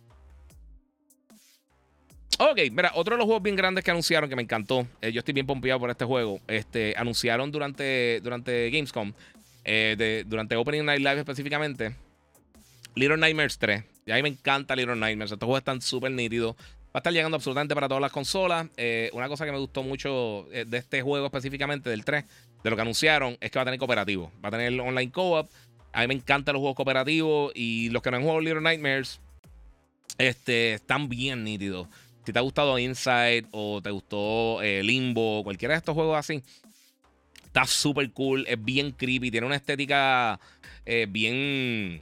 [2.38, 4.86] Ok, mira, otro de los juegos bien grandes que anunciaron que me encantó.
[5.00, 6.40] Eh, yo estoy bien pompeado por este juego.
[6.46, 9.12] Este, anunciaron durante, durante Gamescom,
[9.64, 11.94] eh, durante Opening Night Live específicamente,
[12.94, 13.84] Little Nightmares 3.
[14.06, 15.32] Y a mí me encanta Little Nightmares.
[15.32, 16.56] Estos juegos están súper nítidos.
[16.56, 18.66] Va a estar llegando absolutamente para todas las consolas.
[19.12, 22.24] una cosa que me gustó mucho de este juego específicamente, del 3,
[22.62, 24.30] de lo que anunciaron, es que va a tener cooperativo.
[24.44, 25.48] Va a tener online co-op.
[25.92, 29.20] A mí me encantan los juegos cooperativos y los que no han jugado Little Nightmares
[30.18, 31.88] este, están bien nítidos.
[32.24, 36.42] Si te ha gustado Inside o te gustó eh, Limbo, cualquiera de estos juegos así,
[37.53, 40.40] está súper cool, es bien creepy, tiene una estética
[40.86, 42.00] eh, bien,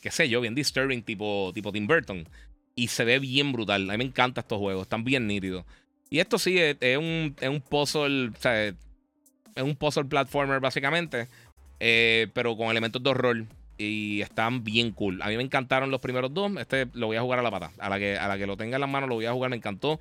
[0.00, 2.28] qué sé yo, bien disturbing, tipo, tipo Tim Burton.
[2.76, 3.90] Y se ve bien brutal.
[3.90, 5.64] A mí me encantan estos juegos, están bien nítidos.
[6.10, 8.76] Y esto sí es, un, es un puzzle, o sea, es
[9.56, 11.26] un puzzle platformer básicamente.
[11.80, 13.44] Eh, pero con elementos de horror.
[13.78, 15.20] Y están bien cool.
[15.22, 16.52] A mí me encantaron los primeros dos.
[16.58, 17.72] Este lo voy a jugar a la pata.
[17.78, 19.50] A la que, a la que lo tenga en las manos lo voy a jugar,
[19.50, 19.98] me encantó.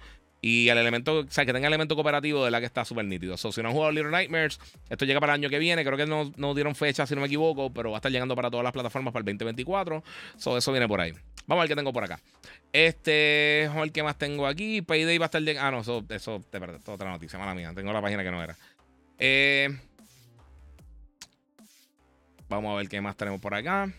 [0.48, 3.36] Y el elemento, o sea, que tenga elemento cooperativo de la que está súper nítido.
[3.36, 4.60] So, si no han jugado Little Nightmares,
[4.92, 5.84] esto llega para el año que viene.
[5.84, 8.36] Creo que no, no, dieron fecha, si no me equivoco, pero va a estar llegando
[8.36, 10.04] para todas las plataformas para el 2024.
[10.38, 11.14] So, eso viene por ahí.
[11.48, 12.20] Vamos a ver qué tengo por acá.
[12.72, 14.84] Este, vamos a ver qué más tengo aquí.
[14.84, 15.68] Payday va a estar llegando.
[15.68, 17.72] Ah, no, eso, eso, de verdad, es otra noticia, mala mía.
[17.74, 18.56] Tengo la página que no era.
[19.18, 19.76] Eh.
[22.50, 23.92] Vamos a ver qué más tenemos por acá.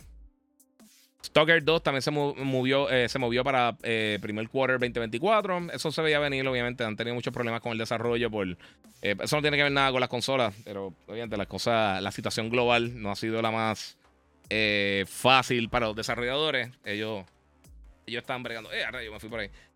[1.26, 5.72] Stalker 2 también se movió, eh, se movió para eh, primer quarter 2024.
[5.72, 6.84] Eso se veía venir, obviamente.
[6.84, 8.30] Han tenido muchos problemas con el desarrollo.
[8.30, 8.56] Por,
[9.02, 12.12] eh, eso no tiene que ver nada con las consolas, pero obviamente las cosas, la
[12.12, 13.98] situación global no ha sido la más
[15.08, 16.70] fácil para los desarrolladores.
[16.84, 17.24] Ellos,
[18.06, 18.72] ellos están bregando.
[18.72, 18.84] Eh.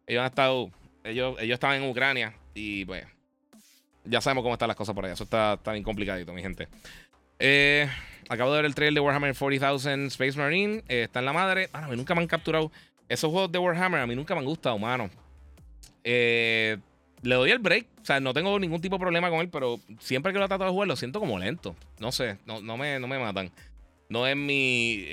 [0.06, 0.70] Ellos han estado,
[1.04, 3.04] ellos, ellos estaban en Ucrania y pues
[4.04, 5.14] ya sabemos cómo están las cosas por allá.
[5.14, 6.68] Eso está, está bien complicadito, mi gente.
[7.40, 7.88] Eh,
[8.28, 10.84] acabo de ver el trailer de Warhammer 40,000 Space Marine.
[10.88, 11.70] Eh, está en la madre.
[11.72, 12.70] a mí nunca me han capturado.
[13.08, 15.10] Esos juegos de Warhammer a mí nunca me han gustado, mano.
[16.04, 16.76] Eh,
[17.22, 17.86] le doy el break.
[18.02, 20.64] O sea, no tengo ningún tipo de problema con él, pero siempre que lo trato
[20.64, 21.74] de jugar lo siento como lento.
[21.98, 23.50] No sé, no, no, me, no me matan.
[24.08, 25.06] No es mi.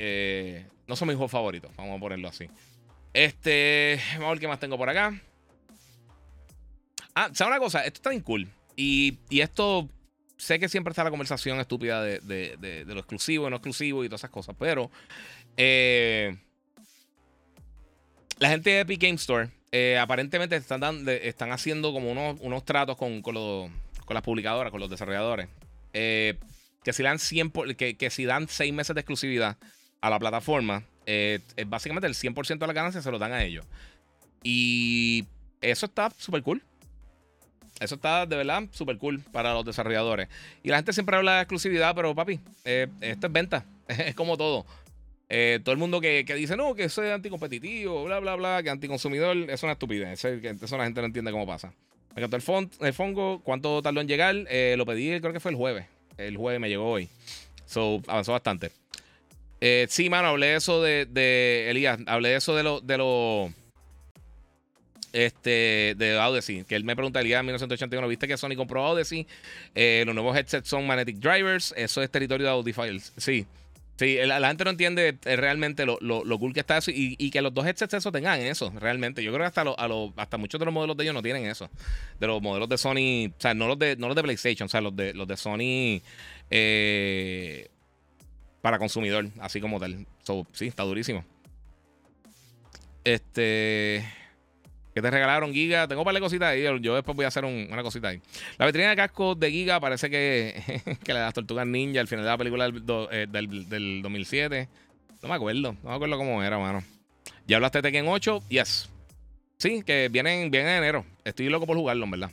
[0.86, 1.72] no son mis juegos favoritos.
[1.78, 2.50] Vamos a ponerlo así.
[3.14, 4.00] Este.
[4.14, 5.20] Vamos a ver qué más tengo por acá.
[7.16, 7.80] Ah, ¿sabes una cosa?
[7.80, 8.48] Esto está bien cool.
[8.76, 9.90] Y, y esto
[10.38, 14.22] sé que siempre está la conversación estúpida de, lo exclusivo y no exclusivo y todas
[14.22, 14.90] esas cosas, pero
[15.58, 16.38] eh,
[18.40, 22.96] la gente de Epic Game Store eh, aparentemente están, están haciendo como unos, unos tratos
[22.98, 23.36] con, con,
[24.10, 25.50] las publicadoras, con los desarrolladores,
[25.94, 26.36] eh,
[26.84, 29.58] que, si dan 100 que, que, si dan 6 meses de exclusividad
[30.02, 30.84] a la plataforma,
[31.66, 33.66] básicamente el 100% de las ganancias se lo dan a ellos.
[34.44, 35.26] Y
[35.62, 36.62] eso está súper cool.
[37.80, 40.28] Eso está de verdad súper cool para los desarrolladores.
[40.64, 43.66] Y la gente siempre habla de exclusividad, pero papi, eh, esto es venta.
[43.88, 44.66] es como todo.
[45.30, 48.70] Eh, todo el mundo que, dice, no, que eso es anticompetitivo, bla, bla, bla, que
[48.70, 50.24] anticonsumidor, es una estupidez.
[50.24, 51.74] Eso, la gente no entiende cómo pasa.
[52.16, 54.36] Me encantó el, font, el fongo, cuánto tardó en llegar.
[54.50, 55.86] Eh, lo pedí, creo que fue el jueves.
[56.18, 57.10] El jueves me llegó hoy.
[57.66, 58.72] So, avanzó bastante.
[59.90, 63.54] sí, mano, hablé eso de, de Elías, hablé eso de lo, de lo
[65.14, 66.64] este, de Odyssey.
[66.64, 69.28] Que él me preguntaría en 1981, ¿viste que Sony compró Odyssey?
[69.76, 71.74] Eh, los nuevos headsets son magnetic drivers.
[71.78, 73.14] Eso es territorio de Audiofiles.
[73.18, 73.46] Sí.
[73.98, 77.42] Sí, la, gente no entiende eh, realmente lo, lo, cool que está eso y, que
[77.42, 79.24] los dos headsets eso tengan eso, realmente.
[79.24, 81.68] Yo creo que hasta, a hasta muchos de los modelos de ellos no tienen eso.
[82.20, 84.70] De los modelos de Sony, o sea, no los de, no los de PlayStation, o
[84.70, 86.04] sea, los de, los de Sony
[86.52, 87.70] eh,
[88.62, 90.06] para consumidor, así como tal.
[90.54, 91.26] sí, está durísimo.
[93.04, 94.06] Este.
[94.98, 95.88] Que te regalaron Giga.
[95.88, 96.64] Tengo un par de cositas ahí.
[96.82, 98.20] Yo después voy a hacer una cosita ahí.
[98.58, 100.60] La vitrina de casco de Giga parece que,
[101.04, 104.60] que le das Tortugas Ninja al final de la película del, 2007.
[104.60, 104.68] Eh,
[105.22, 105.76] no me acuerdo.
[105.84, 106.84] No me acuerdo cómo era, mano.
[107.46, 108.42] Ya hablaste de Tekken 8.
[108.50, 108.90] Yes.
[109.60, 111.06] Sí, que vienen, vienen en enero.
[111.24, 112.32] Estoy loco por jugarlo, en verdad.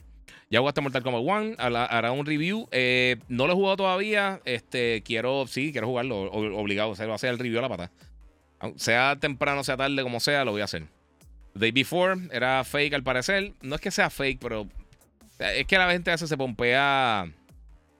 [0.49, 2.67] Ya jugaste Mortal Kombat 1, hará un review.
[2.71, 4.41] Eh, no lo he jugado todavía.
[4.47, 6.33] Este, quiero, sí, quiero jugarlo.
[6.33, 6.89] Obligado.
[6.93, 7.91] O sea, va a hacer el review a la pata.
[8.77, 10.94] Sea temprano, sea tarde, como sea, lo voy a hacer.
[11.55, 13.53] Day Before era fake al parecer.
[13.63, 14.69] No es que sea fake, pero
[15.39, 17.27] es que la gente a veces se pompea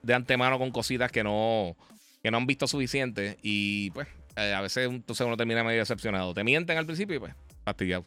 [0.03, 1.75] de antemano con cositas que no,
[2.21, 3.37] que no han visto suficiente.
[3.41, 6.33] Y pues eh, a veces entonces uno termina medio decepcionado.
[6.33, 7.33] Te mienten al principio y pues
[7.65, 8.05] fastidiado.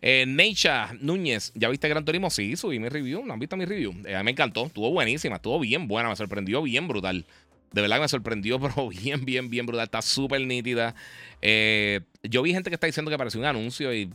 [0.00, 2.30] Eh, Neisha Núñez, ¿ya viste Gran Turismo?
[2.30, 3.24] Sí, subí mi review.
[3.26, 3.94] ¿No han visto mi review?
[4.06, 4.66] Eh, me encantó.
[4.66, 5.36] Estuvo buenísima.
[5.36, 6.08] Estuvo bien buena.
[6.08, 7.26] Me sorprendió bien brutal.
[7.72, 9.84] De verdad que me sorprendió, pero bien, bien, bien brutal.
[9.84, 10.94] Está súper nítida.
[11.42, 14.10] Eh, yo vi gente que está diciendo que pareció un anuncio y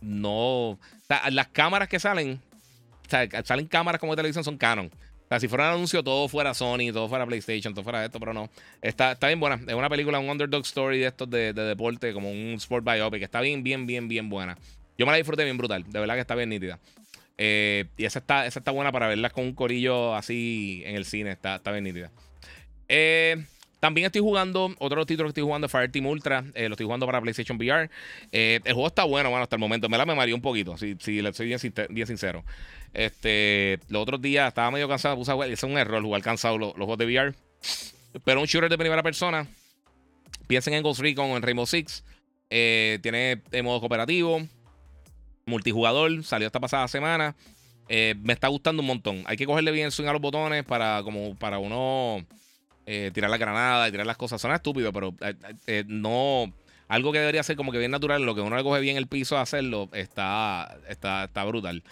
[0.00, 0.70] no.
[0.70, 2.40] O sea, las cámaras que salen,
[3.06, 4.86] o sea, salen cámaras como de televisión, son Canon.
[4.86, 8.18] O sea, si fuera un anuncio, todo fuera Sony, todo fuera PlayStation, todo fuera esto,
[8.18, 8.48] pero no.
[8.80, 9.60] Está, está bien buena.
[9.66, 13.22] Es una película, un underdog story de estos de, deporte, como un sport biopic.
[13.22, 14.56] Está bien, bien, bien, bien buena.
[14.96, 15.84] Yo me la disfruté bien brutal.
[15.86, 16.78] De verdad que está bien nítida.
[17.36, 21.04] Eh, y esa está, esa está buena para verla con un corillo así en el
[21.04, 21.32] cine.
[21.32, 22.10] Está, está bien nítida.
[22.88, 23.44] Eh,
[23.80, 26.44] también estoy jugando, otro título que estoy jugando Fire Team Ultra.
[26.54, 27.88] Eh, lo estoy jugando para PlayStation VR.
[28.32, 29.88] Eh, el juego está bueno, bueno, hasta el momento.
[29.88, 32.44] Me la me mareó un poquito, si, si le soy bien, sincero.
[32.92, 35.46] Este, los otros días estaba medio cansado, puse a.
[35.46, 37.34] Es un error jugar cansado los, juegos de VR.
[38.24, 39.46] Pero un shooter de primera persona.
[40.48, 42.02] Piensen en Ghost Recon o en Rainbow Six.
[42.48, 44.40] tiene modo cooperativo,
[45.46, 46.24] multijugador.
[46.24, 47.36] Salió esta pasada semana.
[47.88, 49.22] me está gustando un montón.
[49.26, 52.26] Hay que cogerle bien swing a los botones para, como, para uno
[52.90, 54.40] eh, tirar la granada y tirar las cosas.
[54.40, 55.34] Suena estúpido, pero eh,
[55.66, 56.50] eh, no.
[56.88, 59.06] Algo que debería ser como que bien natural, lo que uno le coge bien el
[59.06, 61.82] piso a hacerlo, está, está, está brutal.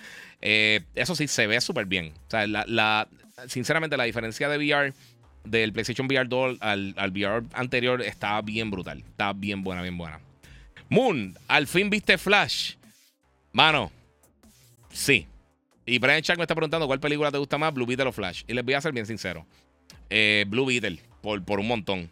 [0.41, 2.15] eso sí, se ve súper bien.
[2.29, 3.07] O sea, la,
[3.47, 4.95] sinceramente, la diferencia de VR
[5.45, 9.05] del PlayStation VR 2 al, al VR anterior está bien brutal.
[9.07, 10.19] Está bien buena, bien buena.
[10.89, 12.77] Moon, al fin viste Flash.
[13.53, 13.93] Mano,
[14.91, 15.27] sí.
[15.85, 18.45] Y Brian Chuck me está preguntando cuál película te gusta más, Blue Beetle o Flash.
[18.49, 19.47] Y les voy a ser bien sincero.
[20.11, 22.11] Eh, Blue Beetle por, por un montón.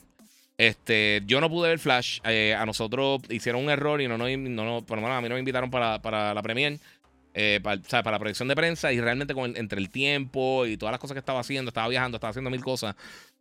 [0.56, 2.20] Este, yo no pude ver Flash.
[2.24, 5.28] Eh, a nosotros hicieron un error y no, no, no, por lo menos a mí
[5.28, 6.78] no me invitaron para, para la premiere.
[7.36, 10.92] Eh, para, para, la proyección de prensa y realmente con entre el tiempo y todas
[10.92, 12.94] las cosas que estaba haciendo, estaba viajando, estaba haciendo mil cosas.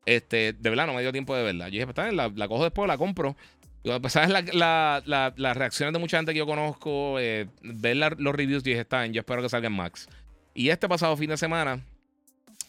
[0.06, 1.66] Este, de verdad no me dio tiempo de verla.
[1.66, 3.36] Yo dije, pues la, la cojo después, la compro.
[3.84, 4.30] Pues, ¿sabes?
[4.30, 8.82] La, la, las reacciones de mucha gente que yo conozco, ver los reviews, y dije,
[8.82, 10.08] está bien, yo espero que salgan Max.
[10.56, 11.84] Y este pasado fin de semana,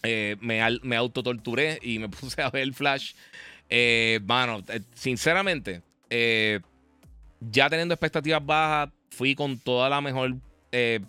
[0.05, 3.15] eh, me, me autotorturé y me puse a ver el Flash.
[3.71, 5.83] Eh, eh, sinceramente,
[7.41, 10.37] ya teniendo expectativas bajas, fui con toda la mejor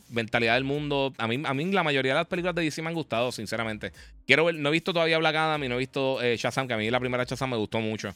[0.09, 1.13] mentalidad del mundo.
[1.17, 3.91] A mí, a mí la mayoría de las películas de DC me han gustado, sinceramente.
[4.25, 6.77] Quiero ver, no he visto todavía Black Adam y no he visto Shazam, que a
[6.77, 8.15] mí la primera Shazam me gustó mucho.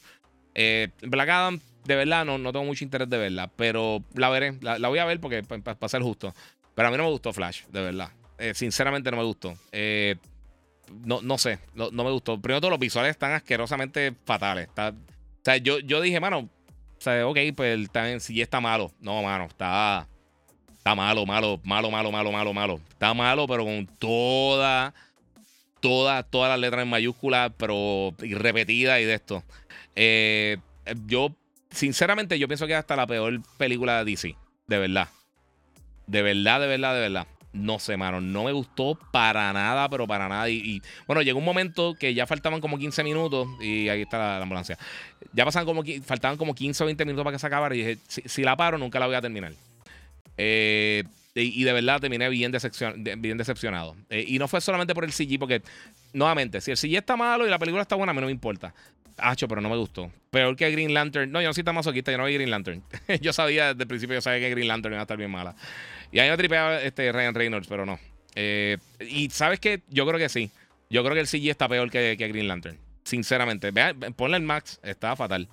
[0.54, 4.88] Black Adam, de verdad, no, no tengo mucho interés de verla, pero la veré, la,
[4.88, 6.34] voy a ver porque para ser justo.
[6.74, 8.10] Pero a mí no me gustó Flash, de verdad.
[8.54, 9.56] sinceramente no me gustó.
[11.04, 12.40] No, no sé, no, me gustó.
[12.40, 14.68] Primero todo, los visuales están asquerosamente fatales.
[14.76, 14.92] o
[15.42, 16.40] sea, yo, yo dije, mano,
[17.00, 18.92] o sea, ok, pues también si está malo.
[19.00, 20.06] No, mano, está,
[20.72, 22.80] está malo, malo, malo, malo, malo, malo, malo.
[22.90, 24.92] Está malo, pero con toda,
[25.80, 29.42] toda, todas las letras en mayúsculas, pero y repetidas y de esto.
[29.96, 30.58] Eh,
[31.06, 31.34] yo,
[31.70, 34.36] sinceramente, yo pienso que es hasta la peor película de DC.
[34.66, 35.08] De verdad.
[36.06, 37.26] De verdad, de verdad, de verdad.
[37.52, 38.20] No sé, mano.
[38.20, 40.48] No me gustó para nada, pero para nada.
[40.48, 43.48] Y, bueno, llegó un momento que ya faltaban como 15 minutos.
[43.60, 44.78] Y ahí está la, ambulancia.
[45.32, 47.74] Ya pasaban como, faltaban como 15 o 20 minutos para que se acabara.
[47.74, 49.52] Y dije, si, la paro, nunca la voy a terminar.
[50.36, 53.96] Eh, y, de verdad terminé bien, decepcionado.
[54.10, 55.62] Eh, y no fue solamente por el CG, porque,
[56.12, 58.32] nuevamente, si el CG está malo y la película está buena, a mí no me
[58.32, 58.74] importa.
[59.16, 60.10] Hacho, pero no me gustó.
[60.30, 61.30] Peor que Green Lantern.
[61.30, 62.82] No, yo no soy tan masoquista, yo no vi Green Lantern.
[63.20, 65.54] yo sabía desde el principio, yo sabía que Green Lantern iba a estar bien mala.
[66.12, 67.98] Y ahí me tripeaba este Ryan Reynolds, pero no.
[68.34, 70.50] Eh, y sabes que yo creo que sí.
[70.88, 72.78] Yo creo que el CG está peor que, que Green Lantern.
[73.04, 73.70] Sinceramente.
[73.70, 75.48] Vean, ponle el Max, está fatal.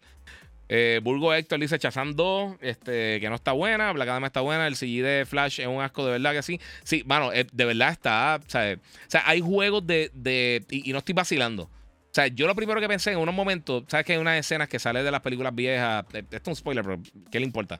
[0.69, 3.91] Eh, Burgo Héctor dice Chazam 2, este, que no está buena.
[3.93, 4.67] Black Adam está buena.
[4.67, 6.59] El CG de Flash es un asco, de verdad que sí.
[6.83, 8.39] Sí, mano, eh, de verdad está.
[8.45, 8.77] O sea,
[9.25, 10.11] hay juegos de.
[10.13, 11.63] de y, no estoy vacilando.
[11.63, 14.67] O sea, yo lo primero que pensé en unos momentos, ¿sabes que hay unas escenas
[14.67, 16.03] que salen de las películas viejas?
[16.13, 16.99] Esto es un spoiler, pero
[17.31, 17.79] ¿qué le importa?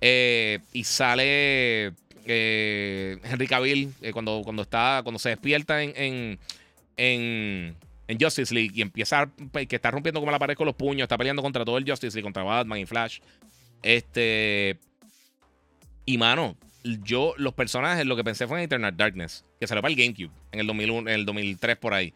[0.00, 1.94] y sale
[2.28, 6.38] eh, Henry Cavill, eh, cuando, cuando, está, cuando se despierta en,
[6.96, 7.76] en,
[8.08, 11.18] en, Justice League y empieza que está rompiendo como la pared con los puños, está
[11.18, 13.20] peleando contra todo el Justice League, contra Batman y Flash.
[13.82, 14.78] Este.
[16.04, 19.92] Y mano, yo, los personajes, lo que pensé fue en Eternal Darkness, que salió para
[19.92, 22.14] el GameCube en el 2001, en el 2003 por ahí.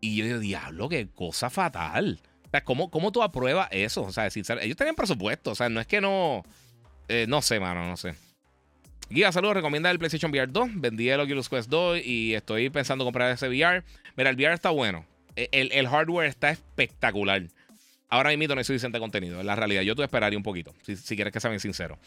[0.00, 2.20] Y yo digo, diablo, qué cosa fatal.
[2.46, 4.02] O sea, ¿cómo, cómo tú apruebas eso?
[4.02, 5.52] O sea, ellos tenían presupuesto.
[5.52, 6.44] O sea, no es que no.
[7.08, 8.14] Eh, no sé, mano, no sé.
[9.08, 10.70] Guía, saludos, recomienda el PlayStation VR 2.
[10.74, 13.84] Vendí el Oculus Quest 2 y estoy pensando comprar ese VR.
[14.16, 15.04] Mira, el VR está bueno.
[15.36, 17.42] E, el, hardware está espectacular.
[18.08, 19.82] Ahora mismo no es suficiente contenido, en la realidad.
[19.82, 21.98] Yo te esperaría un poquito, si, quieres que sea bien sincero.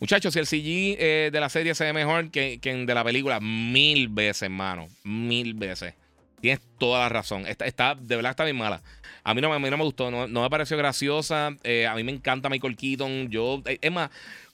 [0.00, 3.04] Muchachos, si el CG eh, de la serie se ve mejor que, el de la
[3.04, 4.88] película, mil veces, hermano.
[5.04, 5.94] Mil veces.
[6.40, 7.44] Tienes toda la razón.
[7.46, 8.82] Está, de verdad está bien mala.
[9.22, 11.54] A mí no, a mí no me gustó, no, me pareció graciosa.
[11.62, 13.28] Eh, a mí me encanta Michael Keaton.
[13.28, 14.10] Yo, eh, es más,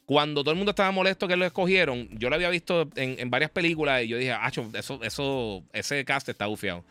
[0.07, 3.51] Cuando todo el mundo estaba molesto que lo escogieron, yo lo había visto en, varias
[3.51, 6.85] películas y yo dije, ah, eso, eso, ese cast está bufiado.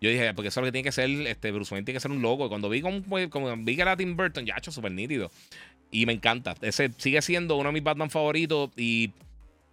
[0.00, 2.00] Yo dije, porque eso es lo que tiene que ser, este, Bruce Wayne tiene que
[2.00, 2.46] ser un loco.
[2.46, 5.30] Y cuando vi, como, vi que era Tim Burton, ya, hecho súper nítido.
[5.90, 6.54] Y me encanta.
[6.62, 9.12] Ese sigue siendo uno de mis Batman favoritos y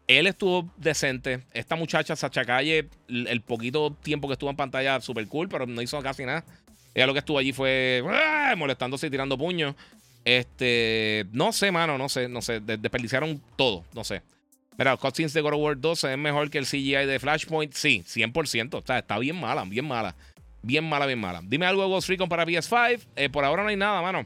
[0.08, 1.42] él estuvo decente.
[1.54, 5.82] Esta muchacha, Sacha Calle, el, poquito tiempo que estuvo en pantalla, súper cool, pero no
[5.82, 6.44] hizo casi nada.
[6.94, 8.56] Ella lo que estuvo allí fue ¡ah!
[8.58, 9.76] molestándose y tirando puños.
[10.28, 12.60] Este, no sé, mano, no sé, no sé.
[12.60, 14.24] Desperdiciaron todo, no sé.
[14.78, 17.72] Mira, los cutscenes de God of War 2 es mejor que el CGI de Flashpoint.
[17.72, 18.74] Sí, 100%.
[18.74, 20.16] O sea, está bien mala, bien mala.
[20.62, 21.40] Bien mala, bien mala.
[21.46, 23.00] Dime algo de Ghost Recon para PS5.
[23.16, 24.26] Eh, por ahora no hay nada, mano.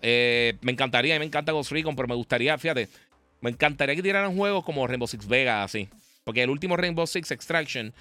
[0.00, 2.88] Eh, me encantaría, me encanta Ghost Recon, pero me gustaría, fíjate,
[3.40, 5.88] me encantaría que tiraran juegos como Rainbow Six Vegas, así.
[6.22, 7.92] Porque el último Rainbow Six Extraction,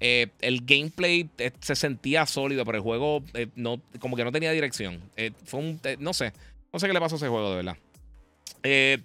[0.00, 1.30] eh, el gameplay
[1.60, 3.24] se sentía sólido, pero el juego
[3.54, 5.00] no, como que no tenía dirección.
[5.46, 6.34] fue un, no sé.
[6.72, 7.76] No sé qué le pasó a ese juego, de verdad.
[8.62, 8.98] Eh,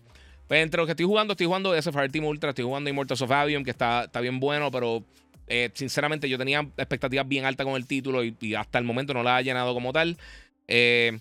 [0.47, 3.21] pues entre los que estoy jugando, estoy jugando ese Fire Team Ultra, estoy jugando Immortals
[3.21, 5.03] of Avium, que está, está bien bueno, pero
[5.47, 9.23] eh, sinceramente yo tenía expectativas bien altas con el título y, hasta el momento no
[9.23, 10.17] la ha llenado como tal.
[10.67, 11.19] Eh,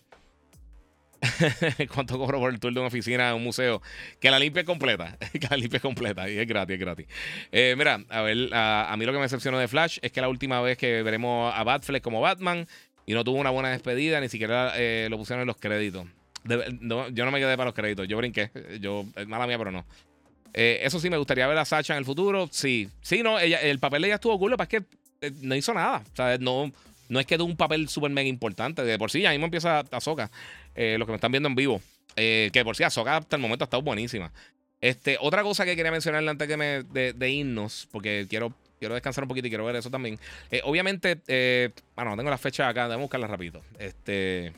[1.95, 3.81] ¿Cuánto cobro por el tour de una oficina en un museo?
[4.21, 5.17] Que la limpia completa.
[5.33, 6.29] que la limpia completa.
[6.29, 7.07] Y es gratis, es gratis.
[7.51, 10.61] mira, a ver, a, mí lo que me decepcionó de Flash es que la última
[10.61, 12.67] vez que veremos a Batfleck como Batman
[13.07, 14.75] y no tuvo una buena despedida, ni siquiera
[15.09, 16.07] lo pusieron en los créditos
[16.45, 18.51] yo no me quedé para los créditos, yo brinqué.
[18.81, 19.85] Yo, mala mía, pero no.
[20.53, 22.49] Eh, eso sí, me gustaría ver a Sacha en el futuro.
[22.51, 24.85] Sí, sí, no, ella, el papel de ella estuvo cool, pero es que
[25.25, 26.03] eh, no hizo nada.
[26.13, 26.71] O sea, no,
[27.09, 28.85] no es que de un papel súper mega importante.
[28.85, 30.31] De por sí, ya mismo empieza Azoka.
[30.75, 31.81] Eh, los que me están viendo en vivo.
[32.17, 34.33] Eh, que por sí, Azoka hasta el momento ha estado buenísima.
[34.81, 38.95] Este, otra cosa que quería mencionarle antes que me, de, de irnos, porque quiero, quiero
[38.95, 40.19] descansar un poquito y quiero ver eso también.
[40.65, 43.63] obviamente, bueno, no tengo la fecha acá, déjame buscarla rapidito.
[43.79, 44.53] Este.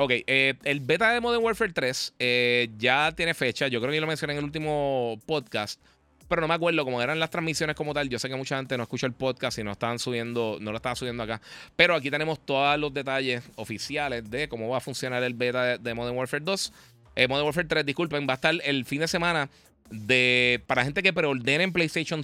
[0.00, 3.68] Ok, eh, el beta de Modern Warfare 3 eh, ya tiene fecha.
[3.68, 5.78] Yo creo que lo mencioné en el último podcast.
[6.26, 8.08] Pero no me acuerdo cómo eran las transmisiones como tal.
[8.08, 10.78] Yo sé que mucha gente no escucha el podcast y no estaban subiendo, no lo
[10.78, 11.42] estaban subiendo acá.
[11.76, 15.94] Pero aquí tenemos todos los detalles oficiales de cómo va a funcionar el beta de,
[15.94, 16.72] Modern Warfare 2.
[17.16, 19.50] Eh, Modern Warfare 3, disculpen, va a estar el fin de semana
[19.90, 22.22] de para gente que preordenen PlayStation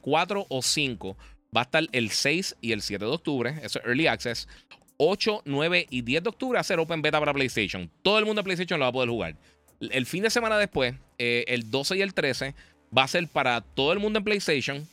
[0.00, 1.16] 4 o 5.
[1.56, 3.56] Va a estar el 6 y el 7 de octubre.
[3.62, 4.46] Eso es Early Access.
[4.98, 7.90] 8, 9 y 10 de octubre a hacer Open Beta para PlayStation.
[8.02, 9.36] Todo el mundo de PlayStation lo va a poder jugar.
[9.80, 12.54] El fin de semana después, eh, el 12 y el 13,
[12.96, 14.86] va a ser para todo el mundo en PlayStation.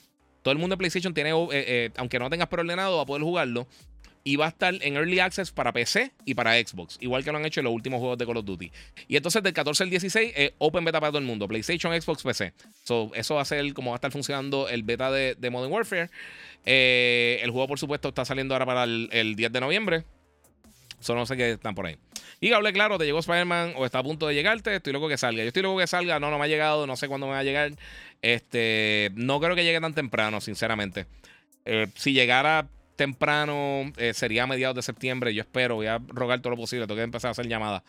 [0.44, 3.24] Todo el mundo en PlayStation tiene, eh, eh, aunque no tengas preordenado, va a poder
[3.24, 3.68] jugarlo.
[4.26, 7.38] Y va a estar en Early Access para PC y para Xbox, igual que lo
[7.38, 8.72] han hecho en los últimos juegos de Call of Duty.
[9.08, 12.52] Y entonces del 14 al 16, Open Beta para todo el mundo: PlayStation, Xbox, PC.
[13.14, 16.10] eso va a ser como va a estar funcionando el beta de Modern Warfare.
[16.66, 20.04] Eh, el juego, por supuesto, está saliendo ahora para el, 10 de noviembre.
[21.00, 21.98] Solo no sé qué están por ahí.
[22.42, 24.76] Y hable claro, te llegó Spider-Man o está a punto de llegarte.
[24.76, 25.44] Estoy loco que salga.
[25.44, 26.20] Yo estoy loco que salga.
[26.20, 26.88] No, no me ha llegado.
[26.88, 27.72] No sé cuándo me va a llegar.
[28.22, 31.06] Este, no creo que llegue tan temprano, sinceramente.
[31.66, 35.34] Eh, si llegara temprano, eh, sería a mediados de septiembre.
[35.34, 35.76] Yo espero.
[35.76, 36.88] Voy a rogar todo lo posible.
[36.88, 37.84] Tengo que empezar a hacer llamadas.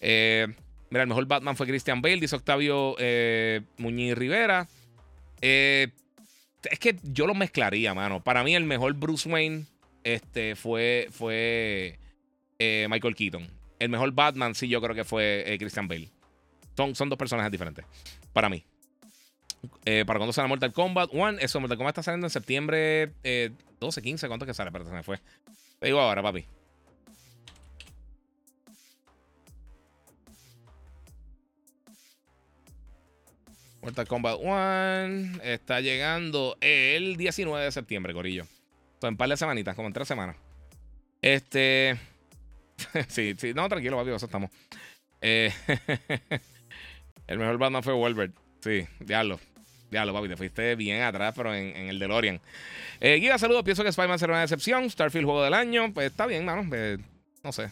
[0.00, 2.96] mira, el mejor Batman fue Christian Bale, dice Octavio
[3.78, 4.68] Muñiz Rivera.
[5.40, 5.88] Eh
[6.70, 8.22] es que yo lo mezclaría, mano.
[8.22, 9.66] Para mí el mejor Bruce Wayne
[10.04, 11.98] este, fue, fue
[12.58, 13.46] eh, Michael Keaton.
[13.78, 16.08] El mejor Batman sí yo creo que fue eh, Christian Bale.
[16.76, 17.84] Son, son dos personajes diferentes.
[18.32, 18.64] Para mí.
[19.84, 23.12] Eh, para cuando sale Mortal Kombat 1, eso Mortal Kombat está saliendo en septiembre
[23.80, 24.28] 12, 15.
[24.28, 24.70] ¿Cuánto que sale?
[24.84, 25.20] Se fue.
[25.78, 26.44] Te digo ahora, papi.
[33.86, 38.44] Mortal Kombat 1 está llegando el 19 de septiembre, Corillo.
[39.02, 40.36] en un par de semanitas, como en tres semanas.
[41.22, 41.96] Este.
[43.08, 44.50] sí, sí, no, tranquilo, papi, eso estamos.
[45.20, 45.52] Eh,
[47.28, 48.34] el mejor Batman fue Wolverine.
[48.66, 49.38] Sí, diablo.
[49.92, 52.40] Diablo, papi, te fuiste bien atrás, pero en, el DeLorean.
[52.98, 53.62] Eh, Giga, saludos.
[53.62, 54.90] Pienso que Spider-Man será una decepción.
[54.90, 55.94] Starfield, juego del año.
[55.94, 56.68] Pues está bien, mano.
[56.74, 56.98] Eh,
[57.44, 57.70] no sé.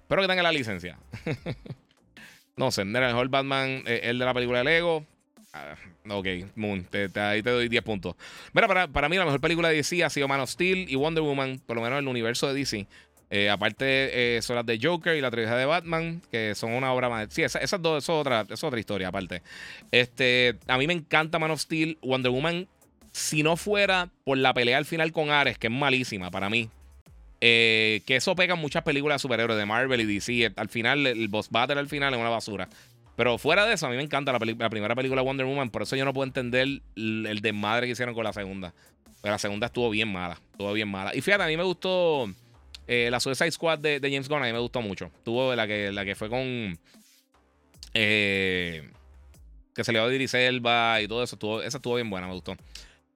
[0.00, 0.98] Espero que tenga la licencia.
[2.56, 2.82] no sé.
[2.82, 5.06] El mejor Batman, eh, el de la película de Lego.
[5.52, 5.76] Ah,
[6.08, 8.16] ok, Moon, ahí te doy 10 puntos.
[8.52, 10.96] Mira, para, para, mí la mejor película de DC ha sido Man of Steel y
[10.96, 12.88] Wonder Woman, por lo menos en el universo de DC.
[13.34, 16.92] Eh, aparte, eh, son las de Joker y la trilogía de Batman, que son una
[16.92, 17.28] obra más.
[17.30, 19.40] Sí, esas, dos, eso es otra, es otra historia, aparte.
[19.90, 21.96] Este, a mí me encanta Man of Steel.
[22.02, 22.68] Wonder Woman,
[23.10, 26.68] si no fuera por la pelea al final con Ares, que es malísima para mí.
[27.40, 30.52] Eh, que eso pega en muchas películas de superhéroes de Marvel y DC.
[30.54, 32.68] Al final, el boss battle al final es una basura.
[33.16, 35.70] Pero fuera de eso, a mí me encanta la, primera película Wonder Woman.
[35.70, 38.74] Por eso yo no puedo entender el, desmadre que hicieron con la segunda.
[39.22, 40.38] Pero la segunda estuvo bien mala.
[40.50, 41.16] Estuvo bien mala.
[41.16, 42.28] Y fíjate, a mí me gustó
[42.86, 45.10] Eh, la Suicide Squad de, James Gunn a mí me gustó mucho.
[45.24, 46.78] Tuvo la que, la que fue con.
[47.94, 48.88] Eh,
[49.74, 51.36] que se le dio a Idris Elba y todo eso.
[51.36, 52.56] Estuvo, esa estuvo bien buena, me gustó.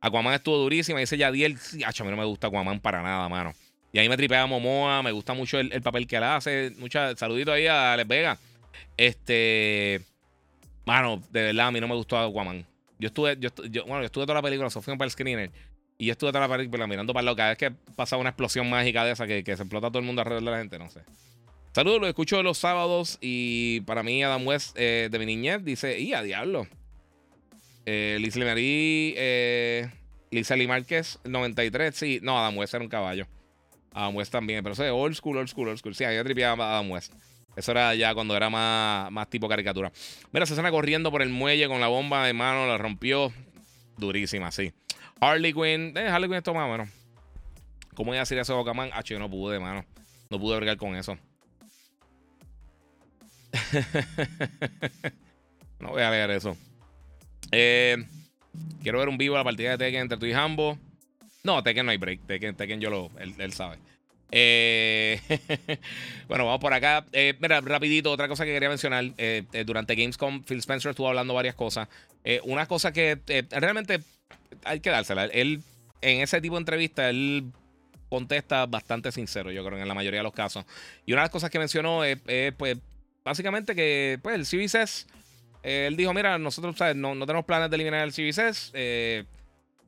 [0.00, 1.00] Aquaman estuvo durísima.
[1.00, 1.58] Dice Yadiel.
[1.84, 3.54] a mí no me gusta Aquaman para nada, mano.
[3.92, 5.02] Y ahí me tripea Momoa.
[5.02, 6.72] Me gusta mucho el, papel que él hace.
[6.78, 8.38] Mucha, saludito ahí a Les Vega.
[8.96, 10.00] Este.
[10.84, 12.64] Mano, de verdad, a mí no me gustó Aquaman.
[12.98, 13.50] Yo estuve, yo,
[13.84, 15.50] bueno, yo estuve toda la película, Sofía para el screener.
[15.98, 18.68] Y yo estuve toda la película mirando para lo Cada vez que pasa una explosión
[18.68, 21.00] mágica de esa que, se explota todo el mundo alrededor de la gente, no sé.
[21.72, 23.18] Saludos, lo escucho los sábados.
[23.20, 26.66] Y para mí, Adam West eh, de mi niñez dice: ¡Y a diablo!
[27.86, 29.88] Eh, Liz Marie, eh,
[30.30, 31.94] Lisa Lee Márquez, 93.
[31.94, 33.26] Sí, no, Adam West era un caballo.
[33.92, 35.94] Adam West también, pero sé, old school, old school, old school.
[35.94, 37.14] Sí, había tripeado Adam West.
[37.56, 39.90] Eso era ya cuando era más, más tipo caricatura.
[40.32, 43.32] Mira, se escena corriendo por el muelle con la bomba de mano, la rompió.
[43.96, 44.72] Durísima, sí.
[45.20, 45.92] Harley Quinn.
[45.96, 46.88] Eh, Harley Quinn esto más bueno.
[47.94, 48.90] ¿Cómo iba a decir eso de Ocaman?
[48.92, 49.84] Ah, yo no pude, mano.
[50.30, 51.18] No pude bregar con eso.
[55.80, 56.56] no voy a leer eso.
[57.52, 57.96] Eh,
[58.82, 60.78] quiero ver un vivo a la partida de Tekken entre tú y Hambo.
[61.42, 62.26] No, Tekken no hay break.
[62.26, 63.10] Tekken, Tekken yo lo.
[63.18, 63.78] él sabe.
[64.30, 65.20] Eh,
[66.28, 67.04] bueno, vamos por acá.
[67.12, 69.04] Eh, mira, rapidito, otra cosa que quería mencionar.
[69.18, 71.88] Eh, durante Gamescom, Phil Spencer estuvo hablando varias cosas.
[72.44, 73.18] una cosa que
[73.50, 74.00] realmente
[74.64, 75.26] hay que dársela.
[75.26, 75.62] Él,
[76.00, 77.52] en ese tipo de entrevista, él
[78.08, 80.64] contesta bastante sincero, yo creo, en la mayoría de los casos.
[81.04, 82.18] Y una de las cosas que mencionó es,
[82.56, 82.78] pues,
[83.24, 85.06] básicamente que, pues, el CBCS,
[85.62, 88.72] él dijo, mira, nosotros, No, no tenemos planes de eliminar el CBCS.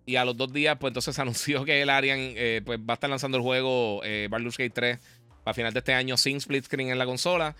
[0.08, 2.92] Y a los dos días, pues entonces se anunció que el Arian eh, pues, va
[2.92, 4.98] a estar lanzando el juego eh, Baldur's Gate 3
[5.44, 7.54] para final de este año sin split screen en la consola.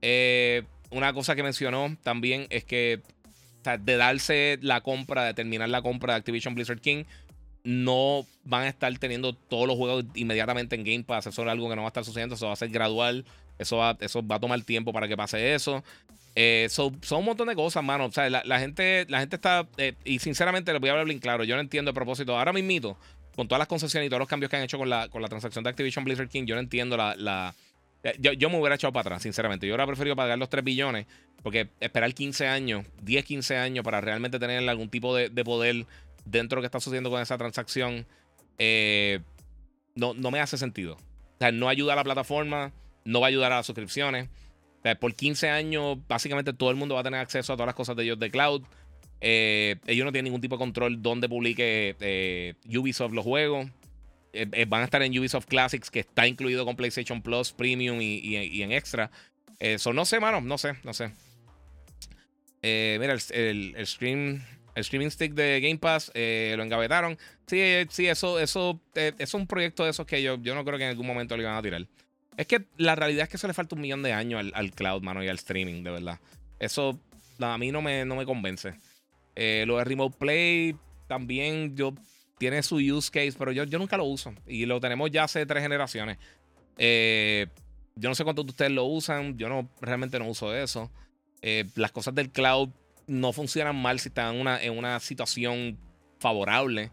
[0.00, 3.00] Eh, una cosa que mencionó también es que
[3.62, 7.04] de darse la compra, de terminar la compra de Activision Blizzard King,
[7.62, 11.28] no van a estar teniendo todos los juegos inmediatamente en Game Pass.
[11.28, 13.24] Eso es algo que no va a estar sucediendo, eso va a ser gradual.
[13.60, 15.84] Eso va, eso va a tomar tiempo para que pase eso.
[16.34, 18.06] Eh, son un montón de cosas, mano.
[18.06, 19.66] O sea, la, gente, la gente está.
[19.76, 21.44] Eh, y sinceramente, les voy a hablar bien claro.
[21.44, 22.38] Yo no entiendo el propósito.
[22.38, 22.96] Ahora mismo,
[23.36, 25.28] con todas las concesiones y todos los cambios que han hecho con la, con la
[25.28, 27.54] transacción de Activision Blizzard King, yo no entiendo la.
[28.02, 29.66] Eh, yo, me hubiera echado para atrás, sinceramente.
[29.66, 31.06] Yo hubiera preferido pagar los 3 billones.
[31.42, 35.86] Porque esperar 15 años, 10, 15 años para realmente tener algún tipo de, poder
[36.24, 38.06] dentro de lo que está sucediendo con esa transacción,
[39.96, 40.94] no, no me hace sentido.
[40.94, 42.70] O sea, no ayuda a la plataforma,
[43.04, 44.28] no va a ayudar a las suscripciones
[44.98, 47.96] por 15 años, básicamente todo el mundo va a tener acceso a todas las cosas
[47.96, 48.62] de ellos de cloud.
[49.24, 53.70] Eh, ellos no tienen ningún tipo de control donde publique eh, Ubisoft los juegos.
[54.32, 58.62] Eh, van a estar en Ubisoft Classics, que está incluido con PlayStation Plus, Premium y,
[58.62, 59.10] en Extra.
[59.60, 61.12] Eso no sé, mano, no sé, no sé.
[62.62, 64.42] mira, el, stream,
[64.74, 67.16] el streaming stick de Game Pass lo engavetaron.
[67.46, 70.84] Sí, sí, eso, eso, es un proyecto de esos que yo, yo no creo que
[70.84, 71.86] en algún momento lo iban a tirar.
[72.36, 75.02] Es que la realidad es que eso le falta un millón de años al, cloud,
[75.02, 76.18] mano, y al streaming, de verdad.
[76.58, 76.98] Eso
[77.40, 78.74] a mí no me, no me convence.
[79.34, 80.76] Eh, lo de Remote Play
[81.08, 81.94] también yo
[82.38, 84.34] tiene su use case, pero yo, yo nunca lo uso.
[84.46, 86.18] Y lo tenemos ya hace tres generaciones.
[86.78, 87.46] Eh,
[87.94, 89.36] yo no sé cuántos de ustedes lo usan.
[89.36, 90.90] Yo no realmente no uso eso.
[91.42, 92.70] Eh, las cosas del cloud
[93.06, 95.78] no funcionan mal si están en una, en una situación
[96.18, 96.90] favorable.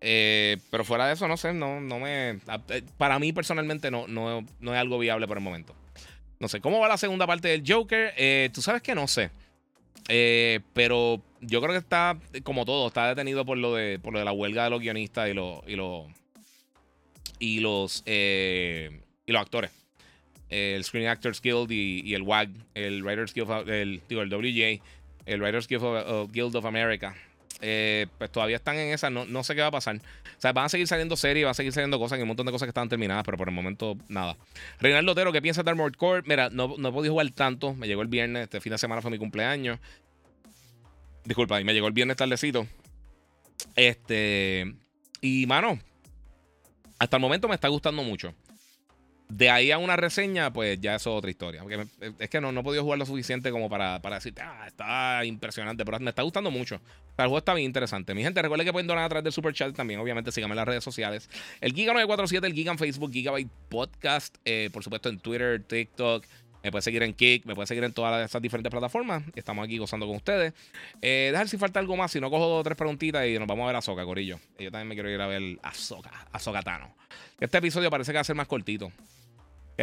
[0.00, 2.30] Eh, pero fuera de eso, no sé, no, no me.
[2.30, 5.74] Eh, para mí personalmente no, no, no, es algo viable por el momento.
[6.38, 8.12] No sé, ¿cómo va la segunda parte del Joker?
[8.16, 9.30] Eh, tú sabes que no sé.
[10.72, 14.24] pero yo creo que está, como todo, está detenido por lo de, por lo de
[14.24, 15.66] la huelga de los guionistas y los.
[15.66, 16.06] Y los,
[17.40, 19.72] y los, y los actores.
[20.48, 24.82] El Screen Actors Guild y, el WAG, el Writers Guild, el, digo, el WJ,
[25.26, 27.14] el Writers Guild of America.
[27.60, 29.96] Eh, pues todavía están en esa, no, no sé qué va a pasar.
[29.96, 32.46] O sea, van a seguir saliendo series, van a seguir saliendo cosas, y un montón
[32.46, 34.36] de cosas que están terminadas, pero por el momento nada.
[34.80, 36.22] Reinaldo Otero, ¿qué piensa de Armored Core?
[36.26, 39.02] Mira, no, no he podido jugar tanto, me llegó el viernes, este fin de semana
[39.02, 39.78] fue mi cumpleaños.
[41.24, 42.66] Disculpa, y me llegó el viernes tardecito.
[43.74, 44.72] Este,
[45.20, 45.78] y mano,
[46.98, 48.34] hasta el momento me está gustando mucho.
[49.28, 51.62] De ahí a una reseña, pues ya eso es otra historia.
[51.62, 51.86] Porque
[52.18, 55.22] es que no, no he podido jugar lo suficiente como para, para decirte, ah, está
[55.26, 55.84] impresionante.
[55.84, 56.76] Pero me está gustando mucho.
[56.76, 58.14] el juego está bien interesante.
[58.14, 60.00] Mi gente, recuerden que pueden donar a través del super chat también.
[60.00, 61.28] Obviamente, síganme en las redes sociales.
[61.60, 64.34] El Giga947, el Giga en Facebook, Gigabyte Podcast.
[64.46, 66.24] Eh, por supuesto, en Twitter, TikTok.
[66.62, 69.22] Me puede seguir en Kick, me puede seguir en todas esas diferentes plataformas.
[69.36, 70.54] Estamos aquí gozando con ustedes.
[71.02, 72.10] Eh, dejar si falta algo más.
[72.10, 74.40] Si no, cojo dos o tres preguntitas y nos vamos a ver a Soca, Corillo.
[74.58, 76.94] Yo también me quiero ir a ver a Soca, a Socatano.
[77.38, 78.90] Este episodio parece que va a ser más cortito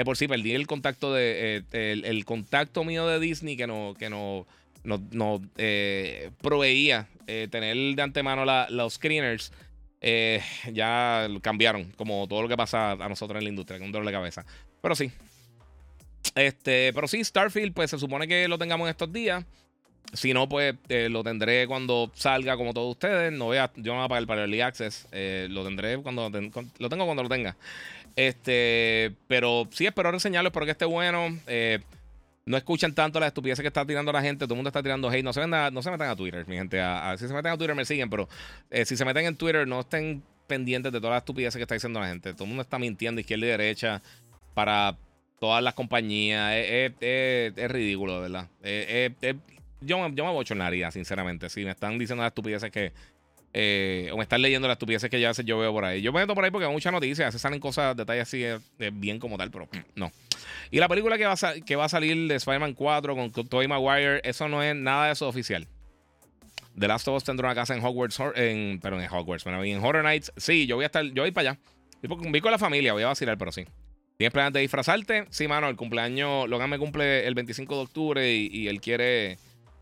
[0.04, 4.10] por sí, perdí el contacto de eh, el, contacto mío de Disney que no, que
[4.10, 4.46] no,
[4.84, 9.54] no, eh, proveía eh, tener de antemano los screeners.
[10.74, 14.06] ya cambiaron, como todo lo que pasa a nosotros en la industria, con un dolor
[14.06, 14.46] de cabeza.
[14.82, 15.10] Pero sí.
[16.36, 19.46] Este, pero sí, Starfield, pues se supone que lo tengamos en estos días.
[20.12, 23.32] Si no, pues lo tendré cuando salga, como todos ustedes.
[23.32, 25.08] No voy a, yo no voy a pagar para Early Access.
[25.50, 27.56] Lo tendré cuando lo tengo cuando lo tenga.
[28.16, 31.38] Este, pero sí espero reseñarlo, espero que esté bueno.
[31.48, 31.80] Eh,
[32.46, 34.46] no escuchan tanto las estupideces que está tirando la gente.
[34.46, 35.24] Todo el mundo está tirando hate.
[35.24, 36.80] No se, no se metan a Twitter, mi gente.
[37.18, 38.30] Si se meten a Twitter me siguen, pero
[38.86, 42.00] si se meten en Twitter, no estén pendientes de todas las estupideces que está diciendo
[42.00, 42.34] la gente.
[42.34, 44.02] Todo el mundo está mintiendo izquierda y derecha
[44.54, 44.96] para
[45.40, 46.54] todas las compañías.
[46.56, 48.48] Es, ridículo, ¿verdad?
[49.82, 51.50] yo, yo me bochornaría, sinceramente.
[51.50, 52.94] Si me están diciendo las estupideces que.
[53.58, 56.02] Eh, o me están leyendo las estupideces que ya yo veo por ahí.
[56.02, 58.60] Yo me meto por ahí porque hay muchas noticias, se salen cosas, detalles así eh,
[58.92, 60.12] bien como tal, pero no.
[60.72, 63.70] Y la película que va a, que va a salir de Spider-Man 4 con, Tobey
[63.70, 65.70] Maguire, eso no es nada de eso oficial.
[66.78, 69.82] The Last of Us tendrá una casa en Hogwarts, en, perdón, en Hogwarts, bueno, en
[69.82, 70.34] Horror Nights.
[70.36, 71.60] Sí, yo voy a estar, yo voy para allá.
[72.04, 73.64] Voy con la familia, voy a vacilar, pero sí.
[74.18, 75.28] ¿Tienes planes de disfrazarte?
[75.30, 79.38] Sí, mano, el cumpleaños, Logan me cumple el 25 de octubre y él quiere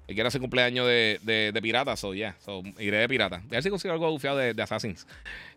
[0.07, 2.35] y quiero hacer cumpleaños de, de, de pirata, so yeah.
[2.39, 3.37] So, iré de pirata.
[3.37, 5.07] A ver si consigo algo bufiado de, de Assassins.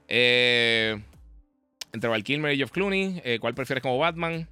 [0.09, 0.97] Eh,
[1.93, 4.49] entre Val Kilmer y Geoff Clooney, eh, ¿cuál prefieres como Batman?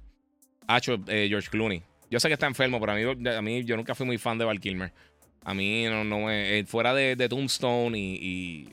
[0.67, 1.81] Hacho, eh, George Clooney.
[2.09, 4.37] Yo sé que está enfermo, pero a mí, a mí yo nunca fui muy fan
[4.37, 4.91] de Val Kilmer.
[5.43, 6.65] A mí no, no me.
[6.65, 8.69] Fuera de, de Tombstone y,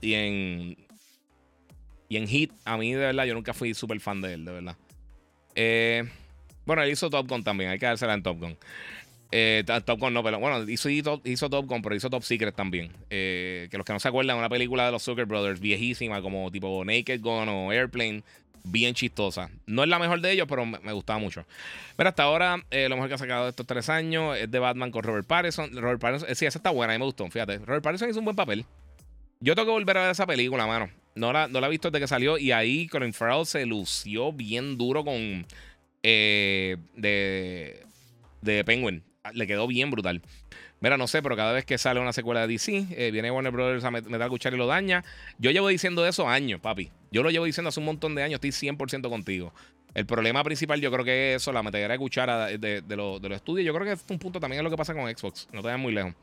[0.00, 0.76] y, en.
[2.08, 4.52] Y en Heat, a mí de verdad, yo nunca fui súper fan de él, de
[4.52, 4.76] verdad.
[6.64, 8.56] Bueno, él hizo Top Gun también, hay que dársela en Top Gun.
[9.30, 12.90] Eh, Top Gun no, pero bueno, hizo, hizo, Top Gun, pero hizo Top Secret también.
[13.10, 16.50] Eh, que los que no se acuerdan, una película de los Zucker Brothers, viejísima, como
[16.50, 18.22] tipo Naked Gun o Airplane,
[18.64, 19.50] bien chistosa.
[19.66, 21.44] No es la mejor de ellos, pero me, gustaba mucho.
[21.96, 24.58] Pero hasta ahora, eh, lo mejor que ha sacado de estos tres años es de
[24.58, 25.76] Batman con Robert Pattinson.
[25.76, 27.58] Robert Pattinson, sí, esa está buena, a mí me gustó, fíjate.
[27.58, 28.64] Robert Pattinson hizo un buen papel.
[29.40, 30.88] Yo tengo que volver a ver esa película, mano.
[31.14, 34.32] No la, no la he visto desde que salió y ahí Colin Farrell se lució
[34.32, 35.46] bien duro con...
[36.02, 36.78] de,
[38.40, 39.02] de Penguin
[39.32, 40.22] le quedó bien brutal.
[40.80, 43.52] Mira, no sé, pero cada vez que sale una secuela de DC, eh, viene Warner
[43.52, 45.04] Brothers a meter a cuchara y lo daña.
[45.38, 46.90] Yo llevo diciendo eso años, papi.
[47.10, 49.52] Yo lo llevo diciendo hace un montón de años, estoy 100% contigo.
[49.94, 53.20] El problema principal yo creo que es eso, la metedera de cuchara de, de, los
[53.30, 53.66] estudios.
[53.66, 55.48] Yo creo que es un punto también es lo que pasa con Xbox.
[55.52, 56.14] No te vayas muy lejos.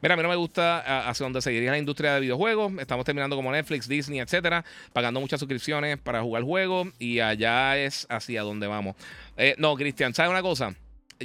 [0.00, 2.72] Mira, a mí no me gusta hacia dónde seguiría la industria de videojuegos.
[2.78, 8.06] Estamos terminando como Netflix, Disney, etcétera, pagando muchas suscripciones para jugar juegos y allá es
[8.08, 8.96] hacia donde vamos.
[9.36, 10.74] Eh, no, Cristian, ¿sabes una cosa?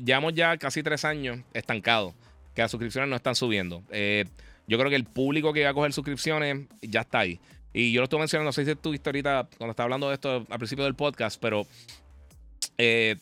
[0.04, 2.14] Llevamos ya casi tres años estancados,
[2.54, 3.84] que las suscripciones no están subiendo.
[3.92, 4.26] Eh,
[4.68, 7.40] yo creo que el público que va a coger suscripciones ya está ahí.
[7.74, 10.46] Y yo lo estoy mencionando, no sé si tuviste ahorita cuando estaba hablando de esto
[10.50, 11.68] al principio del podcast, pero
[12.78, 13.18] eh,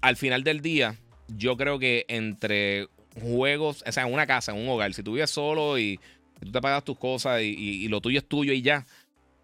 [0.00, 0.96] al final del día,
[1.28, 2.88] yo creo que entre
[3.20, 6.00] juegos, o sea, en una casa, en un hogar, si tú vives solo y,
[6.40, 8.86] tú te pagas tus cosas y, lo tuyo es tuyo y ya,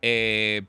[0.03, 0.63] eh,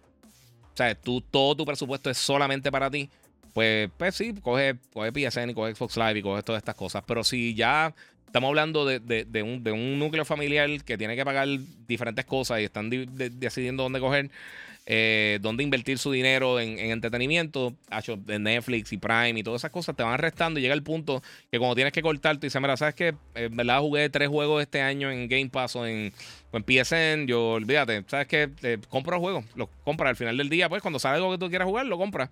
[0.74, 3.10] o sea, tú, todo tu presupuesto es solamente para ti
[3.56, 7.06] pues, pues sí, coge, coge PSN y coge Xbox Live y coge todas estas cosas.
[7.07, 7.95] Pero si ya
[8.26, 11.48] estamos hablando de, un, núcleo familiar que tiene que pagar
[11.88, 14.30] diferentes cosas y están decidiendo dónde coger,
[14.86, 17.73] eh, dónde invertir su dinero en, entretenimiento,
[18.26, 21.23] de Netflix y Prime y todas esas cosas, te van restando y llega el punto
[21.49, 23.15] que cuando tienes que cortar, tú dices, mira, ¿sabes qué?
[23.36, 26.11] En verdad jugué tres juegos este año en Game Pass o en,
[26.52, 28.49] en PSN, yo olvídate, ¿sabes qué?
[28.64, 31.48] Eh, compra juegos, los compra al final del día, pues cuando sale algo que tú
[31.48, 32.30] quieras jugar, lo compras.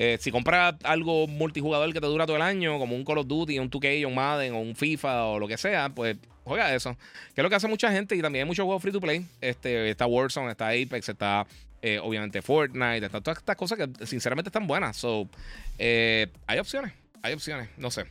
[0.00, 3.26] Eh, si compras algo multijugador que te dura todo el año, como un Call of
[3.26, 6.96] Duty, un 2K, un Madden o un FIFA o lo que sea, pues juega eso.
[7.34, 9.26] Que es lo que hace mucha gente y también hay muchos juegos free to play.
[9.40, 11.48] Este, está Warzone, está Apex, está
[11.82, 14.96] eh, obviamente Fortnite, está todas estas cosas que sinceramente están buenas.
[14.96, 15.28] So,
[15.80, 16.92] eh, hay opciones,
[17.22, 18.06] hay opciones, no sé.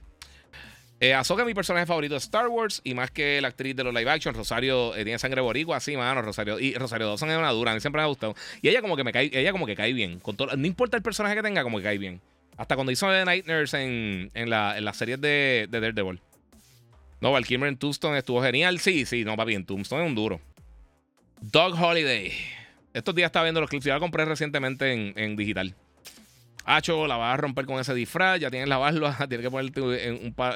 [1.00, 1.16] Eh,
[1.46, 4.34] mi personaje favorito de Star Wars y más que la actriz de los live action,
[4.34, 6.60] Rosario eh, tiene sangre boricua, así, mano, Rosario.
[6.60, 8.36] Y Rosario Dawson es una dura, a mí siempre me ha gustado.
[8.64, 10.20] Y ella como que me cae, ella como que cae bien.
[10.20, 12.20] Con todo, no importa el personaje que tenga, como que cae bien.
[12.58, 16.20] Hasta cuando hizo The Night Nurse en, en, la, en las series de, de Daredevil.
[17.22, 18.80] No, Val Kilmer en Tombstone estuvo genial.
[18.80, 20.42] Sí, sí, no, papi, en Tombstone es un duro.
[21.42, 22.34] Dog Holiday.
[22.94, 23.86] Estos días estaba viendo los clips.
[23.86, 25.76] Yo la compré recientemente en, en digital.
[26.70, 29.80] Hacho, la vas a romper con ese disfraz, ya tienes la barba, tienes que ponerte
[29.80, 29.96] un,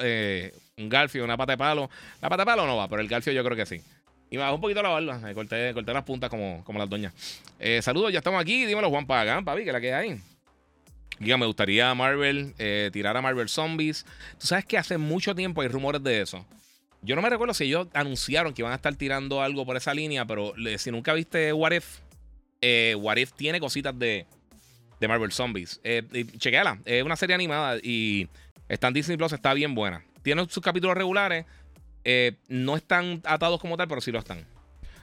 [0.02, 1.88] eh, un garfio, una pata de palo.
[2.20, 3.80] La pata de palo no va, pero el garfio yo creo que sí.
[4.28, 7.14] Y me bajó un poquito la barba, corté, las puntas como, como las doñas.
[7.58, 8.66] Eh, saludos, ya estamos aquí.
[8.66, 10.20] Dímelo, Juan Pagán, papi, que la que hay.
[11.18, 14.04] Diga, me gustaría Marvel, eh, tirar a Marvel Zombies.
[14.38, 16.44] Tú sabes que hace mucho tiempo hay rumores de eso.
[17.00, 19.94] Yo no me recuerdo si ellos anunciaron que iban a estar tirando algo por esa
[19.94, 22.00] línea, pero si nunca viste What If,
[22.96, 24.26] What If tiene cositas de,
[25.02, 25.80] de Marvel Zombies.
[25.82, 26.02] Eh,
[26.84, 28.28] es una serie animada y
[28.68, 30.04] está en Disney Plus, está bien buena.
[30.22, 31.44] Tiene sus capítulos regulares,
[32.04, 34.46] eh, no están atados como tal, pero sí lo están.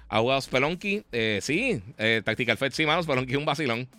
[0.07, 1.03] ¿Ha jugado Spelunky?
[1.11, 1.83] Eh, sí.
[1.97, 3.03] Eh, Tactical Fed, sí, mano.
[3.03, 3.89] Spelunky es un vacilón.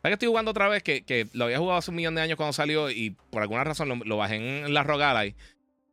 [0.00, 0.82] ¿Sabes que estoy jugando otra vez?
[0.82, 4.00] Que, lo había jugado hace un millón de años cuando salió y por alguna razón
[4.04, 5.34] lo, bajé en, la Rogue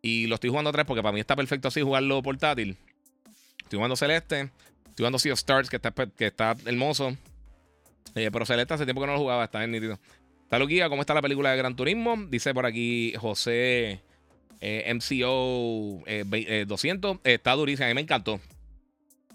[0.02, 2.78] Y lo estoy jugando otra vez porque para mí está perfecto así jugarlo portátil.
[3.64, 4.50] Estoy jugando Celeste.
[4.88, 7.18] Estoy jugando Sea of Stars, que está, que está hermoso.
[8.16, 10.00] Eh, pero Celeste hace tiempo que no lo jugaba, está en nítido.
[10.44, 12.16] Está Luquía, ¿cómo está la película de Gran Turismo?
[12.30, 14.02] Dice por aquí José
[14.62, 16.04] eh, MCO
[16.66, 17.18] 200.
[17.18, 18.40] Eh, está durísima, a mí me encantó.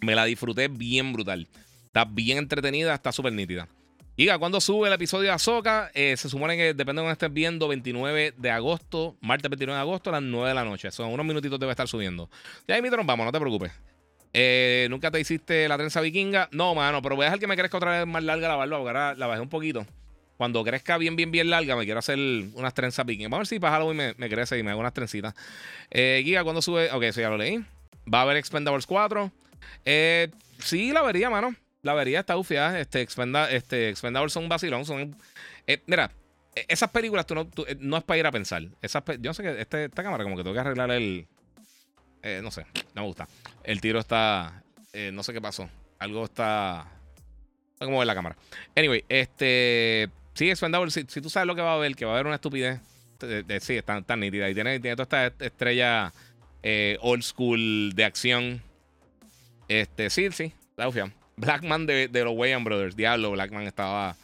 [0.00, 1.48] Me la disfruté bien brutal.
[1.86, 3.68] Está bien entretenida, está súper nítida.
[4.16, 5.90] Diga, cuando sube el episodio de Azoka?
[5.94, 9.80] Eh, se supone que depende de donde estés viendo, 29 de agosto, martes 29 de
[9.80, 10.90] agosto a las 9 de la noche.
[10.90, 12.28] Son unos minutitos debe estar subiendo.
[12.68, 13.72] Ya ahí, mi vamos, no te preocupes.
[14.32, 16.48] Eh, ¿Nunca te hiciste la trenza vikinga?
[16.52, 18.76] No, mano, pero voy a dejar que me crezca otra vez más larga la barba.
[18.76, 19.86] Ahora la bajé un poquito.
[20.36, 23.30] Cuando crezca bien, bien, bien larga, me quiero hacer unas trenzas vikingas.
[23.30, 25.34] Vamos a ver si para Halloween me, me crece y me hago unas trencitas.
[25.90, 26.90] Eh, Giga, ¿cuándo sube?
[26.90, 27.64] Ok, eso ya lo leí.
[28.12, 29.30] Va a haber Expendables 4.
[29.84, 31.54] Eh, sí, la vería, mano.
[31.82, 32.80] La vería, está ufiada.
[32.80, 34.84] Este, Expenda, este, son un vacilón.
[34.84, 35.16] Son,
[35.66, 36.10] eh, mira,
[36.54, 38.62] e, esas películas tú no, eh, no, es para ir a pensar.
[38.80, 41.26] Esas, yo sé que este, esta cámara como que tengo que arreglar el...
[42.22, 43.28] Eh, no sé, no me gusta.
[43.64, 44.62] El tiro está...
[45.12, 45.68] no sé qué pasó.
[45.98, 46.86] Algo está...
[47.80, 48.36] No como ver la cámara.
[48.76, 50.08] Anyway, este...
[50.34, 52.26] Sí, Expendables, si, si, tú sabes lo que va a haber, que va a haber
[52.26, 52.80] una estupidez.
[53.60, 54.48] sí, está tan nítida.
[54.48, 56.12] Y tiene, tiene toda esta estrella
[57.00, 58.62] old school de acción.
[59.68, 61.12] Este, sí, sí, está ufiada.
[61.36, 62.96] Blackman de, de los Wayans Brothers.
[62.96, 64.16] Diablo, Blackman estaba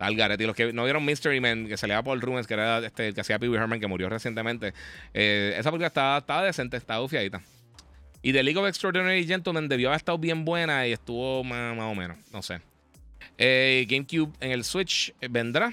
[0.00, 0.42] al garete.
[0.42, 3.08] Y los que no vieron Mystery Man, que se le Paul Rubens, que era este,
[3.08, 4.74] el que hacía Pee Wee Herman, que murió recientemente.
[5.14, 7.40] Eh, esa película estaba, estaba decente, estaba ufiadita.
[8.22, 11.94] Y The League of Extraordinary Gentlemen debió haber estado bien buena y estuvo más, o
[11.94, 12.60] menos, no sé.
[13.38, 15.72] Eh, GameCube en el Switch eh, vendrá.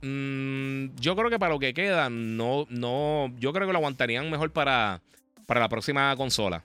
[0.00, 3.32] Mm, yo creo que para lo que queda, no, no.
[3.38, 5.02] Yo creo que lo aguantarían mejor para,
[5.46, 6.64] para la próxima consola.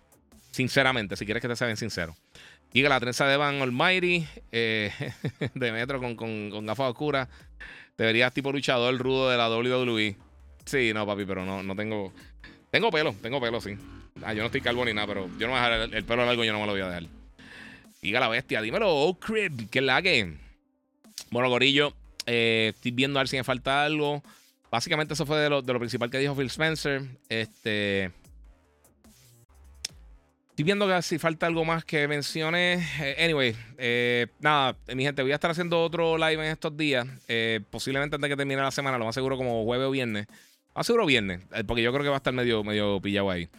[0.52, 2.16] Sinceramente, si quieres que te sea bien sincero.
[2.74, 4.92] Llega la trenza de Van Almighty, eh,
[5.54, 7.30] de Metro con, con, gafas oscuras.
[7.96, 10.16] Deberías tipo luchador rudo de la WWE.
[10.66, 12.12] Sí, no, papi, pero no, no tengo.
[12.72, 13.78] Tengo pelo, tengo pelo, sí.
[14.24, 16.26] Ah, yo no estoy calvo ni nada, pero yo no voy a dejar el, pelo
[16.26, 17.04] largo, yo no me lo voy a dejar.
[18.02, 20.34] Diga la bestia, dímelo, oh crib, que la que.
[21.30, 21.94] Bueno, Gorillo,
[22.26, 24.24] eh, estoy viendo a ver si me falta algo.
[24.72, 27.04] Básicamente, eso fue de lo, de lo principal que dijo Phil Spencer.
[27.30, 28.12] Este.
[30.54, 32.74] Estoy viendo que si falta algo más que mencione.
[33.02, 37.08] Eh, anyway, eh, nada, mi gente, voy a estar haciendo otro live en estos días.
[37.28, 40.28] Eh, posiblemente antes de que termine la semana, lo más seguro como jueves o viernes.
[40.76, 43.50] Más seguro viernes, porque yo creo que va a estar medio, medio pillado ahí.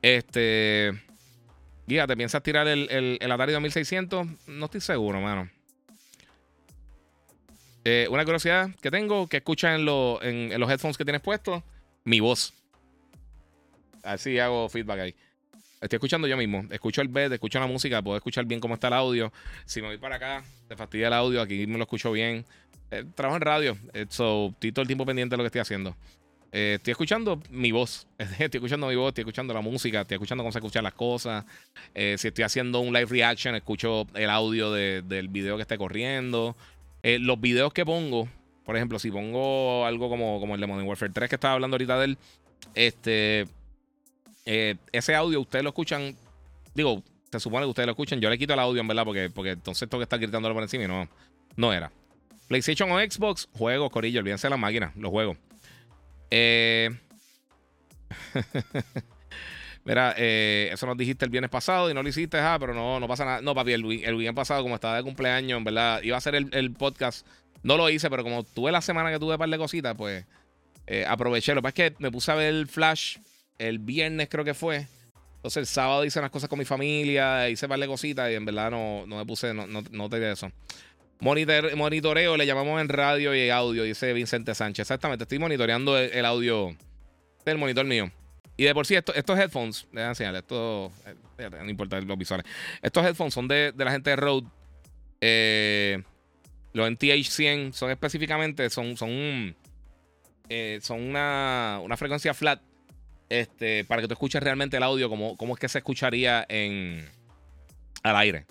[0.00, 0.94] Este.
[1.86, 2.88] Guía, ¿te piensas tirar el,
[3.20, 4.26] el, Atari 2600?
[4.46, 5.50] No estoy seguro, mano.
[8.08, 11.62] una curiosidad que tengo, que escuchan en, en los headphones que tienes puestos,
[12.04, 12.54] mi voz.
[14.02, 15.14] Así hago feedback ahí.
[15.80, 16.64] Estoy escuchando yo mismo.
[16.70, 19.32] Escucho el bed, escucho la música, puedo escuchar bien cómo está el audio.
[19.64, 22.44] Si me voy para acá, te fastidia el audio, aquí me lo escucho bien.
[22.90, 25.96] Eh, trabajo en radio, eh, estoy todo el tiempo pendiente de lo que estoy haciendo.
[26.50, 28.08] Eh, estoy escuchando mi voz.
[28.18, 31.44] estoy escuchando mi voz, estoy escuchando la música, estoy escuchando cómo se escuchan las cosas.
[31.94, 36.56] si estoy haciendo un live reaction, escucho el audio del video que esté corriendo.
[37.02, 38.28] los videos que pongo,
[38.64, 41.76] por ejemplo, si pongo algo como, como el de Modern Warfare 3 que estaba hablando
[41.76, 42.18] ahorita de él,
[42.74, 43.46] este
[44.50, 46.16] eh, ese audio ustedes lo escuchan,
[46.74, 48.18] digo, se supone que ustedes lo escuchan.
[48.18, 50.62] Yo le quito el audio, en verdad, porque, porque entonces tengo que estar gritándolo por
[50.62, 51.06] encima y no,
[51.56, 51.92] no era.
[52.48, 55.36] PlayStation o Xbox, juegos, Corillo, olvídense de la máquina, los juegos.
[56.30, 56.88] Eh,
[59.84, 62.98] mira, eh, eso nos dijiste el viernes pasado y no lo hiciste, ah, pero no,
[63.00, 63.42] no pasa nada.
[63.42, 66.34] No, papi, el, el viernes pasado, como estaba de cumpleaños, en verdad, iba a ser
[66.34, 67.26] el, podcast.
[67.62, 70.24] No lo hice, pero como tuve la semana que tuve un par de cositas, pues
[71.06, 71.54] aproveché.
[71.54, 73.18] Lo que pasa es que me puse a ver el Flash
[73.58, 74.86] el viernes creo que fue.
[75.36, 78.70] Entonces el sábado hice unas cosas con mi familia, hice de cositas y en verdad
[78.70, 80.50] no, no me puse, no, no, no te eso.
[81.20, 84.82] Monitor, monitoreo, le llamamos en radio y audio, dice Vicente Sánchez.
[84.82, 86.76] Exactamente, estoy monitoreando el, audio
[87.44, 88.10] del monitor mío.
[88.56, 90.92] Y de por sí, estos headphones, déjame enseñarles, esto,
[91.38, 92.46] eh, no importa los visuales.
[92.82, 94.46] Estos headphones son de, la gente de Rode.
[95.20, 96.02] Eh,
[96.72, 99.56] los NTH100 son específicamente, son, son,
[100.48, 102.60] eh, son una, una frecuencia flat
[103.28, 107.08] este, para que tú escuches realmente el audio, como cómo es que se escucharía en,
[108.02, 108.46] al aire.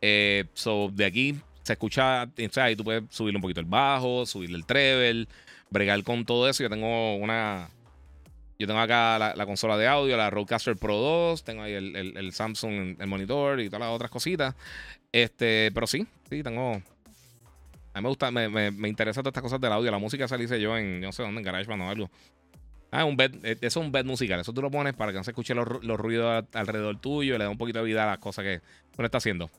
[0.00, 3.66] Eh, so, de aquí se escucha, o sea, ahí tú puedes subirle un poquito el
[3.66, 5.26] bajo, subirle el treble,
[5.70, 6.62] bregar con todo eso.
[6.62, 7.68] Yo tengo una.
[8.58, 12.32] Yo tengo acá la, consola de audio, la Rodecaster Pro 2, tengo ahí el, el,
[12.32, 14.54] Samsung, el monitor y todas las otras cositas.
[15.12, 16.72] Este, pero sí, sí, tengo.
[17.92, 19.90] A mí me gusta, me, me, me interesa todas estas cosas del audio.
[19.90, 22.10] La música se yo en, no sé dónde, en GarageBand o algo.
[22.90, 24.40] Ah, un bed, eh, eso es un bed musical.
[24.40, 27.44] Eso tú lo pones para que no se escuchen los, ruidos alrededor tuyo y le
[27.44, 28.60] da un poquito de vida a las cosas que
[28.98, 29.50] uno está haciendo.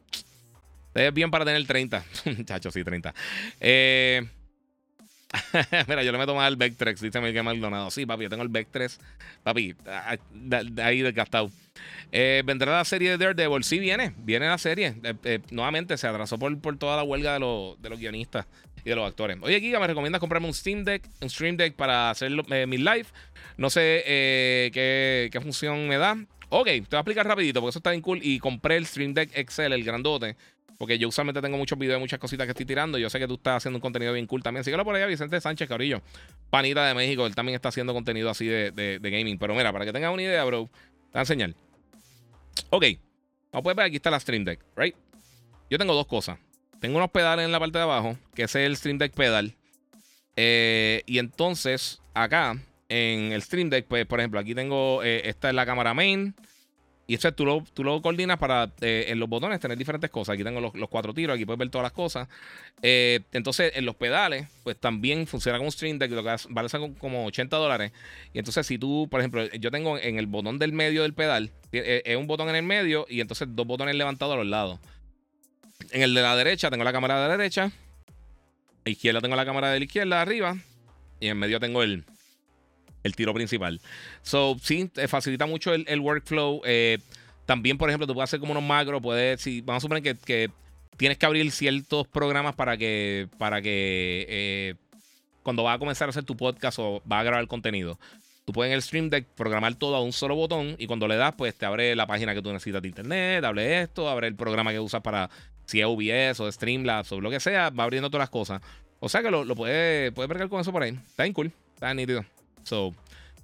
[0.93, 2.03] Es bien para tener 30.
[2.45, 3.13] Chacho, sí, 30.
[3.59, 4.27] Eh.
[5.87, 7.89] Mira, yo le meto más al Vectrex, dice Miguel Maldonado.
[7.89, 8.99] Sí, papi, yo tengo el Vectrex.
[9.43, 9.75] Papi,
[10.83, 11.49] ahí desgastado.
[12.11, 13.63] Eh, ¿Vendrá la serie de Daredevil?
[13.63, 14.13] Sí, viene.
[14.17, 14.95] Viene la serie.
[15.23, 17.39] Eh, nuevamente, se atrasó por, por toda la huelga de,
[17.79, 18.45] de, los guionistas
[18.83, 19.37] y de los actores.
[19.41, 22.31] Oye, Giga, ¿me recomiendas comprarme un Steam Deck, un Stream Deck para hacer
[22.67, 23.05] mi live?
[23.57, 26.17] No sé qué, qué función me da.
[26.53, 28.19] Ok, te voy a explicar rapidito porque eso está bien cool.
[28.21, 30.35] Y compré el Stream Deck Excel, el grandote.
[30.77, 32.97] Porque yo usualmente tengo muchos videos de muchas cositas que estoy tirando.
[32.97, 34.63] Yo sé que tú estás haciendo un contenido bien cool también.
[34.63, 36.01] Síguelo por allá, Vicente Sánchez Cabrillo.
[36.49, 37.25] Panita de México.
[37.25, 39.37] Él también está haciendo contenido así de, gaming.
[39.37, 41.53] Pero mira, para que tengas una idea, bro, te voy a enseñar.
[42.71, 42.85] Ok.
[43.53, 44.95] Vamos a ver, aquí está la Stream Deck, ¿right?
[45.69, 46.39] Yo tengo dos cosas.
[46.81, 49.53] Tengo unos pedales en la parte de abajo, que es el Stream Deck pedal.
[50.35, 52.57] Eh, y entonces, acá,
[52.89, 56.33] en el Stream Deck, pues, por ejemplo, aquí tengo, eh, esta es la cámara main.
[57.05, 60.33] Y eso tú lo, tú lo coordinas para eh, en los botones tener diferentes cosas.
[60.33, 62.27] Aquí tengo los, cuatro tiros, aquí puedes ver todas las cosas.
[62.81, 67.25] Entonces, en los pedales, pues también funciona como un Stream Deck, lo que vale como
[67.27, 67.91] 80 dólares.
[68.33, 71.51] Y entonces, si tú, por ejemplo, yo tengo en el botón del medio del pedal,
[71.71, 74.79] es un botón en el medio y entonces dos botones levantados a los lados.
[75.91, 77.65] En el de la derecha tengo la cámara de la derecha.
[77.65, 77.71] A
[78.85, 80.57] la izquierda tengo la cámara de la izquierda arriba.
[81.19, 82.03] Y en medio tengo el,
[83.03, 83.81] el tiro principal.
[84.21, 86.61] So, sí, facilita mucho el, workflow.
[86.65, 86.99] Eh,
[87.45, 89.01] también, por ejemplo, tú puedes hacer como unos macros.
[89.01, 90.49] Puedes, si, vamos a suponer que,
[90.97, 94.75] tienes que abrir ciertos programas para que, para que eh,
[95.43, 97.99] cuando vas a comenzar a hacer tu podcast o vas a grabar contenido,
[98.51, 101.15] tú puedes en el Stream Deck programar todo a un solo botón y cuando le
[101.15, 104.35] das, pues te abre la página que tú necesitas de internet, abre esto, abre el
[104.35, 105.29] programa que usas para
[105.65, 108.61] si es OBS o Streamlabs o lo que sea, va abriendo todas las cosas.
[108.99, 110.91] O sea que lo, lo puedes, vergar con eso por ahí.
[111.07, 112.25] Está bien cool, está nítido.
[112.63, 112.93] So,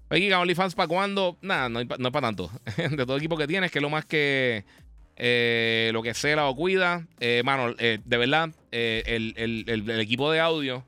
[0.10, 2.52] oye, OnlyFans para cuando, nada, no, no es para tanto.
[2.78, 4.66] de todo equipo que tienes, que es lo más que
[5.16, 7.08] eh, lo que cela o cuida.
[7.22, 10.84] Eh, mano, eh, de verdad, el, el, equipo de audio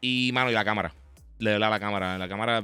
[0.00, 0.92] y, mano, y la cámara.
[1.38, 2.18] Le da la cámara.
[2.18, 2.62] La cámara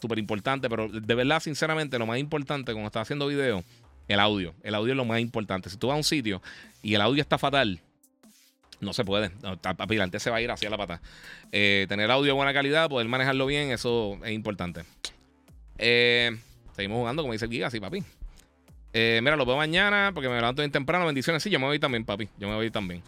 [0.00, 3.64] súper importante, pero de verdad, sinceramente, lo más importante cuando estás haciendo video,
[4.08, 4.54] el audio.
[4.62, 5.70] El audio es lo más importante.
[5.70, 6.42] Si tú vas a un sitio
[6.82, 7.80] y el audio está fatal,
[8.80, 9.30] no se puede.
[9.30, 11.00] Papi, antes se va a ir hacia la pata.
[11.52, 14.82] Eh, tener audio de buena calidad, poder manejarlo bien, eso es importante.
[15.78, 16.36] Eh,
[16.74, 18.02] seguimos jugando, como dice el Giga, sí, papi.
[18.94, 21.06] Eh, mira, lo veo mañana porque me levanto bien temprano.
[21.06, 21.42] Bendiciones.
[21.42, 22.28] Sí, yo me voy también, papi.
[22.38, 23.02] Yo me voy también.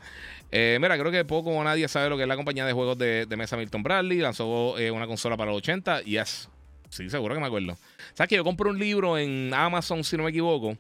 [0.53, 3.27] mira, creo que poco o nadie sabe lo que es la compañía de juegos de,
[3.37, 4.19] mesa Milton Bradley.
[4.19, 6.03] Lanzó una consola para los 80.
[6.03, 6.49] Yes.
[6.91, 7.79] Sí, seguro que me acuerdo.
[8.15, 10.77] ¿Sabes que yo compré un libro en Amazon, si no me equivoco?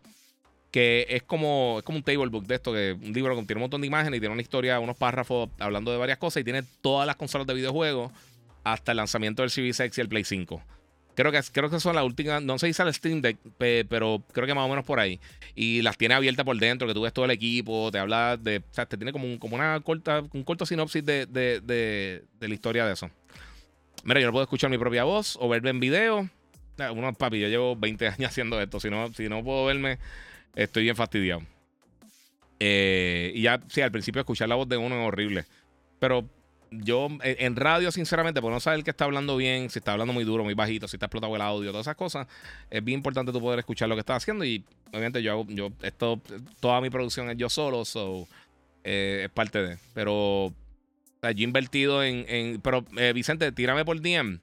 [0.70, 3.58] que es como, es como un table book de esto, que un libro que tiene
[3.58, 6.44] un montón de imágenes y tiene una historia, unos párrafos hablando de varias cosas y
[6.44, 8.12] tiene todas las consolas de videojuegos
[8.62, 10.62] hasta el lanzamiento del Series X y el Play 5.
[11.14, 14.46] Creo que, creo que son las últimas, no sé si sale Steam Deck, pero creo
[14.46, 15.20] que más o menos por ahí.
[15.54, 18.58] Y las tiene abiertas por dentro, que tú ves todo el equipo, te habla de,
[18.58, 22.54] o sea, te tiene como, como una corta, un corto sinopsis de, de, de, la
[22.54, 23.10] historia de eso.
[24.04, 26.30] Mira, yo no puedo escuchar mi propia voz o verme en video.
[26.92, 28.80] Uno, papi, yo llevo 20 años haciendo esto.
[28.80, 29.98] Si no, si no puedo verme
[30.54, 31.42] Estoy bien fastidiado.
[32.58, 35.44] Eh, y ya, sí, al principio escuchar la voz de uno es horrible.
[35.98, 36.28] Pero
[36.70, 40.24] yo en radio, sinceramente, por no saber que está hablando bien, si está hablando muy
[40.24, 42.26] duro, muy bajito, si está explotado el audio, todas esas cosas,
[42.68, 44.44] es bien importante tú poder escuchar lo que estás haciendo.
[44.44, 46.20] Y obviamente yo yo, esto,
[46.60, 48.26] toda mi producción es yo solo, so
[48.84, 49.78] eh, es parte de.
[49.94, 50.52] Pero
[51.22, 52.60] yo he invertido en.
[52.62, 54.40] pero eh, Vicente, tírame por DM.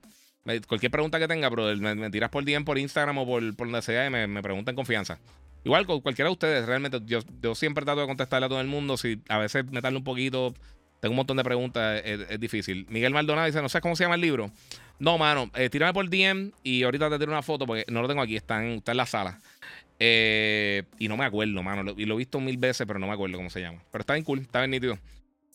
[0.68, 3.82] Cualquier pregunta que tenga, bro, me, tiras por DM por Instagram o por, por donde
[3.82, 5.20] sea y me, me pregunta en confianza.
[5.66, 8.68] Igual con cualquiera de ustedes, realmente yo, yo siempre trato de contestarle a todo el
[8.68, 8.96] mundo.
[8.96, 10.54] Si a veces me tarda un poquito,
[11.02, 12.86] tengo un montón de preguntas, es, difícil.
[12.90, 14.50] Miguel Maldonado dice, no sé cómo se llama el libro.
[15.00, 18.08] No, mano, eh, tírame por DM y ahorita te tiro una foto porque no lo
[18.08, 19.40] tengo aquí, está en, en la sala.
[20.00, 21.94] Eh, y no me acuerdo, mano.
[21.98, 23.84] y lo he visto mil veces, pero no me acuerdo cómo se llama.
[23.92, 24.98] Pero está bien cool, está bien nítido.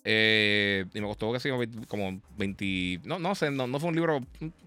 [0.05, 1.49] Eh, y me costó casi
[1.87, 3.01] como 20.
[3.05, 4.21] No, no sé, no, fue un libro.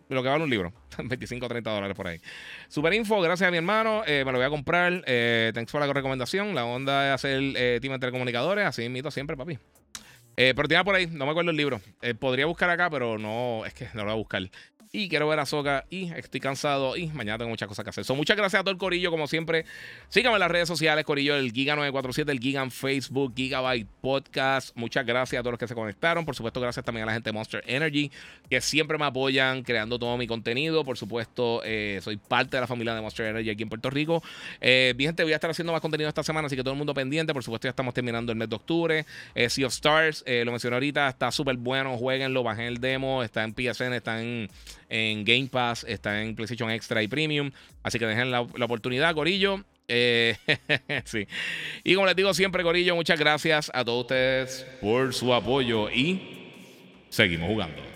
[0.07, 0.71] Lo que vale un libro.
[0.97, 2.19] 25 o 30 dólares por ahí.
[2.67, 4.03] Super info, gracias a mi hermano.
[4.05, 5.03] Eh, me lo voy a comprar.
[5.07, 6.53] Eh, thanks por la recomendación.
[6.53, 8.65] La onda es hacer eh, team de telecomunicadores.
[8.65, 9.57] Así invito siempre, papi.
[10.35, 11.81] Pero tiene por ahí, no me acuerdo el libro.
[12.19, 14.49] podría buscar acá, pero no, es que no lo voy a buscar
[14.95, 18.05] y quiero ver a Soca y estoy cansado y mañana tengo muchas cosas que hacer.
[18.05, 19.65] So, muchas gracias a todo el corillo, como siempre.
[20.07, 24.75] Síganme en las redes sociales, corillo, el Giga947, el Giga en Facebook, Gigabyte Podcast.
[24.75, 26.25] Muchas gracias a todos los que se conectaron.
[26.25, 28.11] Por supuesto, gracias también a la gente de Monster Energy,
[28.49, 30.85] que siempre me apoyan creando todo mi contenido.
[30.85, 34.23] Por supuesto, eh, soy parte de la familia de Monster Energy aquí en Puerto Rico.
[34.61, 36.93] Eh, gente, voy a estar haciendo más contenido esta semana, así que todo el mundo
[36.93, 37.33] pendiente.
[37.33, 39.05] Por supuesto, ya estamos terminando el mes de octubre.
[39.33, 41.97] Eh, sea of Stars lo mencioné ahorita, está súper bueno.
[41.97, 43.23] Jueguenlo, bajen el demo.
[43.23, 44.49] Está en PSN, está en,
[44.89, 47.51] Game Pass, está en PlayStation Extra y Premium.
[47.83, 49.63] Así que dejen la, oportunidad, Corillo.
[49.87, 51.27] sí.
[51.83, 56.49] Y como les digo siempre, Corillo, muchas gracias a todos ustedes por su apoyo y
[57.09, 57.94] seguimos jugando.